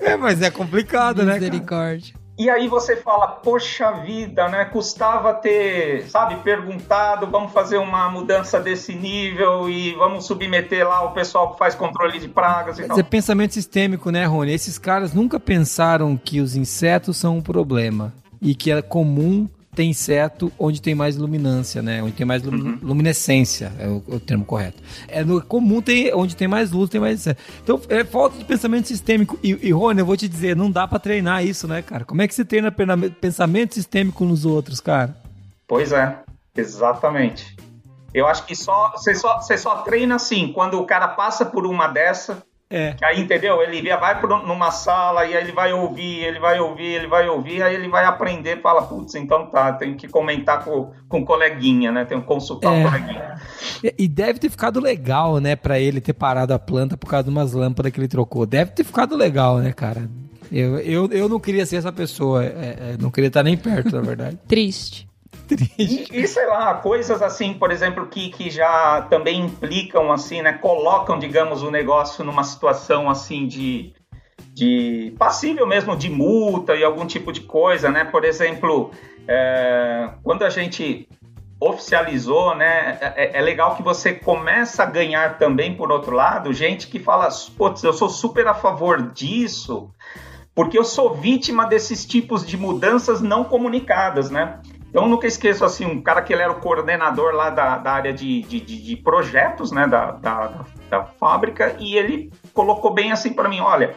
é, 0.00 0.16
mas 0.16 0.42
é 0.42 0.50
complicado, 0.50 1.24
né? 1.24 1.34
Misericórdia. 1.34 2.14
E 2.38 2.50
aí 2.50 2.68
você 2.68 2.96
fala, 2.96 3.28
poxa 3.28 3.90
vida, 3.92 4.46
né? 4.48 4.66
Custava 4.66 5.32
ter, 5.32 6.06
sabe, 6.08 6.36
perguntado, 6.36 7.26
vamos 7.26 7.50
fazer 7.52 7.78
uma 7.78 8.10
mudança 8.10 8.60
desse 8.60 8.94
nível 8.94 9.70
e 9.70 9.94
vamos 9.94 10.26
submeter 10.26 10.86
lá 10.86 11.02
o 11.02 11.12
pessoal 11.12 11.52
que 11.52 11.58
faz 11.58 11.74
controle 11.74 12.18
de 12.18 12.28
pragas 12.28 12.78
e 12.78 12.84
tal. 12.84 12.98
É 12.98 13.02
pensamento 13.02 13.54
sistêmico, 13.54 14.10
né, 14.10 14.26
Rony? 14.26 14.52
Esses 14.52 14.76
caras 14.76 15.14
nunca 15.14 15.40
pensaram 15.40 16.14
que 16.16 16.40
os 16.40 16.54
insetos 16.56 17.16
são 17.16 17.38
um 17.38 17.42
problema 17.42 18.12
e 18.42 18.54
que 18.54 18.70
é 18.70 18.82
comum 18.82 19.48
tem 19.76 19.90
inseto 19.90 20.50
onde 20.58 20.80
tem 20.80 20.94
mais 20.94 21.16
luminância, 21.16 21.82
né? 21.82 22.02
Onde 22.02 22.12
tem 22.12 22.26
mais 22.26 22.44
uhum. 22.44 22.78
luminescência, 22.82 23.70
é 23.78 23.86
o, 23.86 24.02
o, 24.08 24.18
termo 24.18 24.44
correto. 24.44 24.82
É 25.06 25.22
no 25.22 25.42
comum 25.42 25.82
tem 25.82 26.12
onde 26.14 26.34
tem 26.34 26.48
mais 26.48 26.72
luz, 26.72 26.88
tem 26.88 27.00
mais 27.00 27.20
inseto. 27.20 27.40
Então 27.62 27.80
é 27.90 28.02
falta 28.02 28.38
de 28.38 28.44
pensamento 28.44 28.88
sistêmico. 28.88 29.38
E, 29.42 29.50
e 29.68 29.70
Rony, 29.70 30.00
eu 30.00 30.06
vou 30.06 30.16
te 30.16 30.26
dizer, 30.26 30.56
não 30.56 30.70
dá 30.70 30.88
para 30.88 30.98
treinar 30.98 31.44
isso, 31.44 31.68
né, 31.68 31.82
cara? 31.82 32.06
Como 32.06 32.22
é 32.22 32.26
que 32.26 32.34
você 32.34 32.44
treina 32.44 32.72
pensamento 33.20 33.74
sistêmico 33.74 34.24
nos 34.24 34.46
outros, 34.46 34.80
cara? 34.80 35.14
Pois 35.68 35.92
é, 35.92 36.18
exatamente. 36.56 37.54
Eu 38.14 38.26
acho 38.26 38.46
que 38.46 38.56
só 38.56 38.92
você 38.92 39.14
só, 39.14 39.42
você 39.42 39.58
só 39.58 39.82
treina 39.82 40.14
assim, 40.14 40.50
quando 40.52 40.80
o 40.80 40.86
cara 40.86 41.08
passa 41.08 41.44
por 41.44 41.66
uma 41.66 41.86
dessa, 41.86 42.42
é. 42.68 42.96
Aí, 43.00 43.20
entendeu? 43.20 43.62
Ele 43.62 43.88
vai 43.96 44.20
numa 44.20 44.72
sala 44.72 45.24
e 45.24 45.36
aí 45.36 45.44
ele 45.44 45.52
vai 45.52 45.72
ouvir, 45.72 46.24
ele 46.24 46.40
vai 46.40 46.58
ouvir, 46.58 46.94
ele 46.94 47.06
vai 47.06 47.28
ouvir, 47.28 47.62
aí 47.62 47.74
ele 47.74 47.88
vai 47.88 48.04
aprender 48.04 48.60
fala, 48.60 48.82
putz, 48.82 49.14
então 49.14 49.46
tá, 49.46 49.72
tem 49.72 49.94
que 49.94 50.08
comentar 50.08 50.64
com, 50.64 50.90
com 51.08 51.20
o 51.20 51.24
coleguinha, 51.24 51.92
né? 51.92 52.04
Tem 52.04 52.20
que 52.20 52.26
consultar 52.26 52.74
é. 52.74 52.80
o 52.80 52.90
coleguinha. 52.90 53.40
E 53.96 54.08
deve 54.08 54.40
ter 54.40 54.50
ficado 54.50 54.80
legal, 54.80 55.38
né, 55.38 55.54
pra 55.54 55.78
ele 55.78 56.00
ter 56.00 56.12
parado 56.12 56.52
a 56.52 56.58
planta 56.58 56.96
por 56.96 57.08
causa 57.08 57.24
de 57.24 57.30
umas 57.30 57.52
lâmpadas 57.52 57.92
que 57.92 58.00
ele 58.00 58.08
trocou. 58.08 58.44
Deve 58.44 58.72
ter 58.72 58.82
ficado 58.82 59.16
legal, 59.16 59.58
né, 59.58 59.72
cara? 59.72 60.08
Eu, 60.50 60.78
eu, 60.78 61.08
eu 61.12 61.28
não 61.28 61.38
queria 61.38 61.66
ser 61.66 61.76
essa 61.76 61.92
pessoa, 61.92 62.44
é, 62.44 62.48
é, 62.48 62.96
não 63.00 63.10
queria 63.10 63.28
estar 63.28 63.42
nem 63.42 63.56
perto, 63.56 63.94
na 63.94 64.02
verdade. 64.02 64.38
Triste. 64.46 65.05
E, 65.78 66.06
e, 66.10 66.26
sei 66.26 66.46
lá, 66.46 66.74
coisas 66.74 67.22
assim, 67.22 67.54
por 67.54 67.70
exemplo, 67.70 68.06
que, 68.06 68.30
que 68.30 68.50
já 68.50 69.06
também 69.08 69.40
implicam, 69.40 70.10
assim, 70.10 70.42
né? 70.42 70.52
Colocam, 70.54 71.18
digamos, 71.18 71.62
o 71.62 71.70
negócio 71.70 72.24
numa 72.24 72.42
situação 72.42 73.08
assim 73.08 73.46
de, 73.46 73.92
de 74.52 75.14
passível 75.18 75.66
mesmo 75.66 75.96
de 75.96 76.10
multa 76.10 76.74
e 76.74 76.82
algum 76.82 77.06
tipo 77.06 77.32
de 77.32 77.42
coisa, 77.42 77.90
né? 77.90 78.04
Por 78.04 78.24
exemplo, 78.24 78.90
é, 79.28 80.10
quando 80.22 80.44
a 80.44 80.50
gente 80.50 81.08
oficializou, 81.60 82.54
né? 82.54 82.98
É, 83.00 83.38
é, 83.38 83.40
legal 83.40 83.76
que 83.76 83.82
você 83.82 84.12
começa 84.12 84.82
a 84.82 84.86
ganhar 84.86 85.38
também, 85.38 85.74
por 85.74 85.90
outro 85.90 86.14
lado, 86.14 86.52
gente 86.52 86.86
que 86.86 86.98
fala, 86.98 87.28
putz, 87.56 87.82
eu 87.82 87.92
sou 87.92 88.08
super 88.08 88.46
a 88.46 88.54
favor 88.54 89.10
disso, 89.12 89.90
porque 90.54 90.78
eu 90.78 90.84
sou 90.84 91.14
vítima 91.14 91.66
desses 91.66 92.04
tipos 92.04 92.46
de 92.46 92.56
mudanças 92.56 93.20
não 93.20 93.44
comunicadas, 93.44 94.30
né? 94.30 94.60
Então, 94.96 95.06
nunca 95.06 95.26
esqueço, 95.26 95.62
assim, 95.62 95.84
um 95.84 96.00
cara 96.00 96.22
que 96.22 96.32
ele 96.32 96.40
era 96.40 96.50
o 96.50 96.58
coordenador 96.58 97.34
lá 97.34 97.50
da, 97.50 97.76
da 97.76 97.92
área 97.92 98.14
de, 98.14 98.40
de, 98.44 98.58
de, 98.58 98.96
projetos, 98.96 99.70
né, 99.70 99.86
da, 99.86 100.12
da, 100.12 100.64
da, 100.88 101.04
fábrica, 101.04 101.76
e 101.78 101.98
ele 101.98 102.32
colocou 102.54 102.94
bem 102.94 103.12
assim 103.12 103.34
para 103.34 103.46
mim, 103.46 103.60
olha, 103.60 103.94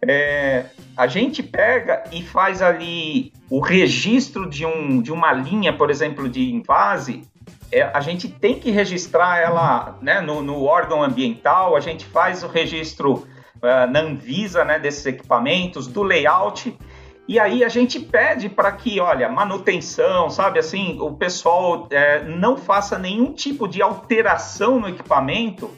é, 0.00 0.66
a 0.96 1.08
gente 1.08 1.42
pega 1.42 2.04
e 2.12 2.22
faz 2.22 2.62
ali 2.62 3.32
o 3.50 3.58
registro 3.58 4.48
de, 4.48 4.64
um, 4.64 5.02
de 5.02 5.10
uma 5.10 5.32
linha, 5.32 5.72
por 5.72 5.90
exemplo, 5.90 6.28
de 6.28 6.52
invase, 6.52 7.24
é, 7.72 7.82
a 7.82 8.00
gente 8.00 8.28
tem 8.28 8.54
que 8.54 8.70
registrar 8.70 9.40
ela 9.40 9.98
né, 10.00 10.20
no, 10.20 10.42
no, 10.42 10.62
órgão 10.62 11.02
ambiental, 11.02 11.74
a 11.74 11.80
gente 11.80 12.04
faz 12.04 12.44
o 12.44 12.46
registro 12.46 13.14
uh, 13.14 13.90
na 13.90 13.98
Anvisa 13.98 14.64
né, 14.64 14.78
desses 14.78 15.04
equipamentos, 15.06 15.88
do 15.88 16.04
layout, 16.04 16.78
e 17.30 17.38
aí 17.38 17.62
a 17.62 17.68
gente 17.68 18.00
pede 18.00 18.48
para 18.48 18.72
que, 18.72 18.98
olha, 18.98 19.28
manutenção, 19.28 20.28
sabe 20.28 20.58
assim, 20.58 20.98
o 21.00 21.12
pessoal 21.12 21.86
é, 21.88 22.24
não 22.24 22.56
faça 22.56 22.98
nenhum 22.98 23.32
tipo 23.32 23.68
de 23.68 23.80
alteração 23.80 24.80
no 24.80 24.88
equipamento 24.88 25.70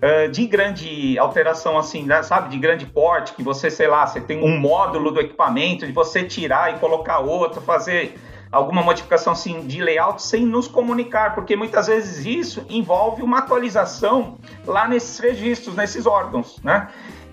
é, 0.00 0.26
de 0.28 0.46
grande 0.46 1.18
alteração 1.18 1.76
assim, 1.76 2.04
né, 2.04 2.22
sabe, 2.22 2.48
de 2.48 2.56
grande 2.56 2.86
porte, 2.86 3.34
que 3.34 3.42
você, 3.42 3.70
sei 3.70 3.88
lá, 3.88 4.06
você 4.06 4.22
tem 4.22 4.42
um 4.42 4.58
módulo 4.58 5.10
do 5.10 5.20
equipamento, 5.20 5.86
de 5.86 5.92
você 5.92 6.24
tirar 6.24 6.74
e 6.74 6.78
colocar 6.78 7.18
outro, 7.18 7.60
fazer 7.60 8.18
alguma 8.50 8.82
modificação 8.82 9.34
assim 9.34 9.66
de 9.66 9.82
layout 9.82 10.22
sem 10.22 10.46
nos 10.46 10.66
comunicar, 10.66 11.34
porque 11.34 11.54
muitas 11.56 11.88
vezes 11.88 12.24
isso 12.24 12.64
envolve 12.70 13.22
uma 13.22 13.40
atualização 13.40 14.38
lá 14.66 14.88
nesses 14.88 15.18
registros, 15.18 15.76
nesses 15.76 16.06
órgãos, 16.06 16.58
né? 16.64 16.88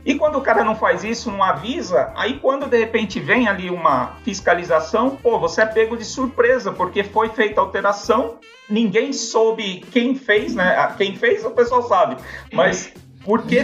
E 0.05 0.15
quando 0.15 0.37
o 0.37 0.41
cara 0.41 0.63
não 0.63 0.75
faz 0.75 1.03
isso, 1.03 1.31
não 1.31 1.41
avisa, 1.41 2.11
aí 2.15 2.37
quando 2.39 2.67
de 2.67 2.77
repente 2.77 3.19
vem 3.19 3.47
ali 3.47 3.69
uma 3.69 4.17
fiscalização, 4.23 5.11
pô, 5.15 5.39
você 5.39 5.61
é 5.61 5.65
pego 5.65 5.95
de 5.95 6.03
surpresa, 6.03 6.71
porque 6.71 7.03
foi 7.03 7.29
feita 7.29 7.61
alteração, 7.61 8.37
ninguém 8.69 9.13
soube 9.13 9.79
quem 9.91 10.13
fez, 10.15 10.53
né? 10.55 10.75
Ah, 10.77 10.93
quem 10.97 11.15
fez 11.15 11.45
o 11.45 11.51
pessoal 11.51 11.83
sabe, 11.83 12.17
mas 12.51 12.93
por 13.23 13.43
que 13.43 13.63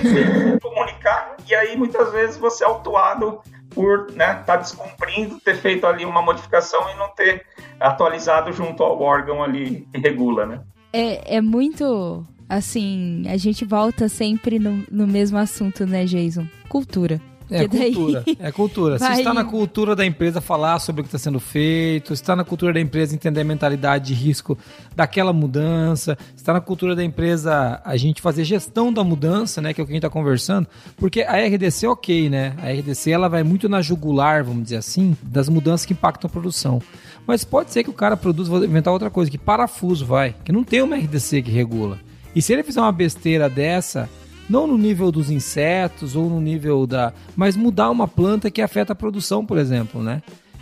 comunicar? 0.62 1.36
E 1.46 1.54
aí 1.54 1.76
muitas 1.76 2.12
vezes 2.14 2.38
você 2.38 2.64
é 2.64 2.68
autuado 2.68 3.42
por 3.70 4.12
né, 4.14 4.42
tá 4.46 4.56
descumprindo, 4.56 5.40
ter 5.40 5.56
feito 5.56 5.86
ali 5.86 6.06
uma 6.06 6.22
modificação 6.22 6.90
e 6.90 6.98
não 6.98 7.10
ter 7.10 7.46
atualizado 7.80 8.52
junto 8.52 8.82
ao 8.84 9.02
órgão 9.02 9.44
ali 9.44 9.88
que 9.92 10.00
regula, 10.00 10.46
né? 10.46 10.62
É, 10.92 11.38
é 11.38 11.42
muito 11.42 12.24
assim, 12.50 13.24
a 13.28 13.38
gente 13.38 13.64
volta 13.64 14.10
sempre 14.10 14.58
no, 14.58 14.84
no 14.92 15.06
mesmo 15.06 15.38
assunto, 15.38 15.86
né, 15.86 16.04
Jason? 16.06 16.48
Cultura. 16.68 17.22
É 17.52 17.68
cultura, 17.68 18.24
é 18.40 18.52
cultura. 18.52 18.98
Vai... 19.00 19.16
Se 19.16 19.22
está 19.22 19.34
na 19.34 19.44
cultura 19.44 19.96
da 19.96 20.06
empresa 20.06 20.40
falar 20.40 20.78
sobre 20.78 21.02
o 21.02 21.04
que 21.04 21.08
está 21.08 21.18
sendo 21.18 21.40
feito, 21.40 22.16
se 22.16 22.22
está 22.22 22.36
na 22.36 22.44
cultura 22.44 22.74
da 22.74 22.80
empresa 22.80 23.16
entender 23.16 23.42
a 23.42 23.44
mentalidade 23.44 24.08
de 24.08 24.14
risco 24.14 24.56
daquela 24.96 25.34
mudança, 25.34 26.16
se 26.36 26.44
está 26.44 26.54
na 26.54 26.62
cultura 26.62 26.96
da 26.96 27.04
empresa 27.04 27.82
a 27.84 27.98
gente 27.98 28.22
fazer 28.22 28.44
gestão 28.44 28.94
da 28.94 29.04
mudança, 29.04 29.62
né, 29.62 29.74
que 29.74 29.82
é 29.82 29.84
o 29.84 29.88
que 29.88 29.94
a 29.94 29.96
gente 29.96 30.06
está 30.06 30.12
conversando, 30.12 30.68
porque 30.96 31.24
a 31.24 31.38
RDC 31.44 31.88
é 31.88 31.90
ok, 31.90 32.30
né? 32.30 32.56
A 32.62 32.70
RDC 32.70 33.10
ela 33.10 33.28
vai 33.28 33.44
muito 33.44 33.68
na 33.68 33.82
jugular, 33.82 34.44
vamos 34.44 34.64
dizer 34.64 34.78
assim, 34.78 35.18
das 35.24 35.50
mudanças 35.50 35.88
que 35.88 35.94
impactam 35.94 36.28
a 36.28 36.32
produção. 36.32 36.80
Mas 37.26 37.44
pode 37.44 37.72
ser 37.72 37.84
que 37.84 37.90
o 37.90 37.94
cara 37.94 38.16
produza, 38.16 38.50
vou 38.50 38.64
inventar 38.64 38.94
outra 38.94 39.10
coisa, 39.10 39.30
que 39.30 39.38
parafuso 39.38 40.06
vai, 40.06 40.36
que 40.46 40.52
não 40.52 40.64
tem 40.64 40.84
uma 40.84 40.96
RDC 40.96 41.42
que 41.42 41.52
regula. 41.52 42.00
E 42.36 42.42
se 42.42 42.54
ele 42.54 42.64
fizer 42.64 42.82
uma 42.82 42.92
besteira 42.92 43.50
dessa, 43.50 44.10
não 44.50 44.66
no 44.66 44.78
nível 44.78 45.12
dos 45.12 45.30
insetos 45.30 46.16
ou 46.16 46.30
no 46.30 46.42
nível 46.42 46.88
da. 46.88 47.14
Mas 47.36 47.56
mudar 47.56 47.90
uma 47.90 48.08
planta 48.08 48.50
que 48.50 48.62
afeta 48.62 48.94
a 48.94 48.96
produção, 48.96 49.46
por 49.46 49.58
exemplo, 49.58 50.02
né? 50.02 50.22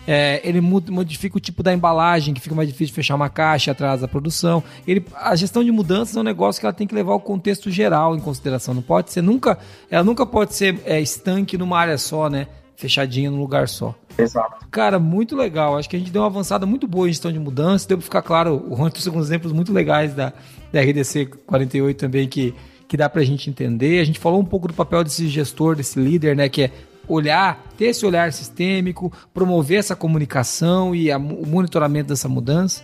É, 0.09 0.39
ele 0.47 0.61
modifica 0.61 1.38
o 1.38 1.39
tipo 1.39 1.61
da 1.61 1.74
embalagem, 1.74 2.34
que 2.34 2.39
fica 2.39 2.55
mais 2.55 2.70
difícil 2.70 2.95
fechar 2.95 3.15
uma 3.15 3.30
caixa, 3.30 3.72
atrás 3.72 3.99
da 3.99 4.07
produção. 4.07 4.63
Ele, 4.88 5.05
a 5.13 5.36
gestão 5.36 5.61
de 5.61 5.70
mudanças 5.70 6.15
é 6.15 6.20
um 6.22 6.24
negócio 6.24 6.61
que 6.61 6.65
ela 6.65 6.74
tem 6.74 6.88
que 6.88 6.95
levar 6.95 7.13
o 7.13 7.20
contexto 7.20 7.70
geral 7.70 8.15
em 8.15 8.20
consideração. 8.22 8.74
Não 8.74 8.82
pode 8.82 9.11
ser 9.11 9.22
nunca, 9.22 9.57
ela 9.91 10.05
nunca 10.05 10.26
pode 10.26 10.55
ser 10.55 10.80
é, 10.86 11.01
estanque 11.01 11.57
numa 11.57 11.78
área 11.78 11.97
só, 11.97 12.30
né? 12.30 12.47
Fechadinha 12.78 13.30
num 13.30 13.39
lugar 13.39 13.68
só. 13.68 13.93
Exato. 14.18 14.65
Cara, 14.72 14.97
muito 14.97 15.36
legal. 15.36 15.78
Acho 15.78 15.89
que 15.89 15.97
a 15.97 15.99
gente 15.99 16.11
deu 16.11 16.22
uma 16.22 16.28
avançada 16.28 16.65
muito 16.65 16.88
boa 16.88 17.07
em 17.07 17.11
gestão 17.11 17.32
de 17.32 17.39
mudança. 17.39 17.88
Deu 17.88 17.97
para 17.97 18.05
ficar 18.05 18.22
claro, 18.22 18.63
o 18.70 18.76
Ron 18.76 18.89
trouxe 18.89 19.09
alguns 19.09 19.26
exemplos 19.26 19.51
muito 19.51 19.74
legais 19.74 20.13
da, 20.13 20.32
da 20.72 20.82
RDC 20.82 21.26
48 21.45 21.97
também 21.97 22.28
que, 22.28 22.53
que 22.88 22.97
dá 22.97 23.09
para 23.09 23.22
a 23.22 23.26
gente 23.26 23.49
entender. 23.49 23.99
A 23.99 24.03
gente 24.03 24.20
falou 24.20 24.39
um 24.39 24.45
pouco 24.45 24.68
do 24.68 24.74
papel 24.74 25.03
desse 25.03 25.28
gestor, 25.28 25.76
desse 25.76 25.99
líder, 25.99 26.36
né? 26.36 26.49
Que 26.49 26.63
é 26.63 26.72
olhar, 27.07 27.63
ter 27.78 27.86
esse 27.86 28.05
olhar 28.05 28.32
sistêmico, 28.34 29.11
promover 29.34 29.80
essa 29.80 29.95
comunicação 29.95 30.93
e 30.93 31.11
a, 31.11 31.18
o 31.18 31.45
monitoramento 31.45 32.09
dessa 32.09 32.28
mudança. 32.28 32.84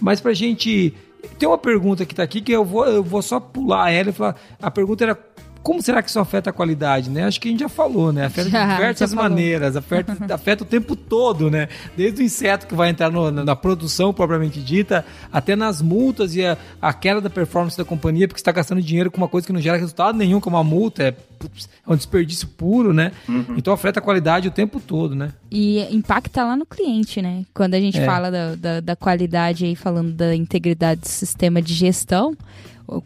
Mas 0.00 0.20
para 0.20 0.30
a 0.30 0.34
gente. 0.34 0.94
Tem 1.38 1.46
uma 1.46 1.58
pergunta 1.58 2.06
que 2.06 2.14
está 2.14 2.22
aqui 2.22 2.40
que 2.40 2.50
eu 2.50 2.64
vou, 2.64 2.86
eu 2.86 3.04
vou 3.04 3.20
só 3.20 3.38
pular 3.38 3.90
ela 3.90 4.08
e 4.08 4.12
falar. 4.12 4.36
A 4.60 4.70
pergunta 4.70 5.04
era 5.04 5.14
como 5.62 5.82
será 5.82 6.02
que 6.02 6.08
isso 6.08 6.18
afeta 6.18 6.50
a 6.50 6.52
qualidade, 6.52 7.10
né? 7.10 7.24
Acho 7.24 7.40
que 7.40 7.48
a 7.48 7.50
gente 7.50 7.60
já 7.60 7.68
falou, 7.68 8.12
né? 8.12 8.26
Afeta 8.26 8.48
Já, 8.50 8.64
de 8.66 8.72
diversas 8.74 9.12
maneiras, 9.12 9.76
afeta, 9.76 10.16
afeta 10.34 10.64
o 10.64 10.66
tempo 10.66 10.96
todo, 10.96 11.50
né? 11.50 11.68
Desde 11.96 12.22
o 12.22 12.24
inseto 12.24 12.66
que 12.66 12.74
vai 12.74 12.88
entrar 12.90 13.10
no- 13.10 13.30
na, 13.30 13.44
na 13.44 13.54
produção 13.56 14.12
propriamente 14.12 14.60
dita, 14.60 15.04
até 15.30 15.54
nas 15.54 15.82
multas 15.82 16.34
e 16.34 16.44
a, 16.44 16.56
a 16.80 16.92
queda 16.92 17.20
da 17.20 17.28
performance 17.30 17.76
da 17.76 17.84
companhia, 17.84 18.26
porque 18.26 18.38
você 18.38 18.42
está 18.42 18.52
gastando 18.52 18.80
dinheiro 18.80 19.10
com 19.10 19.18
uma 19.18 19.28
coisa 19.28 19.46
que 19.46 19.52
não 19.52 19.60
gera 19.60 19.76
resultado 19.76 20.16
nenhum, 20.16 20.40
como 20.40 20.56
uma 20.56 20.64
multa, 20.64 21.02
é, 21.02 21.08
é 21.08 21.92
um 21.92 21.96
desperdício 21.96 22.48
puro, 22.48 22.92
né? 22.94 23.12
Então 23.56 23.72
afeta 23.74 23.98
a 24.00 24.02
qualidade 24.02 24.48
o 24.48 24.50
tempo 24.50 24.80
todo, 24.80 25.14
né? 25.14 25.32
E 25.50 25.80
impacta 25.94 26.42
lá 26.44 26.56
no 26.56 26.64
cliente, 26.64 27.20
né? 27.20 27.44
Quando 27.52 27.74
a 27.74 27.80
gente 27.80 27.98
É. 27.98 28.06
fala 28.06 28.30
da, 28.30 28.54
da, 28.54 28.80
da 28.80 28.96
qualidade 28.96 29.64
aí, 29.66 29.76
falando 29.76 30.12
da 30.12 30.34
integridade 30.34 31.02
do 31.02 31.08
sistema 31.08 31.60
de 31.60 31.74
gestão, 31.74 32.34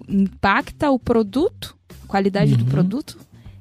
impacta 0.09 0.91
o 0.91 0.99
produto, 0.99 1.76
a 2.05 2.07
qualidade 2.07 2.53
Uhum. 2.53 2.59
do 2.59 2.64
produto, 2.66 3.18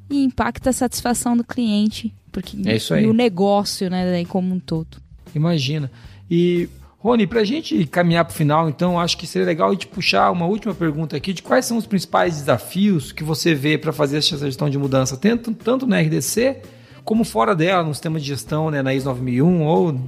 e 0.09 0.23
impacta 0.23 0.69
a 0.69 0.73
satisfação 0.73 1.35
do 1.35 1.43
cliente. 1.43 2.13
Porque, 2.31 2.57
É 2.65 2.75
isso 2.75 2.93
aí. 2.93 3.03
E 3.03 3.07
o 3.07 3.13
negócio, 3.13 3.89
né, 3.89 4.09
daí 4.11 4.25
como 4.25 4.53
um 4.53 4.59
todo. 4.59 4.97
Imagina. 5.35 5.91
E, 6.29 6.67
Rony, 6.99 7.27
pra 7.27 7.43
gente 7.43 7.85
caminhar 7.85 8.25
pro 8.25 8.33
final, 8.33 8.69
então, 8.69 8.99
acho 8.99 9.17
que 9.17 9.27
seria 9.27 9.45
legal 9.45 9.69
a 9.69 9.73
gente 9.73 9.87
puxar 9.87 10.31
uma 10.31 10.45
última 10.45 10.73
pergunta 10.73 11.15
aqui 11.17 11.33
de 11.33 11.41
quais 11.43 11.65
são 11.65 11.77
os 11.77 11.85
principais 11.85 12.37
desafios 12.37 13.11
que 13.11 13.23
você 13.23 13.53
vê 13.53 13.77
para 13.77 13.91
fazer 13.91 14.17
essa 14.17 14.37
gestão 14.37 14.69
de 14.69 14.77
mudança, 14.77 15.17
tanto, 15.17 15.53
tanto 15.53 15.85
na 15.85 15.99
RDC 15.99 16.61
como 17.03 17.23
fora 17.23 17.53
dela, 17.55 17.83
no 17.83 17.93
sistema 17.93 18.19
de 18.19 18.25
gestão, 18.25 18.71
né, 18.71 18.81
na 18.81 18.93
ISO 18.93 19.09
9001, 19.09 19.61
ou... 19.63 19.99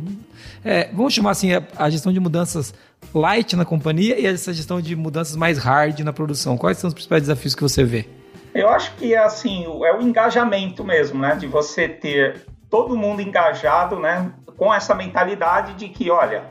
é, 0.63 0.89
vamos 0.93 1.13
chamar 1.13 1.31
assim, 1.31 1.51
a, 1.53 1.61
a 1.77 1.89
gestão 1.89 2.13
de 2.13 2.19
mudanças 2.19 2.73
light 3.13 3.55
na 3.55 3.65
companhia 3.65 4.19
e 4.19 4.25
essa 4.25 4.53
gestão 4.53 4.81
de 4.81 4.95
mudanças 4.95 5.35
mais 5.35 5.57
hard 5.57 5.99
na 5.99 6.13
produção. 6.13 6.57
Quais 6.57 6.77
são 6.77 6.87
os 6.87 6.93
principais 6.93 7.23
desafios 7.23 7.55
que 7.55 7.61
você 7.61 7.83
vê? 7.83 8.07
Eu 8.53 8.69
acho 8.69 8.95
que 8.95 9.15
assim, 9.15 9.65
é 9.65 9.93
o 9.93 10.01
engajamento 10.01 10.83
mesmo, 10.83 11.19
né? 11.19 11.35
De 11.35 11.45
você 11.45 11.89
ter 11.89 12.45
todo 12.69 12.97
mundo 12.97 13.21
engajado, 13.21 13.99
né? 13.99 14.31
Com 14.57 14.73
essa 14.73 14.95
mentalidade 14.95 15.73
de 15.73 15.89
que, 15.89 16.09
olha, 16.09 16.45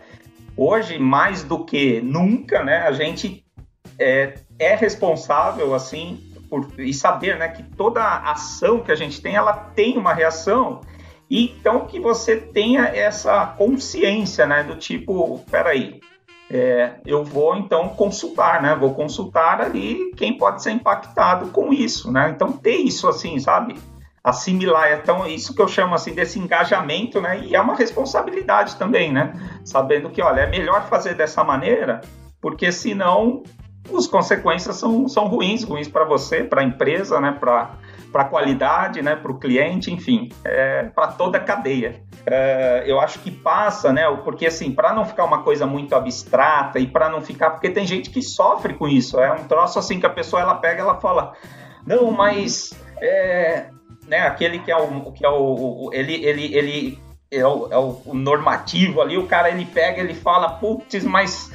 hoje 0.57 0.99
mais 0.99 1.43
do 1.43 1.65
que 1.65 2.01
nunca, 2.03 2.63
né? 2.63 2.79
A 2.87 2.93
gente 2.93 3.45
é, 3.99 4.35
é 4.59 4.75
responsável, 4.75 5.75
assim, 5.75 6.23
por, 6.51 6.69
e 6.79 6.93
saber, 6.93 7.39
né? 7.39 7.49
Que 7.49 7.63
toda 7.63 8.03
ação 8.03 8.81
que 8.81 8.93
a 8.93 8.95
gente 8.95 9.21
tem, 9.21 9.35
ela 9.35 9.53
tem 9.53 9.97
uma 9.97 10.13
reação. 10.13 10.81
E 11.31 11.57
então 11.59 11.87
que 11.87 11.99
você 11.99 12.37
tenha 12.37 12.85
essa 12.85 13.47
consciência, 13.47 14.47
né? 14.47 14.63
Do 14.63 14.77
tipo, 14.77 15.39
peraí, 15.51 16.01
é, 16.51 16.95
eu 17.07 17.24
vou 17.24 17.57
então 17.57 17.88
consultar, 17.90 18.62
né? 18.62 18.74
Vou 18.74 18.95
consultar 18.95 19.61
ali 19.61 20.12
quem 20.16 20.36
pode 20.36 20.62
ser 20.62 20.72
impactado 20.72 21.49
com 21.49 21.72
isso, 21.72 22.12
né? 22.12 22.30
Então 22.34 22.53
ter 22.53 22.76
isso 22.76 23.09
assim, 23.09 23.38
sabe? 23.38 23.74
Assimilar, 24.22 25.01
então 25.03 25.26
isso 25.26 25.55
que 25.55 25.61
eu 25.61 25.68
chamo 25.68 25.95
assim 25.95 26.14
desse 26.14 26.38
engajamento, 26.38 27.20
né? 27.20 27.40
E 27.40 27.55
é 27.55 27.61
uma 27.61 27.74
responsabilidade 27.74 28.76
também, 28.76 29.12
né? 29.12 29.32
Sabendo 29.64 30.11
que, 30.11 30.22
olha, 30.22 30.42
é 30.42 30.47
melhor 30.47 30.86
fazer 30.88 31.14
dessa 31.14 31.42
maneira, 31.45 32.01
porque 32.40 32.70
senão 32.70 33.42
as 33.97 34.07
consequências 34.07 34.76
são, 34.76 35.09
são 35.09 35.26
ruins, 35.26 35.62
ruins 35.62 35.88
para 35.88 36.05
você, 36.05 36.42
para 36.45 36.62
a 36.62 36.64
empresa, 36.64 37.20
né? 37.20 37.36
Para 37.38 37.72
para 38.15 38.23
a 38.23 38.27
qualidade, 38.27 39.03
né, 39.03 39.17
para 39.17 39.33
o 39.33 39.41
cliente, 39.41 39.93
enfim, 39.93 40.29
é, 40.45 40.85
para 40.85 41.09
toda 41.09 41.37
a 41.37 41.41
cadeia. 41.41 42.01
É, 42.25 42.85
eu 42.87 43.01
acho 43.01 43.19
que 43.19 43.29
passa, 43.29 43.93
né, 43.93 44.09
porque 44.23 44.47
assim, 44.47 44.71
para 44.71 44.95
não 44.95 45.05
ficar 45.05 45.25
uma 45.25 45.43
coisa 45.43 45.67
muito 45.67 45.97
abstrata 45.97 46.79
e 46.79 46.87
para 46.87 47.09
não 47.09 47.21
ficar, 47.21 47.51
porque 47.51 47.69
tem 47.69 47.85
gente 47.85 48.11
que 48.11 48.23
sofre 48.23 48.75
com 48.75 48.87
isso, 48.87 49.19
é 49.19 49.33
um 49.33 49.49
troço 49.49 49.81
assim 49.81 49.99
que 49.99 50.07
a 50.07 50.11
pessoa 50.11 50.41
ela 50.41 50.55
pega, 50.55 50.83
ela 50.83 51.01
fala, 51.01 51.33
não, 51.85 52.12
mas 52.12 52.73
é, 53.01 53.67
né, 54.07 54.21
aquele 54.21 54.61
que 54.61 54.71
é 54.71 54.77
o, 54.77 55.11
que 55.11 55.27
é 55.27 55.29
o, 55.29 55.91
ele, 55.93 56.25
ele, 56.25 56.57
ele 56.57 56.99
é 57.33 57.45
o, 57.45 57.67
é 57.69 57.77
o 57.77 58.15
normativo 58.15 59.03
ali, 59.03 59.19
o 59.19 59.27
cara 59.27 59.51
ele 59.51 59.65
pega, 59.65 60.01
ele 60.01 60.15
fala, 60.15 60.51
putz, 60.51 61.03
mas 61.03 61.51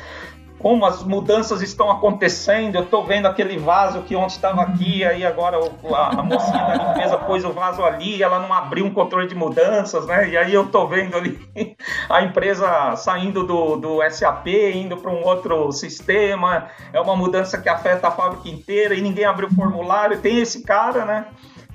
como 0.60 0.86
as 0.86 1.04
mudanças 1.04 1.62
estão 1.62 1.90
acontecendo, 1.90 2.76
eu 2.76 2.84
estou 2.84 3.06
vendo 3.06 3.28
aquele 3.28 3.58
vaso 3.58 4.02
que 4.02 4.14
ontem 4.14 4.36
estava 4.36 4.62
aqui, 4.62 5.06
aí 5.06 5.26
agora 5.26 5.58
a, 5.58 6.20
a 6.20 6.22
mocinha 6.22 6.66
da 6.66 6.76
limpeza 6.76 7.18
pôs 7.18 7.46
o 7.46 7.54
vaso 7.54 7.84
ali, 7.84 8.22
ela 8.22 8.40
não 8.40 8.54
abriu 8.54 8.86
um 8.86 8.94
controle 8.94 9.26
de 9.26 9.34
mudanças, 9.34 10.06
né? 10.06 10.30
E 10.30 10.38
aí 10.38 10.54
eu 10.54 10.66
estou 10.66 10.86
vendo 10.86 11.16
ali 11.16 11.40
a 12.10 12.22
empresa 12.22 12.94
saindo 12.98 13.48
do, 13.48 13.78
do 13.78 14.10
SAP, 14.12 14.48
indo 14.48 14.98
para 14.98 15.10
um 15.10 15.24
outro 15.24 15.72
sistema, 15.72 16.68
é 16.92 17.00
uma 17.00 17.16
mudança 17.16 17.58
que 17.58 17.70
afeta 17.70 18.10
a 18.10 18.12
fábrica 18.12 18.50
inteira 18.50 18.94
e 18.94 19.02
ninguém 19.02 19.24
abriu 19.24 19.48
o 19.48 19.56
formulário, 19.56 20.20
tem 20.20 20.40
esse 20.40 20.64
cara, 20.64 21.06
né? 21.06 21.28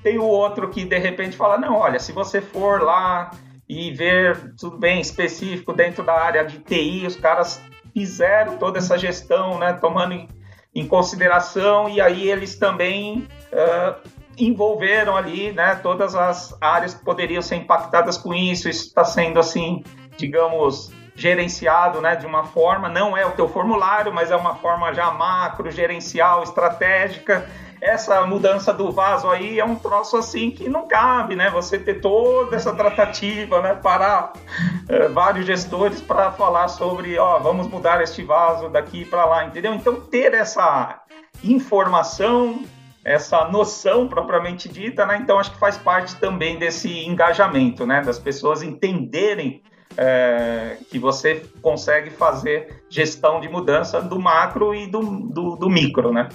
Tem 0.03 0.18
o 0.18 0.24
outro 0.24 0.68
que 0.68 0.85
de 0.85 0.99
repente 0.99 1.35
fala, 1.35 1.57
não, 1.57 1.76
olha, 1.76 1.99
se 1.99 2.12
você 2.12 2.43
for 2.43 2.82
lá 2.82 3.30
e 3.66 3.91
ver 3.93 4.53
tudo 4.61 4.76
bem 4.76 5.01
específico 5.01 5.72
dentro 5.72 6.05
da 6.05 6.12
área 6.12 6.45
de 6.45 6.59
TI, 6.59 7.07
os 7.07 7.16
caras 7.16 7.62
fizeram 7.95 8.59
toda 8.59 8.78
essa 8.78 8.99
gestão, 8.99 9.59
né, 9.59 9.72
tomando 9.74 10.12
em, 10.12 10.28
em 10.74 10.86
consideração 10.86 11.88
e 11.88 12.01
aí 12.01 12.28
eles 12.28 12.57
também 12.57 13.26
ah, 13.53 13.97
envolveram 14.36 15.16
ali, 15.16 15.53
né, 15.53 15.76
todas 15.76 16.14
as 16.14 16.57
áreas 16.61 16.95
que 16.95 17.05
poderiam 17.05 17.40
ser 17.40 17.57
impactadas 17.57 18.18
com 18.18 18.34
isso. 18.34 18.68
Isso 18.68 18.88
está 18.88 19.05
sendo 19.05 19.38
assim, 19.38 19.82
digamos, 20.16 20.92
gerenciado, 21.14 22.01
né, 22.01 22.16
de 22.16 22.26
uma 22.26 22.45
forma. 22.45 22.88
Não 22.88 23.16
é 23.16 23.24
o 23.24 23.32
teu 23.32 23.49
formulário, 23.49 24.12
mas 24.12 24.30
é 24.30 24.36
uma 24.36 24.57
forma 24.57 24.92
já 24.92 25.11
macro, 25.12 25.70
gerencial, 25.70 26.42
estratégica. 26.42 27.49
Essa 27.85 28.24
mudança 28.24 28.72
do 28.72 28.91
vaso 28.91 29.28
aí 29.28 29.61
é 29.61 29.64
um 29.64 29.76
troço 29.76 30.16
assim 30.16 30.51
que 30.51 30.70
não 30.70 30.89
cabe, 30.89 31.37
né? 31.37 31.51
Você 31.51 31.78
ter 31.78 32.01
toda 32.01 32.57
essa 32.57 32.72
tratativa, 32.72 33.61
né? 33.61 33.74
Parar 33.74 34.32
eh, 34.89 35.09
vários 35.09 35.45
gestores 35.45 36.01
para 36.01 36.32
falar 36.32 36.68
sobre, 36.68 37.18
ó, 37.18 37.39
vamos 37.41 37.68
mudar 37.68 38.03
este 38.03 38.22
vaso 38.22 38.70
daqui 38.70 39.05
para 39.05 39.26
lá, 39.26 39.45
entendeu? 39.45 39.74
Então 39.74 40.01
ter 40.01 40.32
essa 40.32 41.03
informação, 41.45 42.64
essa 43.05 43.45
noção 43.49 44.09
propriamente 44.09 44.66
dita, 44.66 45.05
né? 45.05 45.18
Então 45.20 45.39
acho 45.39 45.53
que 45.53 45.59
faz 45.59 45.76
parte 45.76 46.16
também 46.16 46.59
desse 46.59 47.07
engajamento, 47.07 47.87
né? 47.87 48.01
Das 48.01 48.18
pessoas 48.18 48.62
entenderem 48.62 49.62
é, 49.95 50.78
que 50.91 50.99
você 50.99 51.45
consegue 51.61 52.09
fazer 52.09 52.82
gestão 52.89 53.43
de 53.43 53.49
mudança 53.51 54.01
do 54.01 54.18
macro 54.18 54.74
e 54.74 54.87
do, 54.87 55.01
do, 55.03 55.57
do 55.57 55.68
micro, 55.68 56.11
né? 56.11 56.30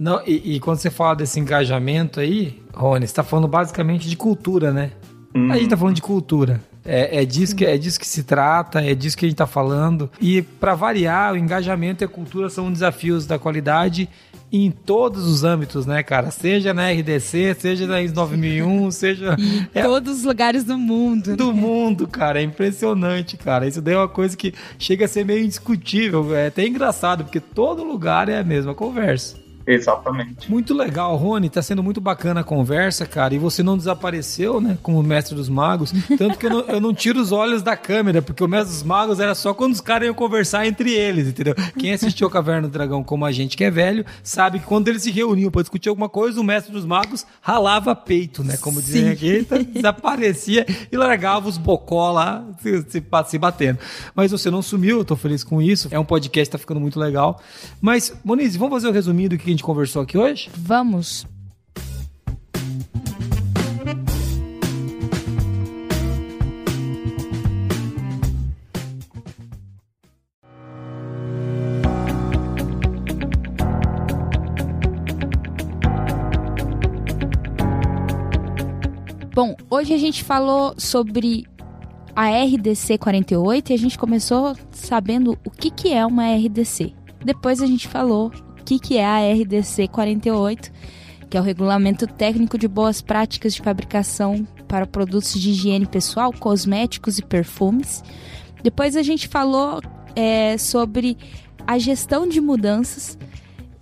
Não, 0.00 0.22
e, 0.26 0.54
e 0.54 0.60
quando 0.60 0.78
você 0.78 0.88
fala 0.88 1.14
desse 1.14 1.38
engajamento 1.38 2.20
aí, 2.20 2.58
Rony, 2.72 3.00
você 3.00 3.12
está 3.12 3.22
falando 3.22 3.46
basicamente 3.46 4.08
de 4.08 4.16
cultura, 4.16 4.72
né? 4.72 4.92
A 5.50 5.58
gente 5.58 5.68
tá 5.68 5.76
falando 5.76 5.94
de 5.94 6.00
cultura. 6.00 6.58
É, 6.82 7.20
é, 7.20 7.24
disso 7.26 7.54
que, 7.54 7.66
é 7.66 7.76
disso 7.76 8.00
que 8.00 8.08
se 8.08 8.22
trata, 8.22 8.80
é 8.80 8.94
disso 8.94 9.14
que 9.14 9.26
a 9.26 9.28
gente 9.28 9.36
tá 9.36 9.46
falando. 9.46 10.10
E 10.18 10.40
para 10.40 10.74
variar, 10.74 11.34
o 11.34 11.36
engajamento 11.36 12.02
e 12.02 12.06
a 12.06 12.08
cultura 12.08 12.48
são 12.48 12.72
desafios 12.72 13.26
da 13.26 13.38
qualidade 13.38 14.08
em 14.50 14.70
todos 14.70 15.26
os 15.26 15.44
âmbitos, 15.44 15.84
né, 15.84 16.02
cara? 16.02 16.30
Seja 16.30 16.72
na 16.72 16.90
RDC, 16.90 17.54
seja 17.58 17.86
na 17.86 18.00
ISO 18.00 18.14
9001, 18.16 18.90
seja 18.92 19.36
Em 19.38 19.68
é, 19.74 19.82
todos 19.82 20.20
os 20.20 20.24
lugares 20.24 20.64
do 20.64 20.78
mundo. 20.78 21.36
do 21.36 21.52
mundo, 21.52 22.08
cara. 22.08 22.40
É 22.40 22.42
impressionante, 22.42 23.36
cara. 23.36 23.68
Isso 23.68 23.82
daí 23.82 23.94
é 23.94 23.98
uma 23.98 24.08
coisa 24.08 24.34
que 24.34 24.54
chega 24.78 25.04
a 25.04 25.08
ser 25.08 25.26
meio 25.26 25.44
indiscutível. 25.44 26.34
É 26.34 26.46
até 26.46 26.66
engraçado, 26.66 27.22
porque 27.22 27.38
todo 27.38 27.84
lugar 27.84 28.30
é 28.30 28.38
a 28.38 28.42
mesma 28.42 28.74
conversa. 28.74 29.49
Exatamente. 29.72 30.50
Muito 30.50 30.74
legal, 30.74 31.16
Rony. 31.16 31.48
Tá 31.48 31.62
sendo 31.62 31.82
muito 31.82 32.00
bacana 32.00 32.40
a 32.40 32.44
conversa, 32.44 33.06
cara. 33.06 33.34
E 33.34 33.38
você 33.38 33.62
não 33.62 33.76
desapareceu, 33.76 34.60
né? 34.60 34.76
Como 34.82 35.02
mestre 35.02 35.34
dos 35.34 35.48
magos. 35.48 35.92
Tanto 36.18 36.38
que 36.38 36.46
eu 36.46 36.50
não, 36.50 36.60
eu 36.60 36.80
não 36.80 36.92
tiro 36.92 37.20
os 37.20 37.30
olhos 37.30 37.62
da 37.62 37.76
câmera, 37.76 38.20
porque 38.20 38.42
o 38.42 38.48
mestre 38.48 38.74
dos 38.74 38.82
magos 38.82 39.20
era 39.20 39.34
só 39.34 39.54
quando 39.54 39.72
os 39.72 39.80
caras 39.80 40.06
iam 40.06 40.14
conversar 40.14 40.66
entre 40.66 40.92
eles, 40.92 41.28
entendeu? 41.28 41.54
Quem 41.78 41.92
assistiu 41.92 42.26
a 42.26 42.30
Caverna 42.30 42.68
do 42.68 42.72
Dragão 42.72 43.04
como 43.04 43.24
a 43.24 43.32
gente 43.32 43.56
que 43.56 43.64
é 43.64 43.70
velho, 43.70 44.04
sabe 44.22 44.58
que 44.58 44.66
quando 44.66 44.88
eles 44.88 45.02
se 45.02 45.10
reuniam 45.10 45.50
pra 45.50 45.62
discutir 45.62 45.88
alguma 45.88 46.08
coisa, 46.08 46.40
o 46.40 46.44
mestre 46.44 46.72
dos 46.72 46.84
magos 46.84 47.24
ralava 47.40 47.94
peito, 47.94 48.42
né? 48.42 48.56
Como 48.56 48.82
dizem 48.82 49.08
aqui, 49.08 49.38
então, 49.38 49.62
desaparecia 49.62 50.66
e 50.90 50.96
largava 50.96 51.48
os 51.48 51.58
bocó 51.58 52.10
lá 52.10 52.44
se, 52.60 52.82
se, 52.88 53.04
se 53.26 53.38
batendo. 53.38 53.78
Mas 54.14 54.32
você 54.32 54.50
não 54.50 54.62
sumiu, 54.62 54.98
eu 54.98 55.04
tô 55.04 55.16
feliz 55.16 55.44
com 55.44 55.62
isso. 55.62 55.88
É 55.90 55.98
um 55.98 56.04
podcast, 56.04 56.50
tá 56.50 56.58
ficando 56.58 56.80
muito 56.80 56.98
legal. 56.98 57.40
Mas, 57.80 58.12
Moniz, 58.24 58.56
vamos 58.56 58.74
fazer 58.74 58.88
o 58.88 58.92
resuminho 58.92 59.30
do 59.30 59.38
que 59.38 59.46
a 59.46 59.50
gente 59.50 59.59
conversou 59.62 60.02
aqui 60.02 60.16
hoje? 60.18 60.50
Vamos. 60.54 61.26
Bom, 79.32 79.56
hoje 79.70 79.94
a 79.94 79.96
gente 79.96 80.22
falou 80.22 80.74
sobre 80.76 81.46
a 82.14 82.28
RDC 82.28 82.98
48 82.98 83.70
e 83.70 83.74
a 83.74 83.78
gente 83.78 83.98
começou 83.98 84.54
sabendo 84.70 85.38
o 85.44 85.50
que, 85.50 85.70
que 85.70 85.94
é 85.94 86.04
uma 86.04 86.34
RDC. 86.34 86.92
Depois 87.24 87.62
a 87.62 87.66
gente 87.66 87.88
falou 87.88 88.30
que, 88.70 88.78
que 88.78 88.96
é 88.98 89.04
a 89.04 89.32
RDC 89.32 89.88
48, 89.88 90.70
que 91.28 91.36
é 91.36 91.40
o 91.40 91.42
Regulamento 91.42 92.06
Técnico 92.06 92.56
de 92.56 92.68
Boas 92.68 93.02
Práticas 93.02 93.54
de 93.54 93.62
Fabricação 93.62 94.46
para 94.68 94.86
Produtos 94.86 95.32
de 95.40 95.50
Higiene 95.50 95.86
Pessoal, 95.86 96.32
Cosméticos 96.32 97.18
e 97.18 97.22
Perfumes. 97.22 98.04
Depois 98.62 98.94
a 98.94 99.02
gente 99.02 99.26
falou 99.26 99.80
é, 100.14 100.56
sobre 100.56 101.16
a 101.66 101.78
gestão 101.78 102.28
de 102.28 102.40
mudanças 102.40 103.18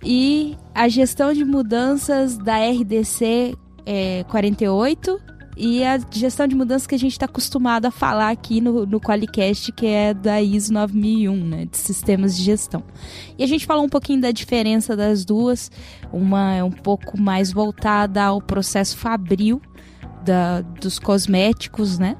e 0.03 0.57
a 0.73 0.87
gestão 0.87 1.33
de 1.33 1.45
mudanças 1.45 2.35
da 2.37 2.57
RDC 2.57 3.55
é, 3.85 4.23
48 4.23 5.21
e 5.59 5.83
a 5.83 5.99
gestão 6.09 6.47
de 6.47 6.55
mudanças 6.55 6.87
que 6.87 6.95
a 6.95 6.97
gente 6.97 7.11
está 7.11 7.25
acostumado 7.25 7.85
a 7.85 7.91
falar 7.91 8.29
aqui 8.29 8.61
no, 8.61 8.85
no 8.85 8.99
Qualicast, 8.99 9.73
que 9.73 9.85
é 9.85 10.13
da 10.13 10.41
ISO 10.41 10.71
9001, 10.71 11.35
né, 11.35 11.65
de 11.65 11.77
sistemas 11.77 12.37
de 12.37 12.43
gestão. 12.43 12.81
E 13.37 13.43
a 13.43 13.47
gente 13.47 13.65
falou 13.65 13.83
um 13.83 13.89
pouquinho 13.89 14.21
da 14.21 14.31
diferença 14.31 14.95
das 14.95 15.25
duas, 15.25 15.69
uma 16.13 16.55
é 16.55 16.63
um 16.63 16.71
pouco 16.71 17.19
mais 17.19 17.51
voltada 17.51 18.23
ao 18.23 18.41
processo 18.41 18.95
fabril 18.95 19.61
da, 20.23 20.61
dos 20.61 20.97
cosméticos, 20.97 21.99
né, 21.99 22.15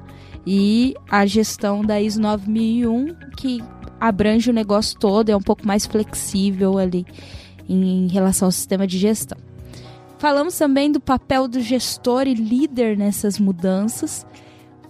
e 0.46 0.94
a 1.10 1.24
gestão 1.24 1.82
da 1.82 1.98
ISO 1.98 2.20
9001, 2.20 3.14
que 3.38 3.64
abrange 3.98 4.50
o 4.50 4.52
negócio 4.52 4.98
todo, 4.98 5.30
é 5.30 5.36
um 5.36 5.42
pouco 5.42 5.66
mais 5.66 5.86
flexível 5.86 6.76
ali 6.76 7.06
em 7.66 8.06
relação 8.08 8.48
ao 8.48 8.52
sistema 8.52 8.86
de 8.86 8.98
gestão. 8.98 9.49
Falamos 10.20 10.58
também 10.58 10.92
do 10.92 11.00
papel 11.00 11.48
do 11.48 11.62
gestor 11.62 12.28
e 12.28 12.34
líder 12.34 12.94
nessas 12.94 13.38
mudanças. 13.38 14.26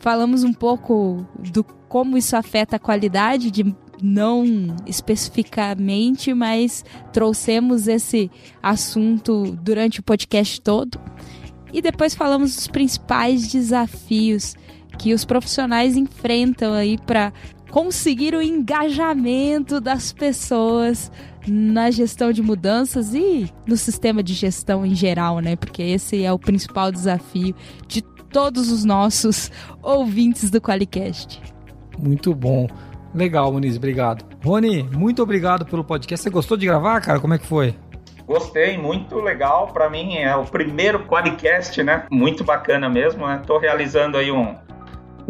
Falamos 0.01 0.43
um 0.43 0.53
pouco 0.53 1.24
do 1.39 1.62
como 1.89 2.18
isso 2.18 2.35
afeta 2.35 2.74
a 2.74 2.81
qualidade 2.81 3.49
de 3.49 3.72
não 4.03 4.74
especificamente, 4.89 6.35
mas 6.35 6.85
trouxemos 7.12 7.87
esse 7.87 8.28
assunto 8.61 9.57
durante 9.62 10.01
o 10.01 10.03
podcast 10.03 10.61
todo. 10.61 11.01
E 11.72 11.81
depois 11.81 12.12
falamos 12.12 12.57
dos 12.57 12.66
principais 12.66 13.47
desafios 13.47 14.57
que 14.99 15.14
os 15.14 15.24
profissionais 15.24 15.97
enfrentam 15.97 16.74
aí 16.74 16.99
para 16.99 17.33
conseguir 17.71 18.35
o 18.35 18.43
engajamento 18.43 19.81
das 19.81 20.12
pessoas 20.12 21.11
na 21.47 21.91
gestão 21.91 22.33
de 22.33 22.43
mudanças 22.43 23.14
e 23.14 23.51
no 23.66 23.77
sistema 23.77 24.23
de 24.23 24.35
gestão 24.35 24.85
em 24.85 24.95
geral, 24.95 25.39
né? 25.41 25.57
Porque 25.57 25.83
esse 25.83 26.25
é 26.25 26.33
o 26.33 26.39
principal 26.39 26.93
desafio 26.93 27.55
de 27.87 28.03
todos 28.03 28.71
os 28.71 28.85
nossos 28.85 29.51
ouvintes 29.83 30.51
do 30.51 30.61
Qualicast. 30.61 31.41
Muito 31.99 32.35
bom. 32.35 32.68
Legal, 33.14 33.53
Muniz, 33.53 33.77
obrigado. 33.77 34.25
Rony, 34.45 34.83
muito 34.83 35.23
obrigado 35.23 35.66
pelo 35.66 35.83
podcast. 35.83 36.23
Você 36.23 36.31
gostou 36.31 36.57
de 36.57 36.66
gravar, 36.66 37.01
cara? 37.01 37.18
Como 37.18 37.35
é 37.35 37.39
que 37.39 37.47
foi? 37.47 37.75
Gostei, 38.27 38.79
muito 38.79 39.16
legal. 39.16 39.68
Para 39.73 39.91
mim 39.91 40.14
é 40.14 40.37
o 40.37 40.45
primeiro 40.45 41.05
Qualicast, 41.07 41.83
né? 41.83 42.05
Muito 42.11 42.45
bacana 42.45 42.89
mesmo, 42.89 43.27
né? 43.27 43.43
Tô 43.45 43.59
realizando 43.59 44.16
aí 44.16 44.31
um, 44.31 44.55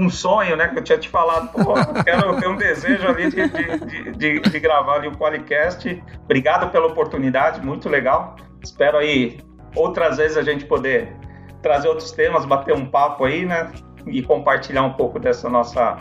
um 0.01 0.09
sonho, 0.09 0.57
né? 0.57 0.69
Que 0.69 0.79
eu 0.79 0.83
tinha 0.83 0.99
te 0.99 1.09
falado, 1.09 1.53
pô, 1.53 1.75
quero 2.03 2.37
ter 2.41 2.49
um 2.49 2.57
desejo 2.57 3.07
ali 3.07 3.31
de, 3.31 3.49
de, 3.49 4.13
de, 4.13 4.41
de, 4.41 4.61
gravar 4.61 4.97
ali 4.97 5.09
o 5.09 5.13
Qualicast. 5.13 6.03
Obrigado 6.25 6.71
pela 6.71 6.87
oportunidade, 6.87 7.65
muito 7.65 7.89
legal. 7.89 8.37
Espero 8.63 8.97
aí 8.97 9.39
outras 9.77 10.17
vezes 10.17 10.37
a 10.37 10.43
gente 10.43 10.65
poder 10.65 11.15
trazer 11.63 11.89
outros 11.89 12.11
temas, 12.13 12.47
bater 12.47 12.75
um 12.75 12.87
papo 12.87 13.25
aí, 13.25 13.45
né? 13.45 13.71
E 14.07 14.23
compartilhar 14.23 14.83
um 14.83 14.95
pouco 14.95 15.19
dessa 15.19 15.49
nossa 15.51 15.99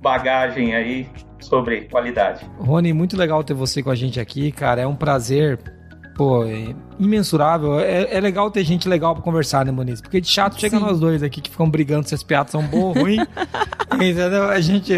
bagagem 0.00 0.74
aí 0.76 1.08
sobre 1.40 1.88
qualidade. 1.88 2.48
Rony, 2.58 2.92
muito 2.92 3.16
legal 3.16 3.42
ter 3.42 3.54
você 3.54 3.82
com 3.82 3.90
a 3.90 3.94
gente 3.96 4.20
aqui, 4.20 4.52
cara. 4.52 4.82
É 4.82 4.86
um 4.86 4.94
prazer 4.94 5.58
pô, 6.14 6.44
é 6.44 6.74
imensurável. 7.06 7.78
É, 7.80 8.14
é, 8.14 8.20
legal 8.20 8.50
ter 8.50 8.64
gente 8.64 8.88
legal 8.88 9.14
pra 9.14 9.22
conversar, 9.22 9.64
né, 9.64 9.72
Moniz? 9.72 10.00
Porque 10.00 10.20
de 10.20 10.28
chato 10.28 10.60
chega 10.60 10.78
nós 10.78 10.98
dois 11.00 11.22
aqui 11.22 11.40
que 11.40 11.50
ficam 11.50 11.68
brigando 11.68 12.08
se 12.08 12.14
as 12.14 12.22
piadas 12.22 12.52
são 12.52 12.62
boas 12.62 12.96
ou 12.96 13.02
ruins. 13.02 13.26
Entendeu? 13.94 14.44
A 14.44 14.60
gente. 14.60 14.92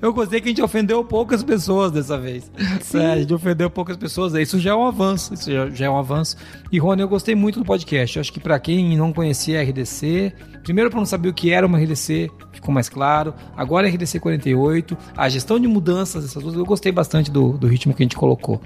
Eu 0.00 0.12
gostei 0.12 0.40
que 0.40 0.48
a 0.48 0.50
gente 0.50 0.62
ofendeu 0.62 1.04
poucas 1.04 1.42
pessoas 1.42 1.92
dessa 1.92 2.18
vez. 2.18 2.50
É, 2.94 3.12
a 3.12 3.18
gente 3.18 3.32
ofendeu 3.32 3.70
poucas 3.70 3.96
pessoas. 3.96 4.34
Isso 4.34 4.58
já 4.58 4.70
é 4.70 4.74
um 4.74 4.86
avanço. 4.86 5.34
Isso 5.34 5.50
já, 5.50 5.70
já 5.70 5.86
é 5.86 5.90
um 5.90 5.96
avanço. 5.96 6.36
E, 6.70 6.78
Rony, 6.78 7.02
eu 7.02 7.08
gostei 7.08 7.34
muito 7.34 7.58
do 7.58 7.64
podcast. 7.64 8.16
Eu 8.16 8.20
acho 8.20 8.32
que 8.32 8.40
para 8.40 8.58
quem 8.58 8.96
não 8.96 9.12
conhecia 9.12 9.60
a 9.60 9.62
RDC, 9.62 10.32
primeiro 10.62 10.90
para 10.90 10.98
não 10.98 11.06
saber 11.06 11.28
o 11.28 11.34
que 11.34 11.50
era 11.50 11.66
uma 11.66 11.78
RDC, 11.78 12.30
ficou 12.62 12.72
mais 12.72 12.88
claro. 12.88 13.34
Agora 13.56 13.86
é 13.86 13.90
RDC 13.90 14.20
48, 14.20 14.96
a 15.16 15.28
gestão 15.28 15.58
de 15.58 15.66
mudanças, 15.66 16.24
essas 16.24 16.42
coisas, 16.42 16.58
eu 16.58 16.64
gostei 16.64 16.92
bastante 16.92 17.30
do, 17.30 17.58
do 17.58 17.66
ritmo 17.66 17.92
que 17.92 18.02
a 18.02 18.04
gente 18.04 18.16
colocou. 18.16 18.62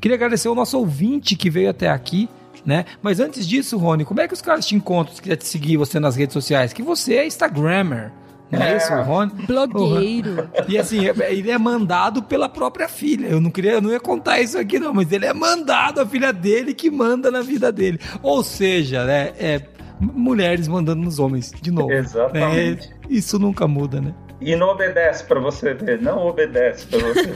Queria 0.00 0.16
agradecer 0.16 0.48
ao 0.48 0.54
nosso 0.54 0.78
ouvinte 0.78 1.36
que 1.36 1.50
veio 1.50 1.68
até 1.68 1.90
aqui. 1.90 2.28
Né? 2.64 2.84
Mas 3.02 3.20
antes 3.20 3.46
disso, 3.46 3.78
Rony, 3.78 4.04
como 4.04 4.20
é 4.20 4.28
que 4.28 4.34
os 4.34 4.42
caras 4.42 4.66
te 4.66 4.74
encontram 4.74 5.14
se 5.14 5.22
quiser 5.22 5.36
te 5.36 5.46
seguir 5.46 5.76
você 5.76 5.98
nas 5.98 6.16
redes 6.16 6.34
sociais? 6.34 6.72
Que 6.72 6.82
você 6.82 7.14
é 7.14 7.26
Instagrammer. 7.26 8.12
Não 8.50 8.60
é, 8.60 8.72
é 8.72 8.76
isso, 8.76 8.92
Rony? 8.92 9.32
Blogueiro. 9.46 10.50
E 10.68 10.76
assim, 10.76 11.06
é, 11.08 11.32
ele 11.32 11.50
é 11.50 11.58
mandado 11.58 12.22
pela 12.22 12.48
própria 12.48 12.88
filha. 12.88 13.28
Eu 13.28 13.40
não 13.40 13.50
queria, 13.50 13.72
eu 13.72 13.80
não 13.80 13.90
ia 13.90 14.00
contar 14.00 14.40
isso 14.40 14.58
aqui, 14.58 14.78
não, 14.78 14.92
mas 14.92 15.10
ele 15.12 15.24
é 15.24 15.32
mandado, 15.32 16.00
a 16.00 16.06
filha 16.06 16.32
dele 16.32 16.74
que 16.74 16.90
manda 16.90 17.30
na 17.30 17.42
vida 17.42 17.70
dele. 17.70 18.00
Ou 18.22 18.42
seja, 18.42 19.04
né? 19.04 19.32
É, 19.38 19.62
mulheres 20.00 20.66
mandando 20.66 21.02
nos 21.02 21.18
homens, 21.18 21.52
de 21.60 21.70
novo. 21.70 21.92
Exatamente. 21.92 22.88
É, 22.88 23.06
isso 23.08 23.38
nunca 23.38 23.68
muda, 23.68 24.00
né? 24.00 24.12
E 24.40 24.56
não 24.56 24.68
obedece 24.68 25.22
para 25.24 25.38
você 25.38 25.74
ver, 25.74 26.00
não 26.00 26.26
obedece 26.26 26.86
para 26.86 26.98
você. 26.98 27.34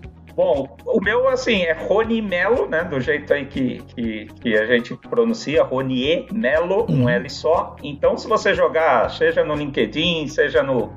Bom, 0.34 0.76
o 0.86 1.00
meu, 1.00 1.28
assim, 1.28 1.62
é 1.62 1.72
Rony 1.72 2.22
Melo, 2.22 2.68
né? 2.68 2.84
Do 2.84 3.00
jeito 3.00 3.32
aí 3.32 3.46
que, 3.46 3.82
que, 3.94 4.26
que 4.40 4.56
a 4.56 4.66
gente 4.66 4.94
pronuncia, 4.96 5.62
Ronier 5.62 6.26
Melo, 6.32 6.86
um 6.88 7.02
uhum. 7.02 7.08
L 7.08 7.28
só. 7.28 7.76
Então, 7.82 8.16
se 8.16 8.28
você 8.28 8.54
jogar, 8.54 9.10
seja 9.10 9.44
no 9.44 9.54
LinkedIn, 9.54 10.28
seja 10.28 10.62
no, 10.62 10.92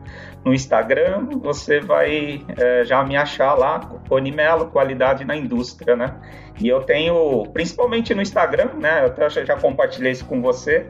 no 0.46 0.54
Instagram, 0.54 1.28
você 1.42 1.80
vai 1.80 2.42
é, 2.58 2.86
já 2.86 3.04
me 3.04 3.16
achar 3.16 3.54
lá, 3.56 3.80
Rony 4.10 4.32
Melo, 4.32 4.68
qualidade 4.68 5.26
na 5.26 5.36
indústria, 5.36 5.96
né? 5.96 6.16
E 6.60 6.68
eu 6.68 6.82
tenho, 6.82 7.44
principalmente 7.54 8.14
no 8.14 8.22
Instagram, 8.22 8.70
né? 8.80 9.02
Eu 9.02 9.08
até 9.08 9.30
já 9.46 9.56
compartilhei 9.56 10.12
isso 10.12 10.26
com 10.26 10.42
você. 10.42 10.86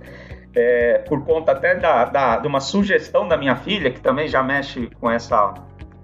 É, 0.56 1.00
por 1.08 1.26
conta 1.26 1.52
até 1.52 1.74
da, 1.74 2.06
da, 2.06 2.38
de 2.38 2.48
uma 2.48 2.60
sugestão 2.60 3.28
da 3.28 3.36
minha 3.36 3.56
filha, 3.56 3.90
que 3.90 4.00
também 4.00 4.28
já 4.28 4.44
mexe 4.44 4.88
com 5.00 5.10
essa 5.10 5.52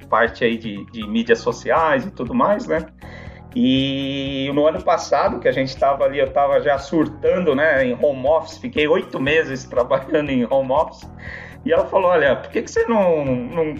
parte 0.09 0.43
aí 0.43 0.57
de, 0.57 0.85
de 0.91 1.07
mídias 1.07 1.39
sociais 1.39 2.05
e 2.05 2.11
tudo 2.11 2.33
mais, 2.33 2.67
né? 2.67 2.85
E 3.55 4.51
no 4.53 4.67
ano 4.67 4.81
passado, 4.83 5.39
que 5.39 5.47
a 5.47 5.51
gente 5.51 5.69
estava 5.69 6.03
ali, 6.03 6.19
eu 6.19 6.27
estava 6.27 6.61
já 6.61 6.77
surtando, 6.77 7.55
né, 7.55 7.83
em 7.83 7.97
home 7.99 8.27
office, 8.27 8.57
fiquei 8.57 8.87
oito 8.87 9.19
meses 9.19 9.63
trabalhando 9.65 10.29
em 10.29 10.45
home 10.47 10.71
office, 10.71 11.09
e 11.65 11.73
ela 11.73 11.85
falou, 11.85 12.11
olha, 12.11 12.35
por 12.35 12.51
que, 12.51 12.61
que 12.61 12.69
você 12.69 12.85
não, 12.85 13.25
não 13.25 13.75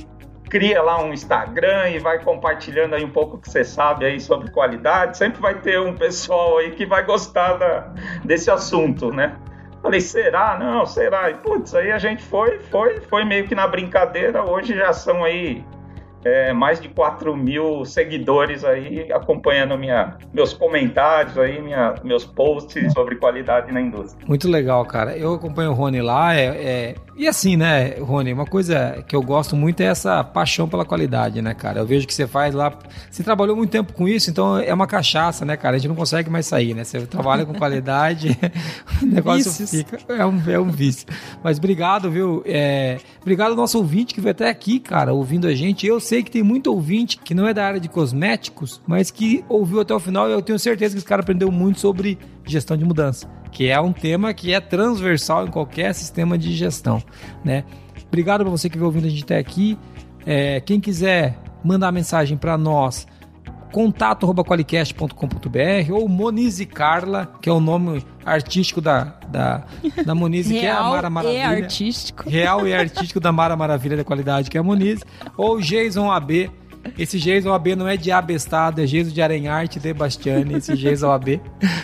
cria 0.49 0.81
lá 0.81 1.01
um 1.01 1.13
Instagram 1.13 1.89
e 1.89 1.99
vai 1.99 2.19
compartilhando 2.23 2.95
aí 2.95 3.05
um 3.05 3.11
pouco 3.11 3.37
que 3.37 3.49
você 3.49 3.63
sabe 3.63 4.05
aí 4.05 4.19
sobre 4.19 4.49
qualidade, 4.49 5.17
sempre 5.17 5.39
vai 5.39 5.61
ter 5.61 5.79
um 5.79 5.95
pessoal 5.95 6.57
aí 6.57 6.71
que 6.71 6.85
vai 6.85 7.05
gostar 7.05 7.53
da, 7.53 7.93
desse 8.25 8.49
assunto, 8.49 9.11
né? 9.11 9.37
Falei, 9.81 10.01
será? 10.01 10.57
Não, 10.59 10.85
será? 10.85 11.29
E, 11.29 11.35
putz, 11.35 11.73
aí 11.73 11.91
a 11.91 11.99
gente 11.99 12.21
foi, 12.23 12.59
foi, 12.59 12.99
foi 13.01 13.23
meio 13.23 13.47
que 13.47 13.55
na 13.55 13.67
brincadeira, 13.67 14.43
hoje 14.43 14.75
já 14.75 14.91
são 14.91 15.23
aí 15.23 15.63
é, 16.23 16.51
mais 16.53 16.79
de 16.79 16.89
4 16.89 17.35
mil 17.35 17.85
seguidores 17.85 18.63
aí 18.63 19.11
acompanhando 19.11 19.77
minha, 19.77 20.17
meus 20.33 20.53
comentários 20.53 21.37
aí, 21.37 21.61
minha, 21.61 21.95
meus 22.03 22.25
posts 22.25 22.91
sobre 22.93 23.15
qualidade 23.15 23.71
na 23.71 23.81
indústria. 23.81 24.25
Muito 24.27 24.47
legal, 24.49 24.85
cara. 24.85 25.17
Eu 25.17 25.33
acompanho 25.33 25.71
o 25.71 25.73
Rony 25.73 26.01
lá, 26.01 26.35
é, 26.35 26.45
é... 26.45 26.95
e 27.17 27.27
assim, 27.27 27.55
né, 27.55 27.95
Rony, 27.99 28.33
uma 28.33 28.45
coisa 28.45 29.03
que 29.07 29.15
eu 29.15 29.21
gosto 29.21 29.55
muito 29.55 29.81
é 29.81 29.85
essa 29.85 30.23
paixão 30.23 30.67
pela 30.67 30.85
qualidade, 30.85 31.41
né, 31.41 31.53
cara? 31.53 31.79
Eu 31.79 31.85
vejo 31.85 32.05
que 32.05 32.13
você 32.13 32.27
faz 32.27 32.53
lá, 32.53 32.73
você 33.09 33.23
trabalhou 33.23 33.55
muito 33.55 33.71
tempo 33.71 33.93
com 33.93 34.07
isso, 34.07 34.29
então 34.29 34.57
é 34.57 34.73
uma 34.73 34.87
cachaça, 34.87 35.45
né, 35.45 35.55
cara? 35.55 35.75
A 35.75 35.79
gente 35.79 35.89
não 35.89 35.95
consegue 35.95 36.29
mais 36.29 36.45
sair, 36.45 36.73
né? 36.73 36.83
Você 36.83 37.05
trabalha 37.05 37.45
com 37.45 37.53
qualidade, 37.53 38.37
o 39.01 39.05
negócio 39.05 39.51
Vícios. 39.51 39.69
fica, 39.71 39.99
é 40.09 40.25
um, 40.25 40.41
é 40.47 40.59
um 40.59 40.69
vício. 40.69 41.07
Mas 41.43 41.57
obrigado, 41.57 42.09
viu? 42.11 42.43
É... 42.45 42.97
Obrigado 43.21 43.51
ao 43.51 43.55
nosso 43.55 43.77
ouvinte 43.77 44.13
que 44.13 44.21
veio 44.21 44.31
até 44.31 44.49
aqui, 44.49 44.79
cara, 44.79 45.13
ouvindo 45.13 45.47
a 45.47 45.53
gente. 45.53 45.85
Eu 45.85 45.99
sei 46.09 46.23
que 46.23 46.31
tem 46.31 46.41
muito 46.41 46.73
ouvinte 46.73 47.17
que 47.17 47.35
não 47.35 47.47
é 47.47 47.53
da 47.53 47.63
área 47.63 47.79
de 47.79 47.87
cosméticos, 47.87 48.81
mas 48.87 49.11
que 49.11 49.45
ouviu 49.47 49.79
até 49.79 49.93
o 49.93 49.99
final 49.99 50.27
e 50.27 50.31
eu 50.31 50.41
tenho 50.41 50.57
certeza 50.57 50.95
que 50.95 50.97
esse 50.97 51.05
cara 51.05 51.21
aprendeu 51.21 51.51
muito 51.51 51.79
sobre 51.79 52.17
gestão 52.43 52.75
de 52.75 52.83
mudança, 52.83 53.29
que 53.51 53.67
é 53.67 53.79
um 53.79 53.93
tema 53.93 54.33
que 54.33 54.51
é 54.51 54.59
transversal 54.59 55.45
em 55.45 55.51
qualquer 55.51 55.93
sistema 55.93 56.35
de 56.35 56.51
gestão, 56.53 56.99
né? 57.45 57.63
Obrigado 58.07 58.41
para 58.41 58.49
você 58.49 58.67
que 58.67 58.75
veio 58.75 58.87
ouvindo 58.87 59.05
a 59.05 59.09
gente 59.09 59.23
até 59.23 59.37
aqui. 59.37 59.77
É, 60.25 60.59
quem 60.61 60.79
quiser 60.79 61.37
mandar 61.63 61.91
mensagem 61.91 62.35
para 62.35 62.57
nós, 62.57 63.05
contato.qualicast.com.br 63.71 65.93
ou 65.93 66.07
Monize 66.07 66.65
Carla, 66.65 67.31
que 67.41 67.49
é 67.49 67.53
o 67.53 67.59
nome 67.59 68.03
artístico 68.25 68.81
da, 68.81 69.15
da, 69.27 69.63
da 70.05 70.15
Monize, 70.15 70.53
que 70.53 70.65
é 70.65 70.71
a 70.71 70.83
Mara 70.83 71.09
Maravilha. 71.09 71.39
Real 71.39 71.53
e 71.53 71.63
artístico. 71.63 72.29
Real 72.29 72.67
e 72.67 72.73
artístico 72.73 73.19
da 73.19 73.31
Mara 73.31 73.55
Maravilha 73.55 73.97
da 73.97 74.03
qualidade, 74.03 74.49
que 74.49 74.57
é 74.57 74.59
a 74.59 74.63
Monize. 74.63 75.03
Ou 75.37 75.59
Jason 75.59 76.11
AB, 76.11 76.49
Esse 76.97 77.19
Jason 77.19 77.53
AB 77.53 77.75
não 77.75 77.87
é 77.87 77.97
de 77.97 78.11
abestado, 78.11 78.81
é 78.81 78.85
Jason 78.85 79.11
de 79.11 79.21
Arenharte 79.21 79.79
de 79.79 79.93
Bastiani, 79.93 80.55
esse 80.55 80.75
Jason 80.75 81.11
AB. 81.11 81.41